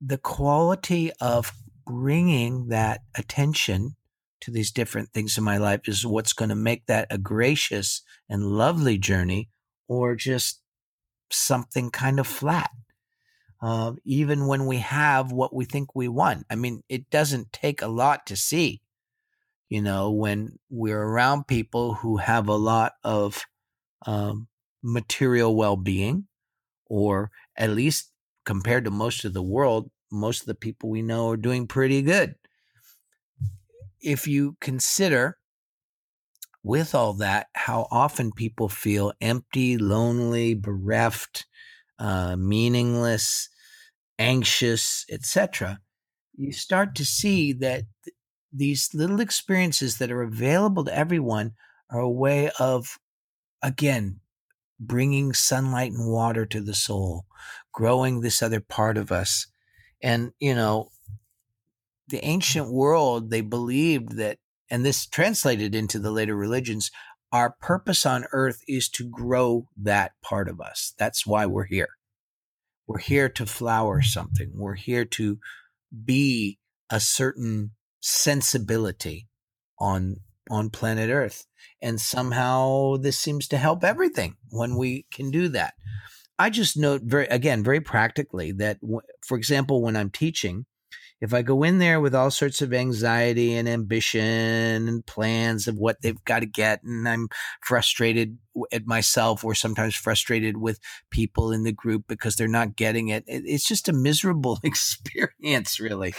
the 0.00 0.18
quality 0.18 1.10
of 1.20 1.52
bringing 1.86 2.68
that 2.68 3.00
attention 3.16 3.96
to 4.40 4.50
these 4.50 4.70
different 4.70 5.10
things 5.12 5.36
in 5.36 5.42
my 5.42 5.56
life 5.56 5.80
is 5.86 6.06
what's 6.06 6.32
going 6.32 6.50
to 6.50 6.54
make 6.54 6.86
that 6.86 7.08
a 7.10 7.18
gracious 7.18 8.02
and 8.28 8.44
lovely 8.44 8.98
journey 8.98 9.48
or 9.88 10.14
just 10.14 10.60
something 11.30 11.90
kind 11.90 12.20
of 12.20 12.26
flat 12.26 12.70
uh, 13.60 13.92
even 14.04 14.46
when 14.46 14.66
we 14.66 14.78
have 14.78 15.32
what 15.32 15.54
we 15.54 15.64
think 15.64 15.94
we 15.94 16.08
want. 16.08 16.46
I 16.50 16.56
mean, 16.56 16.82
it 16.88 17.10
doesn't 17.10 17.52
take 17.52 17.82
a 17.82 17.88
lot 17.88 18.26
to 18.26 18.36
see, 18.36 18.82
you 19.68 19.82
know, 19.82 20.10
when 20.12 20.58
we're 20.70 21.02
around 21.02 21.46
people 21.48 21.94
who 21.94 22.18
have 22.18 22.48
a 22.48 22.56
lot 22.56 22.94
of 23.04 23.44
um, 24.06 24.48
material 24.82 25.56
well 25.56 25.76
being, 25.76 26.28
or 26.86 27.30
at 27.56 27.70
least 27.70 28.12
compared 28.44 28.84
to 28.86 28.92
most 28.92 29.24
of 29.24 29.34
the 29.34 29.42
world, 29.42 29.90
most 30.12 30.42
of 30.42 30.46
the 30.46 30.54
people 30.56 30.90
we 30.90 31.02
know 31.02 31.30
are 31.30 31.36
doing 31.38 31.66
pretty 31.66 32.02
good. 32.02 32.36
If 34.00 34.26
you 34.26 34.56
consider 34.60 35.38
with 36.62 36.94
all 36.94 37.14
that, 37.14 37.48
how 37.54 37.86
often 37.90 38.32
people 38.32 38.68
feel 38.68 39.12
empty, 39.20 39.78
lonely, 39.78 40.54
bereft, 40.54 41.46
uh, 41.98 42.36
meaningless, 42.36 43.48
anxious, 44.18 45.04
etc., 45.10 45.80
you 46.36 46.52
start 46.52 46.94
to 46.94 47.04
see 47.04 47.52
that 47.52 47.84
th- 48.04 48.14
these 48.52 48.90
little 48.94 49.20
experiences 49.20 49.98
that 49.98 50.12
are 50.12 50.22
available 50.22 50.84
to 50.84 50.96
everyone 50.96 51.52
are 51.90 52.00
a 52.00 52.08
way 52.08 52.50
of, 52.60 52.98
again, 53.62 54.20
bringing 54.78 55.32
sunlight 55.32 55.92
and 55.92 56.10
water 56.10 56.46
to 56.46 56.60
the 56.60 56.74
soul, 56.74 57.26
growing 57.72 58.20
this 58.20 58.42
other 58.42 58.60
part 58.60 58.96
of 58.96 59.10
us. 59.10 59.48
And, 60.00 60.32
you 60.38 60.54
know, 60.54 60.90
the 62.08 62.24
ancient 62.24 62.72
world, 62.72 63.30
they 63.30 63.40
believed 63.40 64.16
that, 64.16 64.38
and 64.70 64.84
this 64.84 65.06
translated 65.06 65.74
into 65.74 65.98
the 65.98 66.12
later 66.12 66.36
religions, 66.36 66.90
our 67.32 67.50
purpose 67.60 68.06
on 68.06 68.26
earth 68.32 68.62
is 68.66 68.88
to 68.90 69.08
grow 69.08 69.68
that 69.76 70.12
part 70.22 70.48
of 70.48 70.60
us. 70.60 70.94
That's 70.98 71.26
why 71.26 71.46
we're 71.46 71.66
here. 71.66 71.90
We're 72.86 72.98
here 72.98 73.28
to 73.28 73.46
flower 73.46 74.00
something. 74.00 74.52
We're 74.54 74.74
here 74.74 75.04
to 75.04 75.38
be 76.04 76.58
a 76.90 77.00
certain 77.00 77.72
sensibility 78.00 79.28
on 79.78 80.16
on 80.50 80.70
planet 80.70 81.10
Earth. 81.10 81.46
And 81.82 82.00
somehow 82.00 82.96
this 82.96 83.18
seems 83.18 83.46
to 83.48 83.58
help 83.58 83.84
everything 83.84 84.36
when 84.50 84.76
we 84.76 85.06
can 85.12 85.30
do 85.30 85.48
that. 85.48 85.74
I 86.38 86.50
just 86.50 86.76
note 86.76 87.02
very 87.04 87.26
again 87.26 87.62
very 87.62 87.80
practically 87.80 88.52
that 88.52 88.78
for 89.26 89.36
example 89.36 89.82
when 89.82 89.96
I'm 89.96 90.10
teaching 90.10 90.66
if 91.20 91.34
I 91.34 91.42
go 91.42 91.62
in 91.64 91.78
there 91.78 92.00
with 92.00 92.14
all 92.14 92.30
sorts 92.30 92.62
of 92.62 92.72
anxiety 92.72 93.54
and 93.54 93.68
ambition 93.68 94.88
and 94.88 95.04
plans 95.04 95.66
of 95.66 95.76
what 95.76 96.00
they've 96.00 96.22
got 96.24 96.40
to 96.40 96.46
get, 96.46 96.82
and 96.82 97.08
I'm 97.08 97.28
frustrated 97.60 98.38
at 98.72 98.86
myself 98.86 99.44
or 99.44 99.54
sometimes 99.54 99.96
frustrated 99.96 100.58
with 100.58 100.78
people 101.10 101.50
in 101.50 101.64
the 101.64 101.72
group 101.72 102.04
because 102.08 102.36
they're 102.36 102.46
not 102.46 102.76
getting 102.76 103.08
it, 103.08 103.24
it's 103.26 103.66
just 103.66 103.88
a 103.88 103.92
miserable 103.92 104.60
experience, 104.64 105.80
really. 105.80 106.14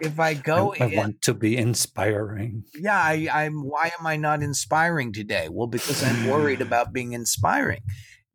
if 0.00 0.20
I 0.20 0.34
go, 0.34 0.72
I, 0.78 0.84
I 0.84 0.86
in, 0.86 0.96
want 0.96 1.22
to 1.22 1.34
be 1.34 1.56
inspiring. 1.56 2.64
Yeah, 2.78 2.96
I, 2.96 3.28
I'm. 3.32 3.64
Why 3.64 3.90
am 3.98 4.06
I 4.06 4.16
not 4.16 4.42
inspiring 4.42 5.12
today? 5.12 5.48
Well, 5.50 5.66
because 5.66 6.04
I'm 6.04 6.28
worried 6.28 6.60
about 6.60 6.92
being 6.92 7.12
inspiring. 7.12 7.80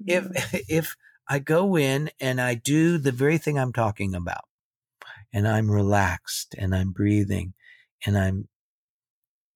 If 0.06 0.28
if 0.70 0.96
I 1.30 1.40
go 1.40 1.78
in 1.78 2.10
and 2.20 2.42
I 2.42 2.56
do 2.56 2.98
the 2.98 3.14
very 3.14 3.38
thing 3.38 3.58
I'm 3.58 3.72
talking 3.72 4.14
about, 4.14 4.49
and 5.34 5.48
I'm 5.48 5.70
relaxed 5.70 6.56
and 6.58 6.76
I'm 6.76 6.92
breathing 6.92 7.54
and 8.06 8.18
I'm 8.18 8.48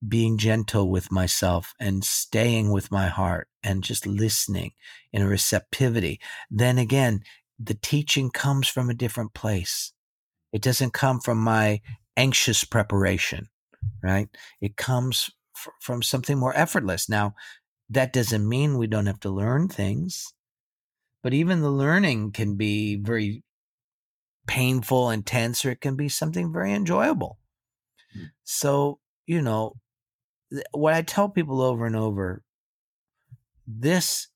being 0.08 0.38
gentle 0.38 0.90
with 0.90 1.12
myself 1.12 1.74
and 1.80 2.04
staying 2.04 2.72
with 2.72 2.92
my 2.92 3.08
heart 3.08 3.48
and 3.64 3.84
just 3.84 4.06
listening 4.06 4.72
in 5.12 5.22
a 5.22 5.28
receptivity, 5.28 6.20
then 6.52 6.78
again, 6.78 7.22
the 7.60 7.76
teaching 7.76 8.30
comes 8.30 8.68
from 8.68 8.90
a 8.90 8.96
different 8.96 9.34
place. 9.34 9.94
It 10.52 10.62
doesn't 10.62 10.94
come 10.94 11.20
from 11.20 11.38
my 11.38 11.82
anxious 12.18 12.64
preparation, 12.64 13.48
right? 14.04 14.28
It 14.62 14.76
comes 14.76 15.30
f- 15.56 15.74
from 15.80 16.04
something 16.04 16.38
more 16.38 16.56
effortless. 16.56 17.08
Now, 17.08 17.34
that 17.90 18.14
doesn't 18.14 18.48
mean 18.48 18.78
we 18.78 18.88
don't 18.88 19.06
have 19.06 19.20
to 19.22 19.30
learn 19.30 19.68
things, 19.68 20.34
but 21.22 21.34
even 21.34 21.62
the 21.62 21.72
learning 21.72 22.32
can 22.32 22.56
be 22.56 22.98
very 22.98 23.44
painful, 24.48 25.10
intense, 25.10 25.66
or 25.66 25.72
it 25.72 25.82
can 25.82 25.96
be 25.96 26.10
something 26.10 26.52
very 26.52 26.74
enjoyable. 26.74 27.40
Mm. 28.18 28.32
So, 28.44 29.00
you 29.26 29.42
know, 29.42 29.76
what 30.72 30.94
I 30.94 31.02
tell 31.02 31.30
people 31.30 31.62
over 31.62 31.86
and 31.86 31.96
over 31.96 32.44
this 33.66 34.28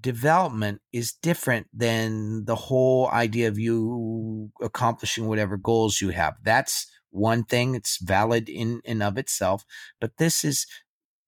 development 0.00 0.80
is 0.92 1.12
different 1.12 1.66
than 1.72 2.44
the 2.44 2.54
whole 2.54 3.08
idea 3.08 3.48
of 3.48 3.58
you 3.58 4.50
accomplishing 4.62 5.26
whatever 5.26 5.56
goals 5.56 6.00
you 6.00 6.10
have. 6.10 6.34
That's 6.42 6.86
one 7.10 7.44
thing, 7.44 7.74
it's 7.74 7.98
valid 8.02 8.48
in 8.48 8.80
and 8.84 9.02
of 9.02 9.18
itself, 9.18 9.64
but 10.00 10.18
this 10.18 10.44
is 10.44 10.66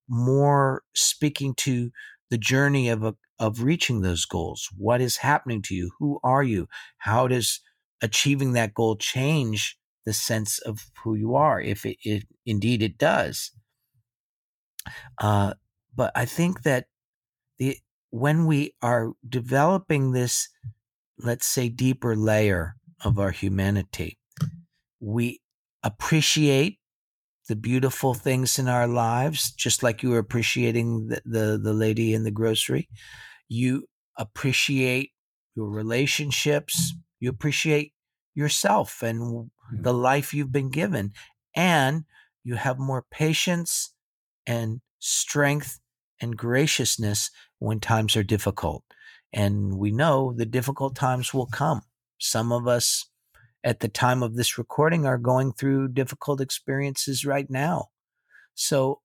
more 0.09 0.83
speaking 0.95 1.55
to 1.55 1.91
the 2.31 2.39
journey 2.39 2.89
of 2.89 3.03
a, 3.03 3.15
of 3.41 3.63
reaching 3.63 4.03
those 4.03 4.27
goals. 4.27 4.69
What 4.77 5.01
is 5.01 5.17
happening 5.17 5.63
to 5.63 5.75
you? 5.75 5.91
Who 5.99 6.21
are 6.23 6.43
you? 6.43 6.69
How 6.99 7.27
does 7.27 7.61
achieving 8.03 8.53
that 8.53 8.75
goal 8.75 8.97
change 8.97 9.79
the 10.05 10.13
sense 10.13 10.59
of 10.59 10.91
who 11.03 11.15
you 11.15 11.35
are? 11.35 11.61
If 11.61 11.87
it, 11.87 11.97
it 12.05 12.25
indeed 12.45 12.83
it 12.83 12.99
does. 12.99 13.51
Uh, 15.19 15.55
but 15.97 16.13
I 16.15 16.27
think 16.27 16.63
that 16.63 16.87
the 17.59 17.79
when 18.11 18.47
we 18.47 18.75
are 18.83 19.13
developing 19.27 20.13
this, 20.13 20.49
let's 21.19 21.47
say, 21.47 21.69
deeper 21.69 22.15
layer 22.17 22.77
of 23.05 23.19
our 23.19 23.31
humanity, 23.31 24.19
we 25.01 25.41
appreciate 25.83 26.79
the 27.49 27.57
beautiful 27.57 28.15
things 28.15 28.59
in 28.59 28.69
our 28.69 28.87
lives, 28.87 29.53
just 29.53 29.83
like 29.83 30.03
you 30.03 30.11
were 30.11 30.19
appreciating 30.19 31.09
the, 31.09 31.23
the, 31.25 31.61
the 31.63 31.73
lady 31.73 32.15
in 32.15 32.25
the 32.25 32.31
grocery. 32.31 32.89
You 33.51 33.89
appreciate 34.17 35.11
your 35.55 35.69
relationships. 35.69 36.95
You 37.19 37.31
appreciate 37.31 37.93
yourself 38.35 39.03
and 39.03 39.51
the 39.73 39.93
life 39.93 40.33
you've 40.33 40.53
been 40.53 40.71
given. 40.71 41.13
And 41.55 42.05
you 42.45 42.55
have 42.55 42.79
more 42.79 43.05
patience 43.11 43.93
and 44.47 44.81
strength 45.01 45.81
and 46.21 46.37
graciousness 46.37 47.31
when 47.59 47.81
times 47.81 48.17
are 48.17 48.23
difficult. 48.23 48.85
And 49.33 49.79
we 49.79 49.91
know 49.91 50.33
the 50.33 50.47
difficult 50.47 50.95
times 50.95 51.35
will 51.35 51.47
come. 51.47 51.83
Some 52.19 52.53
of 52.53 52.69
us 52.69 53.07
at 53.65 53.81
the 53.81 53.89
time 53.89 54.23
of 54.23 54.37
this 54.37 54.59
recording 54.59 55.07
are 55.07 55.19
going 55.19 55.53
through 55.53 55.89
difficult 55.89 56.41
experiences 56.41 57.25
right 57.25 57.51
now. 57.51 57.87
So 58.55 59.01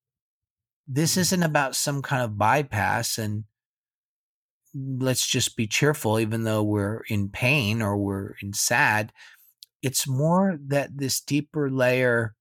this 0.87 1.15
mm. 1.15 1.19
isn't 1.19 1.43
about 1.43 1.75
some 1.75 2.01
kind 2.01 2.21
of 2.21 2.37
bypass 2.37 3.17
and 3.17 3.45
let's 4.75 5.25
just 5.25 5.55
be 5.55 5.67
cheerful 5.67 6.19
even 6.19 6.43
though 6.43 6.63
we're 6.63 7.01
in 7.07 7.29
pain 7.29 7.81
or 7.81 7.97
we're 7.97 8.35
in 8.41 8.53
sad. 8.53 9.13
It's 9.81 10.07
more 10.07 10.57
that 10.67 10.97
this 10.97 11.21
deeper 11.21 11.69
layer 11.69 12.35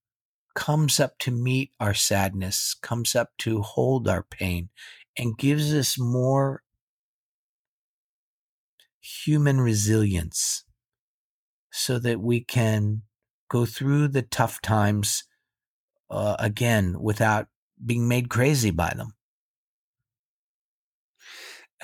comes 0.55 0.99
up 0.99 1.17
to 1.19 1.31
meet 1.31 1.71
our 1.79 1.93
sadness, 1.93 2.75
comes 2.81 3.15
up 3.15 3.29
to 3.39 3.61
hold 3.61 4.07
our 4.07 4.23
pain, 4.23 4.69
and 5.17 5.37
gives 5.37 5.73
us 5.73 5.99
more 5.99 6.63
human 8.99 9.61
resilience 9.61 10.63
so 11.71 11.99
that 11.99 12.19
we 12.19 12.41
can 12.41 13.03
go 13.49 13.65
through 13.65 14.07
the 14.07 14.21
tough 14.21 14.61
times 14.61 15.23
uh, 16.09 16.35
again 16.39 16.95
without 16.99 17.47
being 17.85 18.07
made 18.07 18.29
crazy 18.29 18.71
by 18.71 18.93
them. 18.95 19.14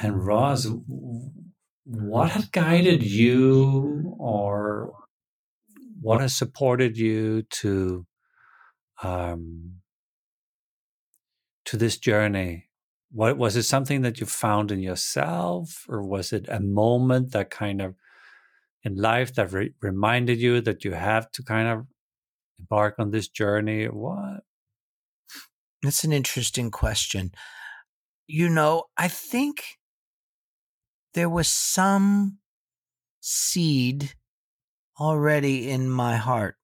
And 0.01 0.25
Russ, 0.25 0.67
what 1.83 2.31
has 2.31 2.45
guided 2.45 3.03
you 3.03 4.15
or 4.17 4.93
what 6.01 6.21
has 6.21 6.35
supported 6.35 6.97
you 6.97 7.43
to 7.43 8.07
um, 9.03 9.75
to 11.65 11.77
this 11.77 11.97
journey? 11.97 12.69
What 13.11 13.37
was 13.37 13.55
it 13.55 13.63
something 13.63 14.01
that 14.01 14.19
you 14.19 14.25
found 14.25 14.71
in 14.71 14.79
yourself, 14.79 15.85
or 15.87 16.01
was 16.01 16.33
it 16.33 16.45
a 16.49 16.59
moment 16.59 17.31
that 17.33 17.51
kind 17.51 17.81
of 17.81 17.95
in 18.83 18.95
life 18.95 19.35
that 19.35 19.51
re- 19.51 19.73
reminded 19.81 20.39
you 20.39 20.61
that 20.61 20.83
you 20.83 20.93
have 20.93 21.29
to 21.33 21.43
kind 21.43 21.67
of 21.67 21.85
embark 22.57 22.95
on 22.97 23.11
this 23.11 23.27
journey? 23.27 23.85
What? 23.85 24.41
That's 25.83 26.03
an 26.03 26.13
interesting 26.13 26.71
question. 26.71 27.31
You 28.27 28.49
know, 28.49 28.85
I 28.97 29.07
think 29.07 29.77
there 31.13 31.29
was 31.29 31.47
some 31.47 32.39
seed 33.19 34.13
already 34.99 35.69
in 35.69 35.89
my 35.89 36.17
heart. 36.17 36.55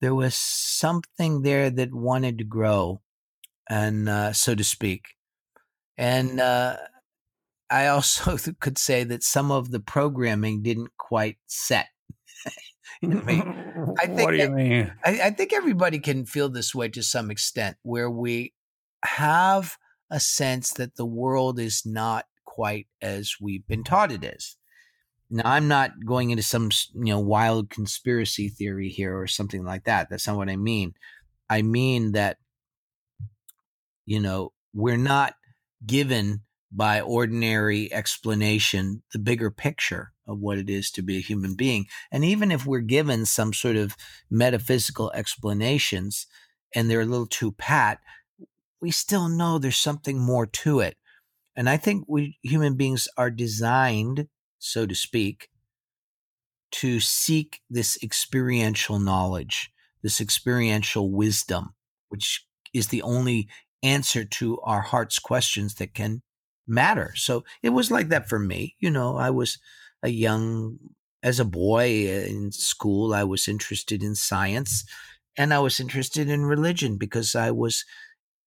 There 0.00 0.14
was 0.14 0.34
something 0.34 1.42
there 1.42 1.70
that 1.70 1.94
wanted 1.94 2.38
to 2.38 2.44
grow, 2.44 3.00
and 3.68 4.08
uh, 4.08 4.32
so 4.32 4.54
to 4.54 4.64
speak. 4.64 5.14
And 5.96 6.40
uh, 6.40 6.76
I 7.70 7.86
also 7.86 8.36
could 8.60 8.78
say 8.78 9.04
that 9.04 9.22
some 9.22 9.50
of 9.50 9.70
the 9.70 9.80
programming 9.80 10.62
didn't 10.62 10.96
quite 10.98 11.38
set. 11.46 11.88
I 13.02 13.06
mean, 13.06 13.94
I 13.98 14.06
think 14.06 14.20
what 14.20 14.30
do 14.32 14.36
you 14.36 14.50
mean? 14.50 14.92
I, 15.04 15.20
I 15.24 15.30
think 15.30 15.52
everybody 15.52 15.98
can 15.98 16.26
feel 16.26 16.48
this 16.48 16.74
way 16.74 16.88
to 16.88 17.02
some 17.02 17.30
extent, 17.30 17.76
where 17.82 18.10
we 18.10 18.52
have 19.04 19.76
a 20.10 20.20
sense 20.20 20.72
that 20.74 20.96
the 20.96 21.06
world 21.06 21.58
is 21.58 21.82
not 21.84 22.26
quite 22.54 22.86
as 23.02 23.34
we've 23.40 23.66
been 23.66 23.82
taught 23.82 24.12
it 24.12 24.22
is. 24.22 24.56
Now, 25.28 25.42
I'm 25.44 25.66
not 25.66 25.90
going 26.06 26.30
into 26.30 26.44
some 26.44 26.70
you 26.94 27.12
know 27.12 27.18
wild 27.18 27.68
conspiracy 27.68 28.48
theory 28.48 28.88
here 28.90 29.18
or 29.18 29.26
something 29.26 29.64
like 29.64 29.84
that. 29.84 30.08
That's 30.08 30.28
not 30.28 30.36
what 30.36 30.48
I 30.48 30.56
mean. 30.56 30.94
I 31.50 31.62
mean 31.62 32.12
that 32.12 32.38
you 34.06 34.20
know 34.20 34.52
we're 34.72 34.96
not 34.96 35.34
given 35.84 36.42
by 36.70 37.00
ordinary 37.00 37.92
explanation 37.92 39.02
the 39.12 39.18
bigger 39.18 39.50
picture 39.50 40.12
of 40.28 40.38
what 40.38 40.58
it 40.58 40.70
is 40.70 40.92
to 40.92 41.02
be 41.02 41.16
a 41.16 41.22
human 41.22 41.56
being. 41.56 41.86
And 42.12 42.24
even 42.24 42.52
if 42.52 42.64
we're 42.64 42.80
given 42.80 43.26
some 43.26 43.52
sort 43.52 43.76
of 43.76 43.96
metaphysical 44.30 45.10
explanations 45.12 46.28
and 46.72 46.88
they're 46.88 47.00
a 47.00 47.06
little 47.06 47.26
too 47.26 47.50
pat, 47.52 47.98
we 48.80 48.92
still 48.92 49.28
know 49.28 49.58
there's 49.58 49.76
something 49.76 50.18
more 50.18 50.46
to 50.46 50.80
it. 50.80 50.96
And 51.56 51.68
I 51.68 51.76
think 51.76 52.04
we 52.08 52.38
human 52.42 52.76
beings 52.76 53.08
are 53.16 53.30
designed, 53.30 54.28
so 54.58 54.86
to 54.86 54.94
speak, 54.94 55.48
to 56.72 56.98
seek 57.00 57.60
this 57.70 57.96
experiential 58.02 58.98
knowledge, 58.98 59.70
this 60.02 60.20
experiential 60.20 61.10
wisdom, 61.12 61.74
which 62.08 62.46
is 62.72 62.88
the 62.88 63.02
only 63.02 63.48
answer 63.82 64.24
to 64.24 64.60
our 64.62 64.80
heart's 64.80 65.18
questions 65.18 65.76
that 65.76 65.94
can 65.94 66.22
matter. 66.66 67.12
So 67.14 67.44
it 67.62 67.70
was 67.70 67.90
like 67.90 68.08
that 68.08 68.28
for 68.28 68.38
me. 68.38 68.74
You 68.80 68.90
know, 68.90 69.16
I 69.16 69.30
was 69.30 69.58
a 70.02 70.08
young, 70.08 70.78
as 71.22 71.38
a 71.38 71.44
boy 71.44 72.08
in 72.08 72.50
school, 72.50 73.14
I 73.14 73.24
was 73.24 73.46
interested 73.46 74.02
in 74.02 74.14
science 74.14 74.84
and 75.36 75.52
I 75.52 75.58
was 75.58 75.80
interested 75.80 76.28
in 76.28 76.44
religion 76.44 76.96
because 76.96 77.34
I 77.34 77.50
was 77.50 77.84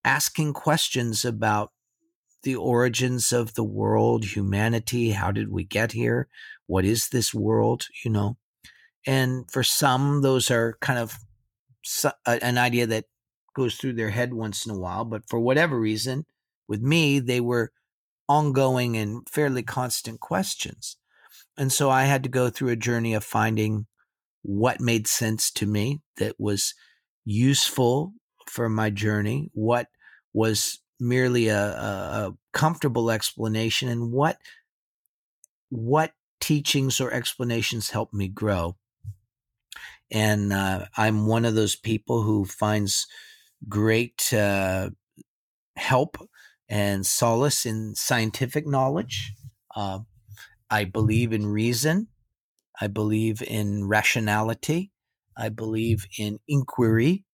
asking 0.04 0.54
questions 0.54 1.24
about 1.24 1.72
the 2.48 2.56
origins 2.56 3.34
of 3.34 3.56
the 3.56 3.64
world, 3.64 4.24
humanity. 4.24 5.12
How 5.12 5.32
did 5.32 5.52
we 5.52 5.66
get 5.66 5.92
here? 5.92 6.30
What 6.66 6.86
is 6.86 7.10
this 7.10 7.34
world? 7.34 7.88
You 8.06 8.12
know, 8.12 8.38
and 9.06 9.52
for 9.52 9.64
some, 9.64 10.22
those 10.22 10.50
are 10.50 10.78
kind 10.80 10.98
of 10.98 11.18
an 12.26 12.58
idea 12.58 12.88
that 12.88 13.04
goes 13.54 13.76
through 13.76 13.94
their 13.94 14.12
head 14.12 14.34
once 14.34 14.66
in 14.66 14.72
a 14.72 14.80
while. 14.80 15.04
But 15.04 15.24
for 15.28 15.42
whatever 15.42 15.78
reason, 15.78 16.26
with 16.70 16.82
me, 16.82 17.20
they 17.20 17.42
were 17.42 17.74
ongoing 18.30 18.96
and 18.96 19.28
fairly 19.28 19.64
constant 19.64 20.22
questions. 20.22 20.96
And 21.58 21.70
so 21.70 21.90
I 21.90 22.06
had 22.06 22.24
to 22.24 22.30
go 22.30 22.50
through 22.50 22.70
a 22.70 22.78
journey 22.78 23.14
of 23.14 23.26
finding 23.26 23.88
what 24.42 24.80
made 24.80 25.06
sense 25.06 25.52
to 25.52 25.66
me 25.66 26.00
that 26.16 26.40
was 26.40 26.74
useful 27.26 28.14
for 28.46 28.70
my 28.70 28.90
journey, 28.90 29.50
what 29.52 29.88
was 30.32 30.80
merely 31.00 31.48
a, 31.48 31.60
a, 31.60 32.34
comfortable 32.54 33.12
explanation, 33.12 33.90
and 33.90 34.12
what 34.12 34.38
what 35.70 36.14
teachings 36.40 37.02
or 37.02 37.12
explanations 37.12 37.90
help 37.90 38.14
me 38.14 38.28
grow. 38.28 38.76
And 40.12 40.54
uh, 40.54 40.86
I'm 40.96 41.28
one 41.28 41.46
of 41.46 41.56
those 41.56 41.76
people 41.76 42.24
who 42.24 42.46
finds 42.46 43.08
great 43.68 44.32
uh, 44.34 44.92
help 45.76 46.18
and 46.70 47.06
solace 47.06 47.66
in 47.66 47.96
scientific 47.96 48.66
knowledge. 48.66 49.34
Uh, 49.76 50.00
I 50.70 50.84
believe 50.84 51.34
in 51.34 51.48
reason. 51.48 52.08
I 52.80 52.88
believe 52.88 53.42
in 53.42 53.88
rationality. 53.88 54.92
I 55.36 55.50
believe 55.50 56.06
in 56.18 56.40
inquiry, 56.48 57.26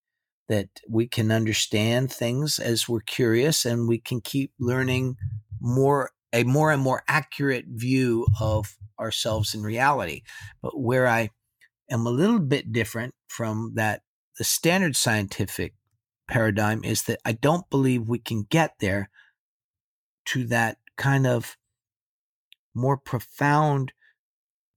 that 0.50 0.68
we 0.89 1.08
can 1.08 1.32
understand 1.32 2.12
things 2.12 2.60
as 2.60 2.89
we're 2.89 3.02
curious 3.02 3.66
and 3.66 3.88
we 3.88 4.00
can 4.00 4.22
keep 4.22 4.52
learning 4.60 5.16
more, 5.62 6.12
a 6.34 6.44
more 6.44 6.72
and 6.72 6.82
more 6.82 7.04
accurate 7.08 7.66
view 7.68 8.28
of 8.39 8.76
ourselves 9.00 9.54
in 9.54 9.62
reality. 9.64 10.22
But 10.62 10.80
where 10.80 11.08
I 11.08 11.30
am 11.89 12.06
a 12.06 12.12
little 12.12 12.39
bit 12.39 12.72
different 12.72 13.14
from 13.28 13.74
that, 13.76 14.02
the 14.38 14.44
standard 14.44 14.96
scientific 14.96 15.74
paradigm 16.28 16.84
is 16.84 17.04
that 17.04 17.20
I 17.26 17.34
don't 17.34 17.70
believe 17.70 18.08
we 18.08 18.20
can 18.20 18.44
get 18.50 18.76
there 18.80 19.10
to 20.26 20.46
that 20.48 20.78
kind 20.98 21.28
of 21.28 21.58
more 22.74 22.98
profound 22.98 23.94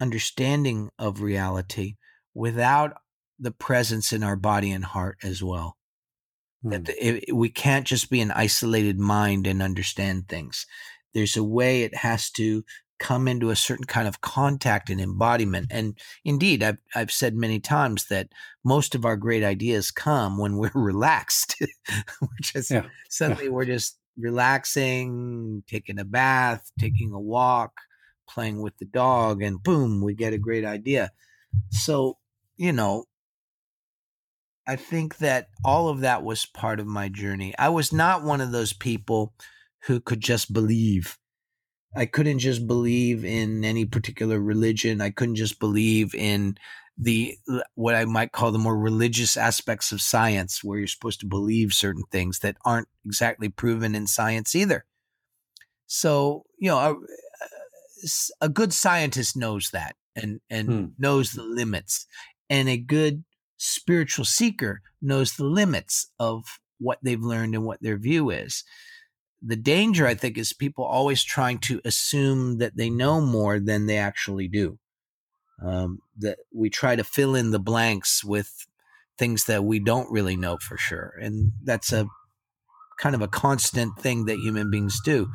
understanding 0.01 0.91
of 0.99 1.23
reality 1.23 1.97
without 2.35 2.93
the 3.39 3.51
presence 3.51 4.13
in 4.13 4.23
our 4.23 4.37
body 4.37 4.71
and 4.71 4.85
heart 4.85 5.19
as 5.23 5.43
well. 5.43 5.77
Hmm. 6.63 6.71
That 6.71 6.89
it, 6.89 7.35
we 7.35 7.49
can't 7.49 7.87
just 7.87 8.11
be 8.11 8.21
an 8.21 8.31
isolated 8.31 8.99
mind 8.99 9.47
and 9.47 9.63
understand 9.63 10.29
things. 10.29 10.67
There's 11.15 11.37
a 11.37 11.45
way 11.45 11.83
it 11.83 11.97
has 11.97 12.31
to 12.33 12.65
come 12.99 13.29
into 13.29 13.51
a 13.51 13.57
certain 13.57 13.85
kind 13.85 14.09
of 14.09 14.21
contact 14.21 14.89
and 14.89 15.01
embodiment. 15.01 15.67
And 15.71 15.99
indeed, 16.25 16.63
I've 16.63 16.79
I've 16.95 17.11
said 17.11 17.35
many 17.35 17.61
times 17.61 18.07
that 18.09 18.29
most 18.65 18.95
of 18.95 19.05
our 19.05 19.17
great 19.17 19.45
ideas 19.45 19.91
come 19.91 20.39
when 20.39 20.57
we're 20.57 20.71
relaxed. 20.75 21.57
we're 22.21 22.29
just 22.43 22.71
yeah. 22.71 22.87
suddenly 23.09 23.45
yeah. 23.45 23.51
we're 23.51 23.67
just 23.67 23.99
relaxing, 24.17 25.63
taking 25.67 25.99
a 25.99 26.05
bath, 26.05 26.71
taking 26.79 27.13
a 27.13 27.21
walk, 27.21 27.73
playing 28.29 28.63
with 28.63 28.77
the 28.79 28.87
dog, 28.87 29.43
and 29.43 29.63
boom, 29.63 30.03
we 30.03 30.15
get 30.15 30.33
a 30.33 30.39
great 30.39 30.65
idea. 30.65 31.11
So, 31.71 32.19
you 32.57 32.73
know, 32.73 33.05
I 34.67 34.77
think 34.77 35.19
that 35.19 35.49
all 35.65 35.89
of 35.89 36.01
that 36.01 36.23
was 36.23 36.45
part 36.45 36.81
of 36.81 36.87
my 36.87 37.09
journey. 37.09 37.55
I 37.59 37.69
was 37.69 37.93
not 37.93 38.25
one 38.25 38.41
of 38.41 38.51
those 38.51 38.73
people 38.73 39.33
who 39.85 40.01
could 40.01 40.21
just 40.21 40.53
believe. 40.53 41.19
I 41.95 42.07
couldn't 42.07 42.41
just 42.41 42.67
believe 42.67 43.25
in 43.25 43.65
any 43.65 43.85
particular 43.85 44.41
religion. 44.41 45.01
I 45.01 45.11
couldn't 45.11 45.37
just 45.37 45.61
believe 45.61 46.15
in 46.15 46.59
the 46.99 47.37
what 47.75 47.95
I 47.95 48.05
might 48.07 48.33
call 48.33 48.51
the 48.51 48.59
more 48.59 48.77
religious 48.77 49.37
aspects 49.37 49.93
of 49.93 50.01
science, 50.01 50.65
where 50.65 50.79
you're 50.79 50.89
supposed 50.89 51.21
to 51.21 51.27
believe 51.27 51.73
certain 51.73 52.05
things 52.11 52.41
that 52.41 52.57
aren't 52.65 52.89
exactly 53.05 53.49
proven 53.49 53.95
in 53.95 54.07
science 54.07 54.55
either. 54.55 54.85
So 55.87 56.45
you 56.59 56.71
know, 56.71 56.79
a, 56.79 58.47
a 58.47 58.49
good 58.49 58.73
scientist 58.73 59.37
knows 59.37 59.71
that 59.71 59.95
and 60.15 60.41
and 60.51 60.69
hmm. 60.69 60.85
knows 60.99 61.33
the 61.33 61.45
limits, 61.45 62.07
and 62.49 62.69
a 62.69 62.79
good 62.79 63.25
spiritual 63.57 64.25
seeker 64.25 64.83
knows 65.01 65.33
the 65.33 65.45
limits 65.45 66.09
of 66.19 66.45
what 66.79 66.99
they've 67.03 67.23
learned 67.23 67.55
and 67.55 67.65
what 67.65 67.81
their 67.83 67.97
view 67.97 68.31
is. 68.31 68.65
The 69.43 69.57
danger, 69.57 70.07
I 70.07 70.15
think, 70.15 70.39
is 70.39 70.53
people 70.53 70.85
always 70.85 71.23
trying 71.23 71.59
to 71.61 71.81
assume 71.85 72.59
that 72.59 72.77
they 72.77 72.91
know 72.91 73.21
more 73.21 73.61
than 73.61 73.87
they 73.87 73.99
actually 73.99 74.49
do 74.49 74.79
um, 75.63 76.01
that 76.19 76.39
we 76.53 76.71
try 76.71 76.97
to 76.97 77.05
fill 77.05 77.35
in 77.35 77.51
the 77.51 77.59
blanks 77.59 78.25
with 78.25 78.67
things 79.19 79.45
that 79.45 79.65
we 79.65 79.79
don't 79.79 80.11
really 80.11 80.37
know 80.37 80.59
for 80.59 80.77
sure. 80.77 81.15
And 81.21 81.53
that's 81.63 81.93
a 81.93 82.07
kind 82.99 83.15
of 83.15 83.23
a 83.23 83.29
constant 83.29 83.99
thing 83.99 84.27
that 84.27 84.39
human 84.39 84.71
beings 84.71 85.01
do. 85.05 85.31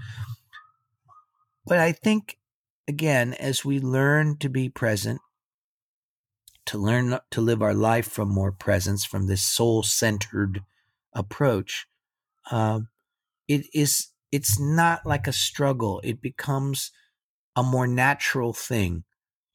But 1.65 1.77
I 1.79 1.91
think, 1.91 2.37
again, 2.87 3.33
as 3.33 3.63
we 3.65 3.79
learn 3.79 4.37
to 4.37 4.49
be 4.49 4.69
present, 4.69 5.21
to 6.71 6.77
learn 6.77 7.19
to 7.31 7.41
live 7.41 7.61
our 7.61 7.73
life 7.73 8.07
from 8.07 8.29
more 8.29 8.53
presence, 8.53 9.03
from 9.03 9.27
this 9.27 9.41
soul 9.41 9.83
centered 9.83 10.63
approach, 11.11 11.85
uh, 12.49 12.79
it 13.45 13.65
is 13.73 14.11
it's 14.31 14.57
not 14.57 15.05
like 15.05 15.27
a 15.27 15.33
struggle. 15.33 15.99
It 16.01 16.21
becomes 16.21 16.91
a 17.57 17.61
more 17.63 17.87
natural 17.87 18.53
thing 18.53 19.03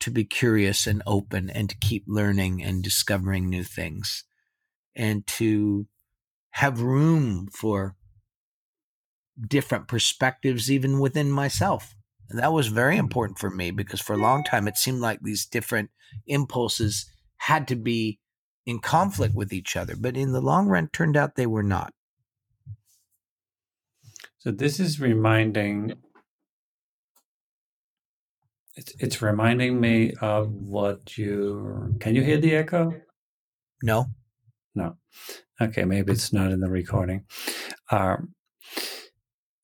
to 0.01 0.11
be 0.11 0.27
curious 0.27 0.87
and 0.87 1.03
open 1.07 1.49
and 1.49 1.71
to 1.71 1.79
keep 1.79 2.05
learning 2.07 2.63
and 2.63 2.85
discovering 2.85 3.49
new 3.49 3.65
things 3.65 4.25
and 4.95 5.27
to 5.27 5.87
have 6.51 6.83
room 6.83 7.49
for 7.51 7.97
different 9.41 9.89
perspectives 9.89 10.71
even 10.71 11.01
within 11.01 11.31
myself. 11.31 11.96
And 12.29 12.39
that 12.39 12.53
was 12.53 12.69
very 12.69 12.97
important 12.97 13.39
for 13.39 13.51
me 13.51 13.71
because 13.71 14.01
for 14.01 14.15
a 14.15 14.19
long 14.19 14.43
time 14.43 14.67
it 14.67 14.77
seemed 14.77 15.01
like 15.01 15.21
these 15.23 15.47
different 15.47 15.91
impulses 16.27 17.07
had 17.39 17.69
to 17.69 17.77
be 17.77 18.19
in 18.65 18.81
conflict 18.81 19.35
with 19.35 19.53
each 19.53 19.77
other, 19.77 19.95
but 19.97 20.17
in 20.17 20.33
the 20.33 20.41
long 20.41 20.67
run 20.67 20.89
turned 20.93 21.17
out 21.17 21.37
they 21.37 21.47
were 21.47 21.63
not. 21.63 21.93
So 24.39 24.51
this 24.51 24.81
is 24.81 25.01
reminding 25.01 25.95
it's 28.77 28.93
it's 28.99 29.23
reminding 29.23 29.81
me 29.81 30.13
of 30.21 30.53
what 30.53 31.17
you 31.17 31.97
can 32.01 32.15
you 32.15 32.23
hear 32.23 32.39
the 32.39 32.55
echo? 32.55 32.93
No. 33.83 34.07
No. 34.75 34.97
Okay, 35.61 35.85
maybe 35.85 36.13
it's 36.13 36.33
not 36.33 36.53
in 36.53 36.61
the 36.61 36.69
recording. 36.69 37.25
Um, 37.91 38.35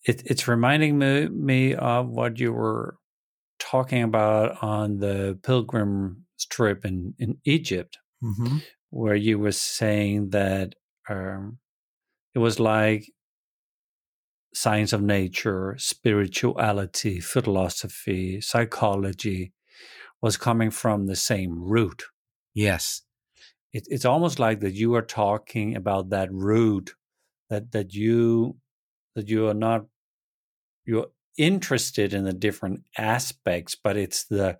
it, 0.05 0.22
it's 0.26 0.48
reminding 0.48 0.98
me, 0.98 1.28
me 1.28 1.74
of 1.74 2.09
what 2.09 2.38
you 2.38 2.53
were 2.53 2.96
talking 3.59 4.03
about 4.03 4.62
on 4.62 4.98
the 4.98 5.38
pilgrim 5.42 6.26
trip 6.50 6.84
in, 6.84 7.14
in 7.18 7.38
Egypt, 7.44 7.98
Mm-hmm. 8.22 8.59
where 8.90 9.16
you 9.16 9.38
were 9.38 9.53
saying 9.53 10.30
that 10.30 10.74
um, 11.09 11.59
it 12.34 12.38
was 12.38 12.61
like 12.61 13.11
science 14.55 14.92
of 14.92 15.03
nature, 15.03 15.74
spirituality, 15.78 17.20
philosophy, 17.20 18.40
psychology 18.40 19.53
was 20.20 20.36
coming 20.36 20.70
from 20.70 21.07
the 21.07 21.16
same 21.16 21.61
root. 21.61 22.05
Yes. 22.55 23.03
It, 23.72 23.84
it's 23.88 24.05
almost 24.05 24.38
like 24.38 24.61
that 24.61 24.74
you 24.74 24.94
are 24.94 25.03
talking 25.03 25.74
about 25.74 26.11
that 26.11 26.32
root 26.32 26.94
that 27.50 27.72
that 27.72 27.92
you 27.94 28.57
that 29.16 29.28
you 29.28 29.48
are 29.48 29.55
not 29.55 29.86
you're 30.84 31.08
interested 31.36 32.12
in 32.12 32.24
the 32.24 32.32
different 32.32 32.84
aspects, 32.98 33.74
but 33.74 33.96
it's 33.96 34.24
the 34.24 34.58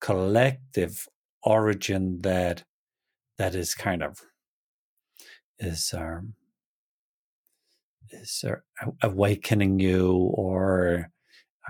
collective 0.00 1.06
origin 1.42 2.20
that 2.22 2.64
that 3.38 3.54
is 3.54 3.74
kind 3.74 4.02
of 4.02 4.20
is 5.58 5.92
um, 5.96 6.34
is 8.10 8.44
uh, 8.46 8.90
awakening 9.02 9.78
you 9.78 10.14
or 10.34 11.10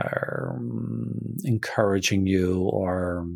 um, 0.02 1.36
encouraging 1.44 2.26
you 2.26 2.62
or 2.62 3.26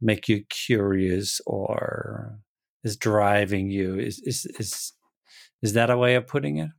make 0.00 0.28
you 0.28 0.44
curious 0.48 1.40
or 1.46 2.38
is 2.82 2.96
driving 2.96 3.70
you. 3.70 3.98
Is 3.98 4.20
is 4.24 4.46
is 4.58 4.92
is 5.62 5.72
that 5.72 5.90
a 5.90 5.98
way 5.98 6.14
of 6.14 6.26
putting 6.26 6.58
it? 6.58 6.70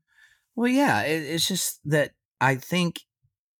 Well, 0.55 0.69
yeah, 0.69 1.01
it, 1.01 1.23
it's 1.23 1.47
just 1.47 1.79
that 1.85 2.11
I 2.41 2.55
think 2.55 3.01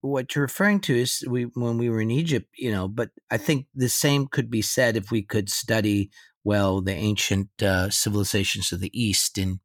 what 0.01 0.35
you're 0.35 0.43
referring 0.45 0.81
to 0.81 0.95
is 0.95 1.25
we 1.29 1.43
when 1.55 1.77
we 1.77 1.89
were 1.89 2.01
in 2.01 2.11
Egypt, 2.11 2.47
you 2.57 2.71
know, 2.71 2.87
but 2.87 3.11
I 3.31 3.37
think 3.37 3.67
the 3.75 3.89
same 3.89 4.27
could 4.27 4.51
be 4.51 4.61
said 4.61 4.97
if 4.97 5.11
we 5.11 5.23
could 5.23 5.49
study 5.49 6.11
well 6.43 6.81
the 6.81 6.93
ancient 6.93 7.49
uh, 7.61 7.89
civilizations 7.89 8.71
of 8.71 8.81
the 8.81 8.91
East 8.99 9.37
in 9.37 9.59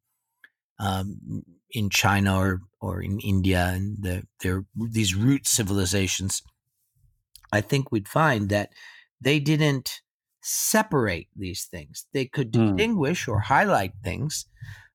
um, 0.79 1.45
in 1.71 1.91
China 1.91 2.39
or 2.39 2.61
or 2.81 3.03
in 3.03 3.21
India 3.21 3.67
and 3.75 4.03
the 4.03 4.25
there 4.41 4.67
these 4.77 5.15
root 5.15 5.47
civilizations. 5.47 6.43
I 7.53 7.61
think 7.61 7.91
we'd 7.91 8.09
find 8.09 8.49
that 8.51 8.73
they 9.21 9.41
didn't 9.41 10.03
separate 10.43 11.29
these 11.37 11.67
things. 11.67 12.07
They 12.13 12.27
could 12.27 12.51
Hmm. 12.55 12.81
distinguish 12.81 13.29
or 13.29 13.41
highlight 13.41 13.93
things, 14.03 14.47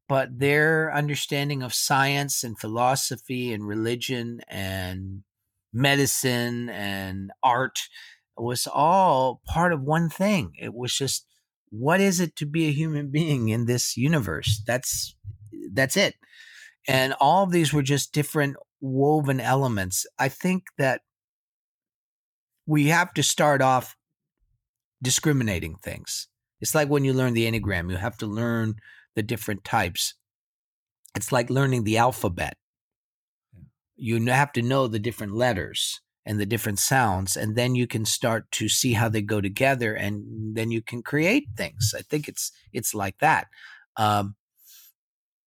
but 0.07 0.39
their 0.39 0.93
understanding 0.93 1.63
of 1.63 1.73
science 1.73 2.43
and 2.43 2.59
philosophy 2.59 3.51
and 3.51 3.67
religion 3.67 4.41
and 4.47 5.23
medicine 5.73 6.69
and 6.69 7.31
art 7.43 7.79
was 8.37 8.67
all 8.67 9.41
part 9.45 9.73
of 9.73 9.81
one 9.81 10.09
thing. 10.09 10.53
It 10.59 10.73
was 10.73 10.95
just 10.95 11.25
what 11.69 11.99
is 11.99 12.19
it 12.19 12.35
to 12.37 12.45
be 12.45 12.67
a 12.67 12.71
human 12.71 13.07
being 13.11 13.49
in 13.49 13.65
this 13.65 13.97
universe? 13.97 14.61
That's 14.65 15.15
that's 15.73 15.97
it. 15.97 16.15
And 16.87 17.15
all 17.19 17.43
of 17.43 17.51
these 17.51 17.73
were 17.73 17.81
just 17.81 18.13
different 18.13 18.57
woven 18.79 19.39
elements. 19.39 20.05
I 20.19 20.29
think 20.29 20.65
that 20.77 21.01
we 22.67 22.87
have 22.87 23.13
to 23.13 23.23
start 23.23 23.61
off 23.61 23.95
discriminating 25.01 25.75
things. 25.75 26.27
It's 26.61 26.75
like 26.75 26.89
when 26.89 27.03
you 27.03 27.13
learn 27.13 27.33
the 27.33 27.51
Enneagram, 27.51 27.89
you 27.89 27.97
have 27.97 28.17
to 28.17 28.27
learn 28.27 28.75
the 29.15 29.23
different 29.23 29.63
types. 29.63 30.13
It's 31.15 31.31
like 31.31 31.49
learning 31.49 31.83
the 31.83 31.97
alphabet. 31.97 32.57
You 33.95 34.23
have 34.25 34.51
to 34.53 34.61
know 34.61 34.87
the 34.87 34.99
different 34.99 35.33
letters 35.33 36.01
and 36.25 36.39
the 36.39 36.45
different 36.45 36.79
sounds, 36.79 37.37
and 37.37 37.55
then 37.55 37.75
you 37.75 37.87
can 37.87 38.03
start 38.03 38.51
to 38.51 38.67
see 38.67 38.93
how 38.93 39.07
they 39.09 39.21
go 39.21 39.39
together, 39.39 39.93
and 39.93 40.55
then 40.55 40.71
you 40.71 40.81
can 40.81 41.01
create 41.03 41.47
things. 41.55 41.93
I 41.97 42.01
think 42.01 42.27
it's 42.27 42.51
it's 42.73 42.93
like 42.93 43.19
that. 43.19 43.47
Um, 43.95 44.35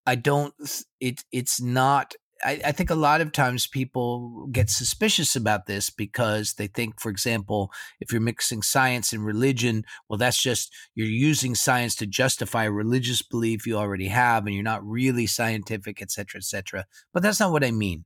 I 0.06 0.14
don't. 0.14 0.54
It 1.00 1.24
it's 1.32 1.60
not. 1.60 2.14
I, 2.44 2.60
I 2.66 2.72
think 2.72 2.90
a 2.90 2.94
lot 2.94 3.20
of 3.20 3.32
times 3.32 3.66
people 3.66 4.46
get 4.52 4.70
suspicious 4.70 5.34
about 5.34 5.66
this 5.66 5.90
because 5.90 6.54
they 6.54 6.68
think, 6.68 7.00
for 7.00 7.10
example, 7.10 7.72
if 8.00 8.12
you're 8.12 8.20
mixing 8.20 8.62
science 8.62 9.12
and 9.12 9.24
religion, 9.24 9.84
well, 10.08 10.18
that's 10.18 10.40
just 10.40 10.72
you're 10.94 11.06
using 11.06 11.54
science 11.54 11.94
to 11.96 12.06
justify 12.06 12.64
a 12.64 12.70
religious 12.70 13.22
belief 13.22 13.66
you 13.66 13.76
already 13.76 14.08
have, 14.08 14.46
and 14.46 14.54
you're 14.54 14.62
not 14.62 14.86
really 14.86 15.26
scientific, 15.26 16.00
et 16.00 16.10
cetera, 16.10 16.38
et 16.38 16.44
cetera. 16.44 16.84
But 17.12 17.22
that's 17.22 17.40
not 17.40 17.52
what 17.52 17.64
I 17.64 17.72
mean. 17.72 18.04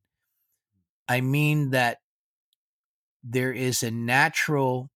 I 1.08 1.20
mean 1.20 1.70
that 1.70 1.98
there 3.22 3.52
is 3.52 3.82
a 3.82 3.90
natural 3.90 4.90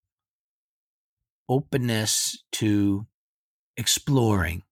openness 1.49 2.43
to 2.53 3.07
exploring 3.77 4.63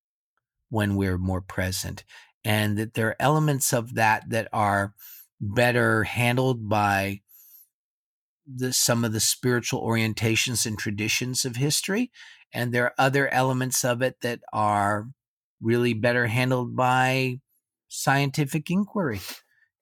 when 0.71 0.97
we're 0.97 1.19
more 1.19 1.41
present, 1.41 2.05
and 2.45 2.78
that 2.78 2.95
there 2.95 3.09
are 3.09 3.16
elements 3.20 3.72
of 3.72 3.95
that 3.95 4.28
that 4.30 4.49
are 4.53 4.95
better 5.40 6.05
handled 6.05 6.68
by 6.68 7.20
the, 8.47 8.72
some 8.72 9.05
of 9.05 9.12
the 9.12 9.20
spiritual 9.20 9.82
orientations 9.82 10.66
and 10.66 10.78
traditions 10.78 11.45
of 11.45 11.57
history, 11.57 12.11
and 12.53 12.72
there 12.72 12.84
are 12.84 12.95
other 12.99 13.28
elements 13.32 13.84
of 13.84 14.03
it 14.03 14.20
that 14.20 14.40
are 14.53 15.09
really 15.61 15.95
better 15.95 16.26
handled 16.26 16.76
by 16.76 17.40
scientific 17.88 18.70
inquiry, 18.70 19.20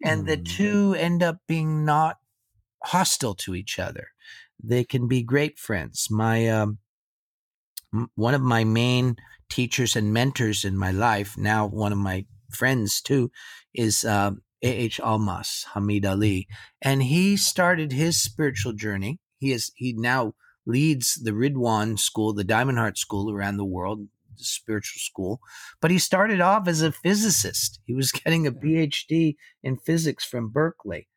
and 0.04 0.26
the 0.26 0.36
Mm. 0.36 0.44
two 0.44 0.94
end 0.98 1.22
up 1.22 1.38
being 1.48 1.84
not 1.84 2.18
hostile 2.84 3.34
to 3.36 3.54
each 3.54 3.78
other. 3.78 4.08
They 4.62 4.84
can 4.84 5.08
be 5.08 5.22
great 5.22 5.58
friends. 5.58 6.08
My 6.10 6.48
um, 6.48 6.78
m- 7.92 8.10
one 8.14 8.34
of 8.34 8.40
my 8.42 8.64
main 8.64 9.16
teachers 9.48 9.96
and 9.96 10.12
mentors 10.12 10.64
in 10.64 10.76
my 10.76 10.90
life, 10.90 11.36
now 11.36 11.66
one 11.66 11.92
of 11.92 11.98
my 11.98 12.26
friends 12.54 13.00
too, 13.00 13.30
is 13.74 14.04
um, 14.04 14.42
A.H. 14.62 15.00
Almaas, 15.02 15.64
Hamid 15.74 16.06
Ali. 16.06 16.46
And 16.80 17.02
he 17.02 17.36
started 17.36 17.92
his 17.92 18.22
spiritual 18.22 18.72
journey. 18.72 19.18
He 19.38 19.52
is 19.52 19.72
he 19.74 19.92
now 19.92 20.34
leads 20.66 21.14
the 21.14 21.32
Ridhwan 21.32 21.98
school, 21.98 22.32
the 22.32 22.44
Diamond 22.44 22.78
Heart 22.78 22.98
school 22.98 23.32
around 23.32 23.56
the 23.56 23.64
world, 23.64 24.06
the 24.36 24.44
spiritual 24.44 25.00
school. 25.00 25.40
But 25.80 25.90
he 25.90 25.98
started 25.98 26.40
off 26.40 26.68
as 26.68 26.82
a 26.82 26.92
physicist. 26.92 27.80
He 27.84 27.94
was 27.94 28.12
getting 28.24 28.46
a 28.46 28.52
PhD 28.52 29.36
in 29.62 29.76
physics 29.76 30.24
from 30.24 30.50
Berkeley. 30.50 31.08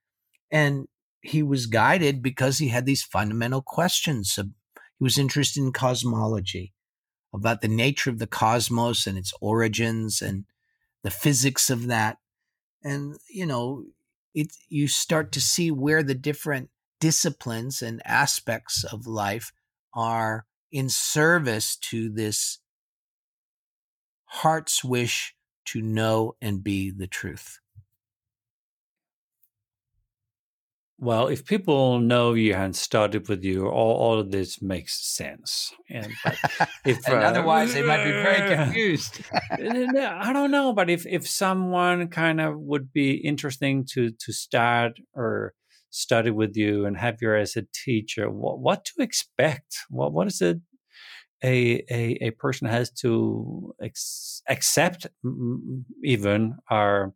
And 0.51 0.87
he 1.21 1.41
was 1.41 1.65
guided 1.65 2.21
because 2.21 2.59
he 2.59 2.69
had 2.69 2.85
these 2.85 3.03
fundamental 3.03 3.61
questions. 3.61 4.35
He 4.35 5.03
was 5.03 5.17
interested 5.17 5.61
in 5.61 5.71
cosmology, 5.71 6.73
about 7.33 7.61
the 7.61 7.67
nature 7.67 8.09
of 8.09 8.19
the 8.19 8.27
cosmos 8.27 9.07
and 9.07 9.17
its 9.17 9.33
origins 9.41 10.21
and 10.21 10.45
the 11.05 11.11
physics 11.11 11.69
of 11.69 11.85
that. 11.85 12.17
And, 12.83 13.17
you 13.29 13.45
know, 13.45 13.83
it, 14.33 14.47
you 14.69 14.87
start 14.87 15.31
to 15.33 15.39
see 15.39 15.69
where 15.69 16.01
the 16.01 16.15
different 16.15 16.71
disciplines 16.99 17.83
and 17.83 18.01
aspects 18.03 18.83
of 18.83 19.05
life 19.05 19.51
are 19.93 20.47
in 20.71 20.89
service 20.89 21.77
to 21.91 22.09
this 22.09 22.57
heart's 24.25 24.83
wish 24.83 25.35
to 25.65 25.79
know 25.79 26.33
and 26.41 26.63
be 26.63 26.89
the 26.89 27.07
truth. 27.07 27.59
Well, 30.97 31.27
if 31.27 31.45
people 31.45 31.99
know 31.99 32.33
you 32.33 32.53
and 32.53 32.75
started 32.75 33.27
with 33.27 33.43
you, 33.43 33.67
all, 33.67 33.95
all 33.97 34.19
of 34.19 34.31
this 34.31 34.61
makes 34.61 35.05
sense. 35.05 35.73
And, 35.89 36.11
if, 36.85 37.05
and 37.07 37.15
uh, 37.15 37.27
otherwise, 37.27 37.73
they 37.73 37.81
might 37.81 38.05
be 38.05 38.11
very 38.11 38.55
confused. 38.55 39.21
I 39.51 40.31
don't 40.31 40.51
know, 40.51 40.73
but 40.73 40.89
if 40.89 41.05
if 41.05 41.27
someone 41.27 42.07
kind 42.07 42.39
of 42.39 42.57
would 42.57 42.93
be 42.93 43.15
interesting 43.15 43.85
to 43.91 44.11
to 44.11 44.31
start 44.31 44.93
or 45.13 45.53
study 45.89 46.31
with 46.31 46.55
you 46.55 46.85
and 46.85 46.97
have 46.97 47.21
you 47.21 47.35
as 47.35 47.57
a 47.57 47.67
teacher, 47.73 48.29
what 48.29 48.59
what 48.59 48.85
to 48.85 49.03
expect? 49.03 49.75
What 49.89 50.13
what 50.13 50.27
is 50.27 50.41
it? 50.41 50.59
A, 51.43 51.83
a, 51.91 52.17
a 52.21 52.31
person 52.31 52.67
has 52.67 52.89
to 53.01 53.75
ex- 53.81 54.41
accept 54.47 55.05
even 56.03 56.55
or 56.71 57.13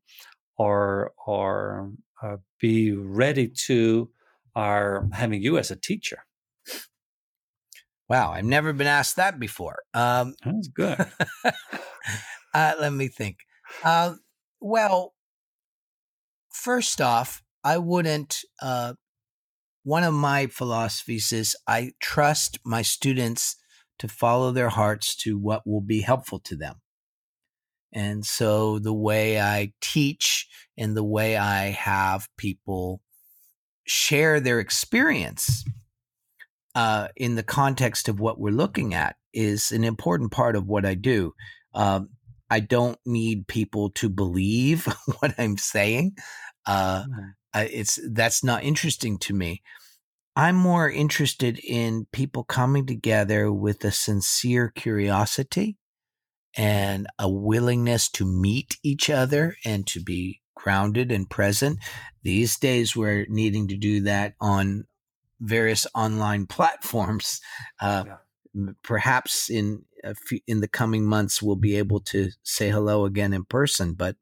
or 0.58 1.14
or 1.26 1.94
uh, 2.22 2.38
be 2.60 2.92
ready 2.92 3.48
to 3.48 4.10
are 4.56 5.08
having 5.14 5.42
you 5.42 5.58
as 5.58 5.72
a 5.72 5.76
teacher. 5.76 6.26
Wow, 8.10 8.32
I've 8.32 8.46
never 8.46 8.74
been 8.74 8.88
asked 8.88 9.18
that 9.18 9.40
before. 9.40 9.84
Um, 9.94 10.36
That's 10.44 10.68
good. 10.68 10.98
uh, 12.54 12.74
let 12.80 12.92
me 12.92 13.08
think. 13.08 13.38
Uh, 13.84 14.16
well, 14.60 15.14
first 16.52 17.00
off, 17.00 17.44
I 17.64 17.78
wouldn't. 17.78 18.40
Uh, 18.62 18.94
one 19.84 20.04
of 20.04 20.14
my 20.14 20.48
philosophies 20.48 21.32
is 21.32 21.56
I 21.68 21.92
trust 22.02 22.60
my 22.66 22.82
students 22.82 23.56
to 24.00 24.08
follow 24.08 24.52
their 24.52 24.70
hearts 24.70 25.16
to 25.18 25.38
what 25.38 25.68
will 25.68 25.82
be 25.82 26.02
helpful 26.02 26.40
to 26.40 26.56
them. 26.56 26.82
And 27.94 28.26
so 28.26 28.80
the 28.80 28.94
way 28.94 29.40
I 29.40 29.74
teach 29.82 30.48
and 30.78 30.96
the 30.96 31.04
way 31.04 31.38
I 31.38 31.70
have 31.70 32.28
people 32.38 33.02
share 33.86 34.40
their 34.40 34.60
experience 34.60 35.64
uh, 36.76 37.08
in 37.16 37.36
the 37.36 37.44
context 37.44 38.08
of 38.08 38.20
what 38.20 38.40
we're 38.40 38.54
looking 38.54 38.94
at 38.94 39.16
is 39.34 39.72
an 39.72 39.84
important 39.84 40.32
part 40.32 40.56
of 40.56 40.68
what 40.68 40.86
I 40.86 40.94
do. 40.94 41.34
Um, 41.74 42.10
I 42.50 42.60
don't 42.60 42.98
need 43.06 43.48
people 43.48 43.92
to 43.92 44.10
believe 44.10 44.86
what 45.20 45.34
I'm 45.38 45.58
saying. 45.58 46.16
Uh, 46.66 47.04
mm-hmm. 47.04 47.66
it's 47.72 48.00
that's 48.12 48.44
not 48.44 48.64
interesting 48.64 49.18
to 49.20 49.34
me. 49.34 49.64
I'm 50.36 50.56
more 50.56 50.90
interested 50.90 51.60
in 51.60 52.08
people 52.14 52.44
coming 52.44 52.86
together 52.86 53.52
with 53.52 53.84
a 53.84 53.92
sincere 53.92 54.70
curiosity 54.70 55.79
and 56.58 57.08
a 57.18 57.30
willingness 57.30 58.10
to 58.10 58.26
meet 58.26 58.78
each 58.84 59.10
other 59.10 59.56
and 59.66 59.86
to 59.88 60.02
be 60.02 60.42
grounded 60.56 61.12
and 61.12 61.30
present. 61.30 61.80
These 62.24 62.58
days, 62.58 62.96
we're 62.96 63.26
needing 63.30 63.68
to 63.70 63.78
do 63.78 64.02
that 64.02 64.34
on 64.42 64.86
various 65.40 65.88
online 65.96 66.46
platforms. 66.48 67.42
Uh, 67.80 68.04
yeah. 68.08 68.16
Perhaps 68.84 69.50
in 69.50 69.86
few, 70.28 70.40
in 70.48 70.60
the 70.62 70.68
coming 70.68 71.06
months, 71.06 71.42
we'll 71.42 71.56
be 71.56 71.78
able 71.78 72.00
to 72.00 72.30
say 72.44 72.70
hello 72.70 73.06
again 73.06 73.34
in 73.34 73.46
person. 73.46 73.94
But 73.94 74.16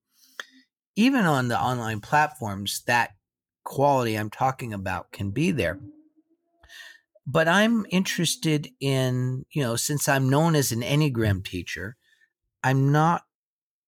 even 0.95 1.25
on 1.25 1.47
the 1.47 1.59
online 1.59 2.01
platforms, 2.01 2.83
that 2.87 3.11
quality 3.63 4.15
I'm 4.15 4.29
talking 4.29 4.73
about 4.73 5.11
can 5.11 5.31
be 5.31 5.51
there. 5.51 5.79
But 7.25 7.47
I'm 7.47 7.85
interested 7.89 8.69
in, 8.79 9.45
you 9.51 9.61
know, 9.61 9.75
since 9.75 10.07
I'm 10.07 10.29
known 10.29 10.55
as 10.55 10.71
an 10.71 10.81
Enneagram 10.81 11.43
teacher, 11.45 11.97
I'm 12.63 12.91
not 12.91 13.23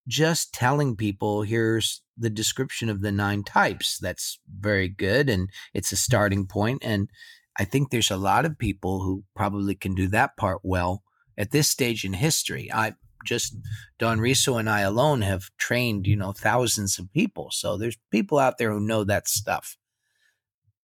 just 0.08 0.54
telling 0.54 0.96
people 0.96 1.44
here's 1.44 2.02
the 2.18 2.30
description 2.30 2.90
of 2.90 3.02
the 3.02 3.12
nine 3.12 3.44
types. 3.44 3.98
That's 4.00 4.40
very 4.60 4.90
good 4.90 5.30
and 5.30 5.50
it's 5.74 5.92
a 5.92 5.96
mm-hmm. 5.96 6.00
starting 6.00 6.48
point. 6.48 6.84
And 6.84 7.10
I 7.58 7.66
think 7.66 7.90
there's 7.90 8.12
a 8.12 8.18
lot 8.18 8.46
of 8.46 8.58
people 8.58 9.04
who 9.04 9.24
probably 9.36 9.76
can 9.76 9.96
do 9.96 10.08
that 10.08 10.36
part 10.36 10.60
well 10.64 11.04
at 11.38 11.52
this 11.52 11.70
stage 11.70 12.04
in 12.04 12.14
history. 12.14 12.70
I 12.74 12.94
just 13.26 13.56
Don 13.98 14.20
Riso 14.20 14.58
and 14.58 14.70
I 14.70 14.82
alone 14.82 15.22
have 15.22 15.50
trained, 15.58 16.08
you 16.08 16.16
know, 16.16 16.32
thousands 16.32 16.98
of 17.00 17.12
people. 17.14 17.50
So 17.52 17.78
there's 17.78 17.98
people 18.12 18.40
out 18.40 18.58
there 18.58 18.72
who 18.72 18.80
know 18.80 19.04
that 19.04 19.28
stuff. 19.28 19.78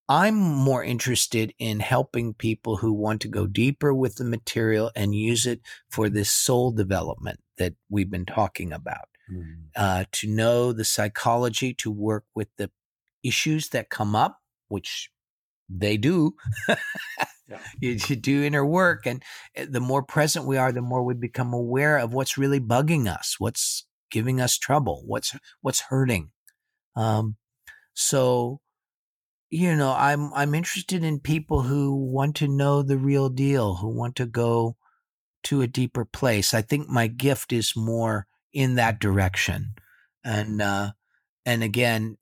I'm 0.07 0.36
more 0.36 0.83
interested 0.83 1.53
in 1.57 1.79
helping 1.79 2.36
people 2.36 2.77
who 2.77 2.93
want 2.93 3.21
to 3.21 3.27
go 3.27 3.47
deeper 3.47 3.93
with 3.93 4.15
the 4.15 4.23
material 4.23 4.91
and 4.95 5.15
use 5.15 5.47
it 5.47 5.61
for 5.89 6.09
this 6.09 6.31
soul 6.31 6.71
development 6.71 7.39
that 7.58 7.74
we've 7.89 8.10
been 8.10 8.26
talking 8.26 8.72
about. 8.72 9.08
Mm. 9.32 9.68
Uh, 9.76 10.06
to 10.12 10.28
know 10.28 10.72
the 10.72 10.86
psychology, 10.86 11.74
to 11.76 11.91
work 11.91 12.26
with 12.36 12.47
the 12.58 12.70
issues 13.24 13.70
that 13.70 13.89
come 13.89 14.16
up, 14.16 14.39
which 14.68 15.10
they 15.68 15.97
do. 15.97 16.36
yeah. 16.68 16.76
you, 17.80 17.97
you, 18.08 18.16
do 18.16 18.43
inner 18.43 18.66
work. 18.66 19.08
And 19.08 19.24
eh, 19.56 19.66
the 19.68 19.80
more 19.80 20.03
present 20.03 20.45
we 20.45 20.58
are, 20.58 20.72
the 20.72 20.82
more 20.82 21.03
we 21.03 21.16
become 21.16 21.53
aware 21.53 21.97
of 21.97 22.14
what's 22.14 22.38
really 22.38 22.60
bugging 22.60 23.08
us, 23.08 23.36
what's 23.39 23.88
giving 24.12 24.39
us 24.39 24.58
trouble, 24.58 25.03
what's, 25.08 25.36
what's 25.62 25.82
hurting. 25.82 26.30
Um, 26.95 27.38
so 27.93 28.62
you 29.49 29.76
know, 29.76 29.93
I'm 29.97 30.34
I'm 30.34 30.53
interested 30.56 31.03
in 31.03 31.20
people 31.20 31.62
who 31.62 31.95
want 31.95 32.36
to 32.38 32.47
know 32.47 32.82
the 32.82 32.97
real 32.97 33.30
deal, 33.30 33.76
who 33.76 33.88
want 33.88 34.16
to 34.18 34.26
go 34.26 34.76
to 35.46 35.62
a 35.62 35.68
deeper 35.68 36.06
place. 36.06 36.54
I 36.54 36.62
think 36.62 36.89
my 36.89 37.08
gift 37.08 37.54
is 37.54 37.76
more 37.76 38.28
in 38.54 38.76
that 38.76 39.00
direction, 39.00 39.74
and 40.24 40.62
uh, 40.62 40.91
and 41.46 41.64
again, 41.64 42.18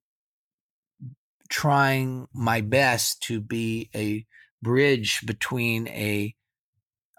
trying 1.50 2.28
my 2.34 2.62
best 2.62 3.22
to 3.24 3.40
be 3.40 3.90
a 3.96 4.26
bridge 4.62 5.26
between 5.26 5.88
a 5.90 6.36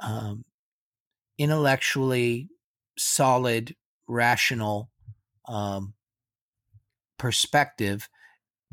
um, 0.01 0.45
intellectually 1.39 2.49
solid, 2.97 3.75
rational 4.09 4.91
um, 5.47 5.95
perspective 7.19 8.09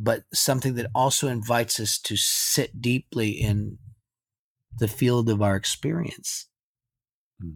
but 0.04 0.24
something 0.34 0.74
that 0.76 0.90
also 0.96 1.28
invites 1.28 1.80
us 1.80 2.00
to 2.00 2.16
sit 2.18 2.82
deeply 2.82 3.30
in 3.30 3.78
the 4.80 4.88
field 4.88 5.30
of 5.30 5.44
our 5.44 5.56
experience. 5.56 6.48
Hmm. 7.42 7.52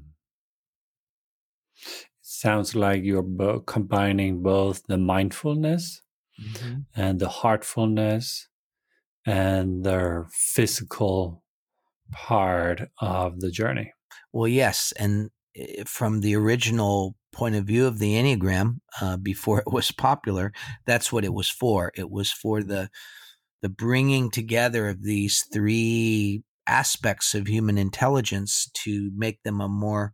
Sounds 2.22 2.76
like 2.76 3.04
you're 3.04 3.22
bo- 3.22 3.62
combining 3.62 4.42
both 4.42 4.84
the 4.88 4.98
mindfulness 4.98 6.02
mm-hmm. 6.42 6.80
and 6.96 7.20
the 7.20 7.30
heartfulness 7.30 8.48
and 9.26 9.84
the 9.84 10.26
physical 10.32 11.44
part 12.12 12.90
of 13.00 13.40
the 13.40 13.52
journey. 13.52 13.94
Well, 14.32 14.48
yes. 14.48 14.94
And 14.98 15.32
eh, 15.56 15.84
from 15.86 16.22
the 16.22 16.36
original 16.36 17.16
point 17.32 17.56
of 17.56 17.66
view 17.66 17.86
of 17.88 18.00
the 18.00 18.14
Enneagram 18.14 18.80
uh, 19.02 19.18
before 19.18 19.60
it 19.68 19.72
was 19.72 19.92
popular, 19.92 20.52
that's 20.86 21.12
what 21.12 21.26
it 21.26 21.34
was 21.34 21.50
for. 21.50 21.92
It 21.96 22.10
was 22.10 22.32
for 22.32 22.64
the 22.64 22.90
the 23.62 23.70
bringing 23.70 24.30
together 24.30 24.90
of 24.90 25.02
these 25.02 25.44
three 25.52 26.44
aspects 26.68 27.34
of 27.34 27.48
human 27.48 27.78
intelligence 27.78 28.70
to 28.74 29.12
make 29.16 29.42
them 29.44 29.62
a 29.62 29.68
more 29.68 30.14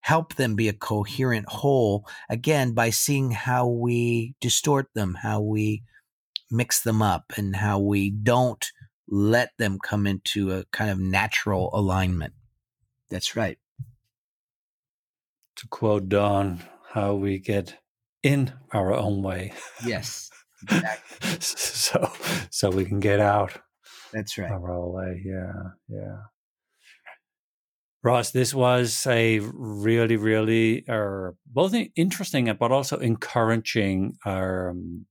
help 0.00 0.34
them 0.34 0.56
be 0.56 0.68
a 0.68 0.72
coherent 0.72 1.48
whole 1.48 2.06
again 2.28 2.72
by 2.72 2.90
seeing 2.90 3.30
how 3.30 3.66
we 3.68 4.34
distort 4.40 4.88
them 4.94 5.14
how 5.22 5.40
we 5.40 5.82
mix 6.50 6.82
them 6.82 7.00
up 7.00 7.32
and 7.36 7.56
how 7.56 7.78
we 7.78 8.10
don't 8.10 8.72
let 9.08 9.50
them 9.58 9.78
come 9.82 10.06
into 10.06 10.52
a 10.52 10.64
kind 10.72 10.90
of 10.90 10.98
natural 10.98 11.70
alignment 11.72 12.32
that's 13.10 13.36
right 13.36 13.58
to 15.62 15.68
quote 15.68 16.08
Don, 16.08 16.60
how 16.90 17.14
we 17.14 17.38
get 17.38 17.76
in 18.22 18.52
our 18.72 18.92
own 18.92 19.22
way. 19.22 19.52
Yes. 19.86 20.28
Exactly. 20.70 21.40
so 21.40 22.12
so 22.50 22.70
we 22.70 22.84
can 22.84 23.00
get 23.00 23.18
out. 23.18 23.58
That's 24.12 24.38
right. 24.38 24.50
Own. 24.50 25.22
Yeah. 25.24 25.52
Yeah. 25.88 26.16
Russ, 28.04 28.32
this 28.32 28.52
was 28.52 29.06
a 29.06 29.38
really, 29.38 30.16
really 30.16 30.84
uh, 30.88 31.30
both 31.46 31.74
interesting 31.94 32.52
but 32.58 32.72
also 32.72 32.98
encouraging 32.98 34.16
um, 34.26 35.06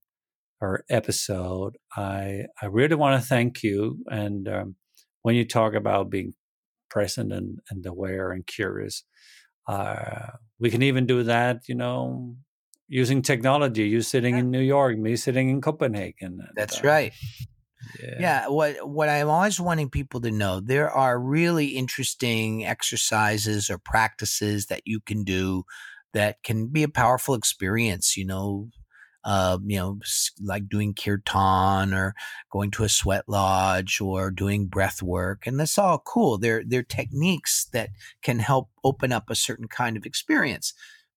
our 0.61 0.83
episode. 0.89 1.77
I 1.95 2.47
I 2.61 2.65
really 2.65 2.95
want 2.95 3.21
to 3.21 3.27
thank 3.27 3.63
you. 3.63 4.03
And 4.07 4.47
um, 4.49 4.75
when 5.21 5.35
you 5.35 5.47
talk 5.47 5.73
about 5.73 6.09
being 6.09 6.33
present 6.89 7.31
and, 7.31 7.59
and 7.69 7.85
aware 7.85 8.31
and 8.31 8.45
curious, 8.45 9.05
uh, 9.69 10.27
we 10.59 10.69
can 10.69 10.83
even 10.83 11.05
do 11.05 11.23
that, 11.23 11.69
you 11.69 11.75
know, 11.75 12.35
using 12.89 13.21
technology. 13.21 13.87
You 13.87 14.01
sitting 14.01 14.33
yeah. 14.33 14.41
in 14.41 14.51
New 14.51 14.59
York, 14.59 14.97
me 14.97 15.15
sitting 15.15 15.49
in 15.49 15.61
Copenhagen. 15.61 16.39
That's 16.55 16.83
uh, 16.83 16.87
right. 16.87 17.13
Yeah. 17.99 18.15
yeah. 18.19 18.47
What 18.47 18.87
what 18.87 19.09
I'm 19.09 19.29
always 19.29 19.59
wanting 19.59 19.89
people 19.89 20.21
to 20.21 20.31
know, 20.31 20.59
there 20.59 20.89
are 20.89 21.19
really 21.19 21.67
interesting 21.67 22.65
exercises 22.65 23.69
or 23.69 23.77
practices 23.77 24.67
that 24.67 24.81
you 24.85 24.99
can 24.99 25.23
do 25.23 25.63
that 26.13 26.43
can 26.43 26.67
be 26.67 26.83
a 26.83 26.89
powerful 26.89 27.35
experience. 27.35 28.17
You 28.17 28.25
know, 28.25 28.69
uh, 29.23 29.57
you 29.65 29.77
know, 29.77 29.99
like 30.41 30.67
doing 30.67 30.93
kirtan 30.93 31.93
or 31.93 32.15
going 32.51 32.71
to 32.71 32.83
a 32.83 32.89
sweat 32.89 33.25
lodge 33.27 34.01
or 34.01 34.31
doing 34.31 34.67
breath 34.67 35.01
work. 35.01 35.45
And 35.45 35.59
that's 35.59 35.77
all 35.77 35.99
cool. 35.99 36.37
They're, 36.37 36.63
they're 36.65 36.83
techniques 36.83 37.67
that 37.73 37.89
can 38.23 38.39
help 38.39 38.69
open 38.83 39.11
up 39.11 39.29
a 39.29 39.35
certain 39.35 39.67
kind 39.67 39.95
of 39.95 40.05
experience. 40.05 40.73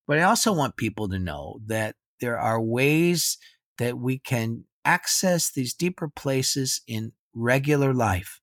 But 0.07 0.19
I 0.19 0.23
also 0.23 0.53
want 0.53 0.77
people 0.77 1.09
to 1.09 1.19
know 1.19 1.59
that 1.65 1.95
there 2.21 2.37
are 2.37 2.61
ways 2.61 3.37
that 3.79 3.97
we 3.97 4.19
can 4.19 4.65
access 4.85 5.51
these 5.51 5.73
deeper 5.73 6.07
places 6.07 6.81
in 6.87 7.11
regular 7.33 7.93
life, 7.93 8.39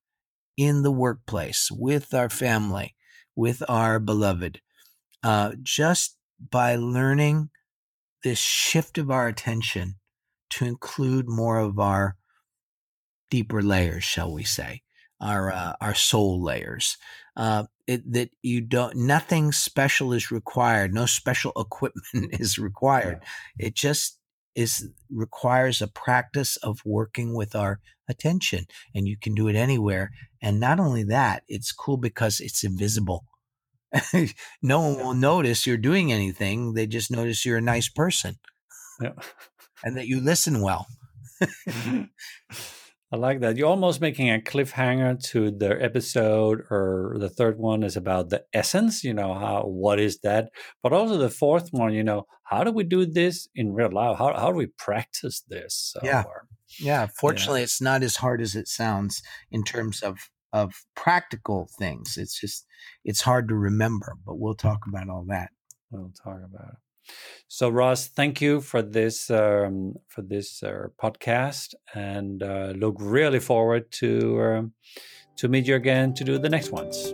in 0.57 0.83
the 0.83 0.91
workplace, 0.91 1.69
with 1.71 2.13
our 2.13 2.29
family, 2.29 2.95
with 3.35 3.63
our 3.67 3.99
beloved, 3.99 4.61
uh, 5.23 5.53
just 5.63 6.17
by 6.51 6.75
learning 6.75 7.49
this 8.23 8.39
shift 8.39 8.97
of 8.97 9.09
our 9.09 9.27
attention 9.27 9.95
to 10.49 10.65
include 10.65 11.27
more 11.27 11.57
of 11.59 11.79
our 11.79 12.15
deeper 13.31 13.61
layers, 13.61 14.03
shall 14.03 14.31
we 14.31 14.43
say, 14.43 14.81
our 15.19 15.51
uh, 15.51 15.73
our 15.81 15.95
soul 15.95 16.41
layers. 16.41 16.97
Uh, 17.35 17.63
it, 17.87 18.13
that 18.13 18.29
you 18.43 18.61
don't, 18.61 18.95
nothing 18.95 19.51
special 19.51 20.13
is 20.13 20.31
required. 20.31 20.93
No 20.93 21.05
special 21.05 21.51
equipment 21.57 22.39
is 22.39 22.57
required. 22.57 23.21
It 23.57 23.73
just 23.73 24.19
is 24.55 24.89
requires 25.09 25.81
a 25.81 25.87
practice 25.87 26.57
of 26.57 26.79
working 26.85 27.33
with 27.33 27.55
our 27.55 27.79
attention, 28.07 28.65
and 28.93 29.07
you 29.07 29.17
can 29.17 29.33
do 29.33 29.47
it 29.47 29.55
anywhere. 29.55 30.11
And 30.41 30.59
not 30.59 30.79
only 30.79 31.03
that, 31.03 31.43
it's 31.47 31.71
cool 31.71 31.97
because 31.97 32.39
it's 32.39 32.63
invisible. 32.63 33.25
no 34.61 34.81
one 34.81 34.97
will 34.97 35.13
notice 35.13 35.67
you're 35.67 35.77
doing 35.77 36.11
anything. 36.11 36.73
They 36.73 36.87
just 36.87 37.11
notice 37.11 37.45
you're 37.45 37.57
a 37.57 37.61
nice 37.61 37.89
person. 37.89 38.37
Yeah. 39.01 39.13
and 39.83 39.97
that 39.97 40.07
you 40.07 40.19
listen 40.19 40.61
well. 40.61 40.87
Mm-hmm. 41.67 42.03
I 43.13 43.15
like 43.15 43.41
that. 43.41 43.57
You're 43.57 43.69
almost 43.69 44.01
making 44.01 44.31
a 44.31 44.39
cliffhanger 44.39 45.21
to 45.25 45.51
the 45.51 45.79
episode, 45.79 46.61
or 46.71 47.15
the 47.19 47.29
third 47.29 47.59
one 47.59 47.83
is 47.83 47.95
about 47.95 48.29
the 48.29 48.43
essence. 48.53 49.03
You 49.03 49.13
know, 49.13 49.35
how 49.35 49.65
what 49.65 49.99
is 49.99 50.17
that? 50.21 50.49
But 50.81 50.93
also 50.93 51.17
the 51.17 51.29
fourth 51.29 51.69
one, 51.69 51.93
you 51.93 52.03
know, 52.03 52.25
how 52.45 52.63
do 52.63 52.71
we 52.71 52.83
do 52.83 53.05
this 53.05 53.47
in 53.53 53.71
real 53.71 53.91
life? 53.91 54.17
How 54.17 54.33
how 54.33 54.49
do 54.49 54.57
we 54.57 54.65
practice 54.79 55.43
this? 55.47 55.93
Yeah, 56.01 56.23
or, 56.25 56.47
yeah. 56.79 57.05
Fortunately, 57.19 57.59
yeah. 57.59 57.65
it's 57.65 57.79
not 57.79 58.01
as 58.01 58.15
hard 58.15 58.41
as 58.41 58.55
it 58.55 58.67
sounds 58.67 59.21
in 59.51 59.63
terms 59.63 60.01
of 60.01 60.17
of 60.51 60.73
practical 60.95 61.69
things. 61.77 62.17
It's 62.17 62.39
just 62.39 62.65
it's 63.05 63.21
hard 63.21 63.47
to 63.49 63.55
remember, 63.55 64.15
but 64.25 64.39
we'll 64.39 64.55
talk 64.55 64.87
about 64.87 65.07
all 65.09 65.25
that. 65.29 65.51
We'll 65.91 66.13
talk 66.23 66.39
about 66.43 66.69
it. 66.69 66.79
So 67.47 67.69
Russ, 67.69 68.07
thank 68.07 68.41
you 68.41 68.61
for 68.61 68.81
this 68.81 69.29
um, 69.29 69.93
for 70.07 70.23
this 70.23 70.63
uh, 70.63 70.87
podcast, 71.01 71.75
and 71.93 72.41
uh, 72.41 72.73
look 72.75 72.95
really 72.99 73.39
forward 73.39 73.91
to 74.01 74.41
uh, 74.41 74.61
to 75.37 75.47
meet 75.47 75.67
you 75.67 75.75
again 75.75 76.13
to 76.15 76.23
do 76.23 76.39
the 76.39 76.49
next 76.49 76.71
ones. 76.71 77.13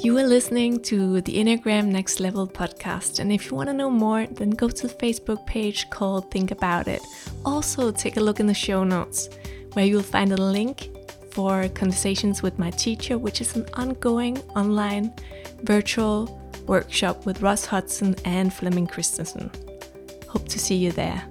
You 0.00 0.16
are 0.16 0.26
listening 0.26 0.80
to 0.84 1.20
the 1.20 1.34
Enneagram 1.36 1.88
Next 1.88 2.18
Level 2.18 2.46
podcast, 2.46 3.18
and 3.18 3.30
if 3.30 3.50
you 3.50 3.56
want 3.56 3.68
to 3.68 3.74
know 3.74 3.90
more, 3.90 4.26
then 4.26 4.50
go 4.50 4.68
to 4.68 4.86
the 4.86 4.94
Facebook 4.94 5.44
page 5.44 5.90
called 5.90 6.30
Think 6.30 6.50
About 6.50 6.88
It. 6.88 7.02
Also, 7.44 7.90
take 7.90 8.16
a 8.16 8.20
look 8.20 8.40
in 8.40 8.46
the 8.46 8.54
show 8.54 8.84
notes, 8.84 9.28
where 9.74 9.84
you'll 9.84 10.02
find 10.02 10.32
a 10.32 10.36
link 10.36 10.88
for 11.38 11.68
conversations 11.68 12.42
with 12.42 12.58
my 12.58 12.68
teacher, 12.68 13.16
which 13.16 13.40
is 13.40 13.54
an 13.54 13.64
ongoing 13.74 14.36
online 14.56 15.14
virtual 15.62 16.26
workshop 16.66 17.26
with 17.26 17.40
Russ 17.40 17.64
Hudson 17.64 18.16
and 18.24 18.52
Flemming 18.52 18.88
Christensen. 18.88 19.48
Hope 20.26 20.48
to 20.48 20.58
see 20.58 20.74
you 20.74 20.90
there. 20.90 21.22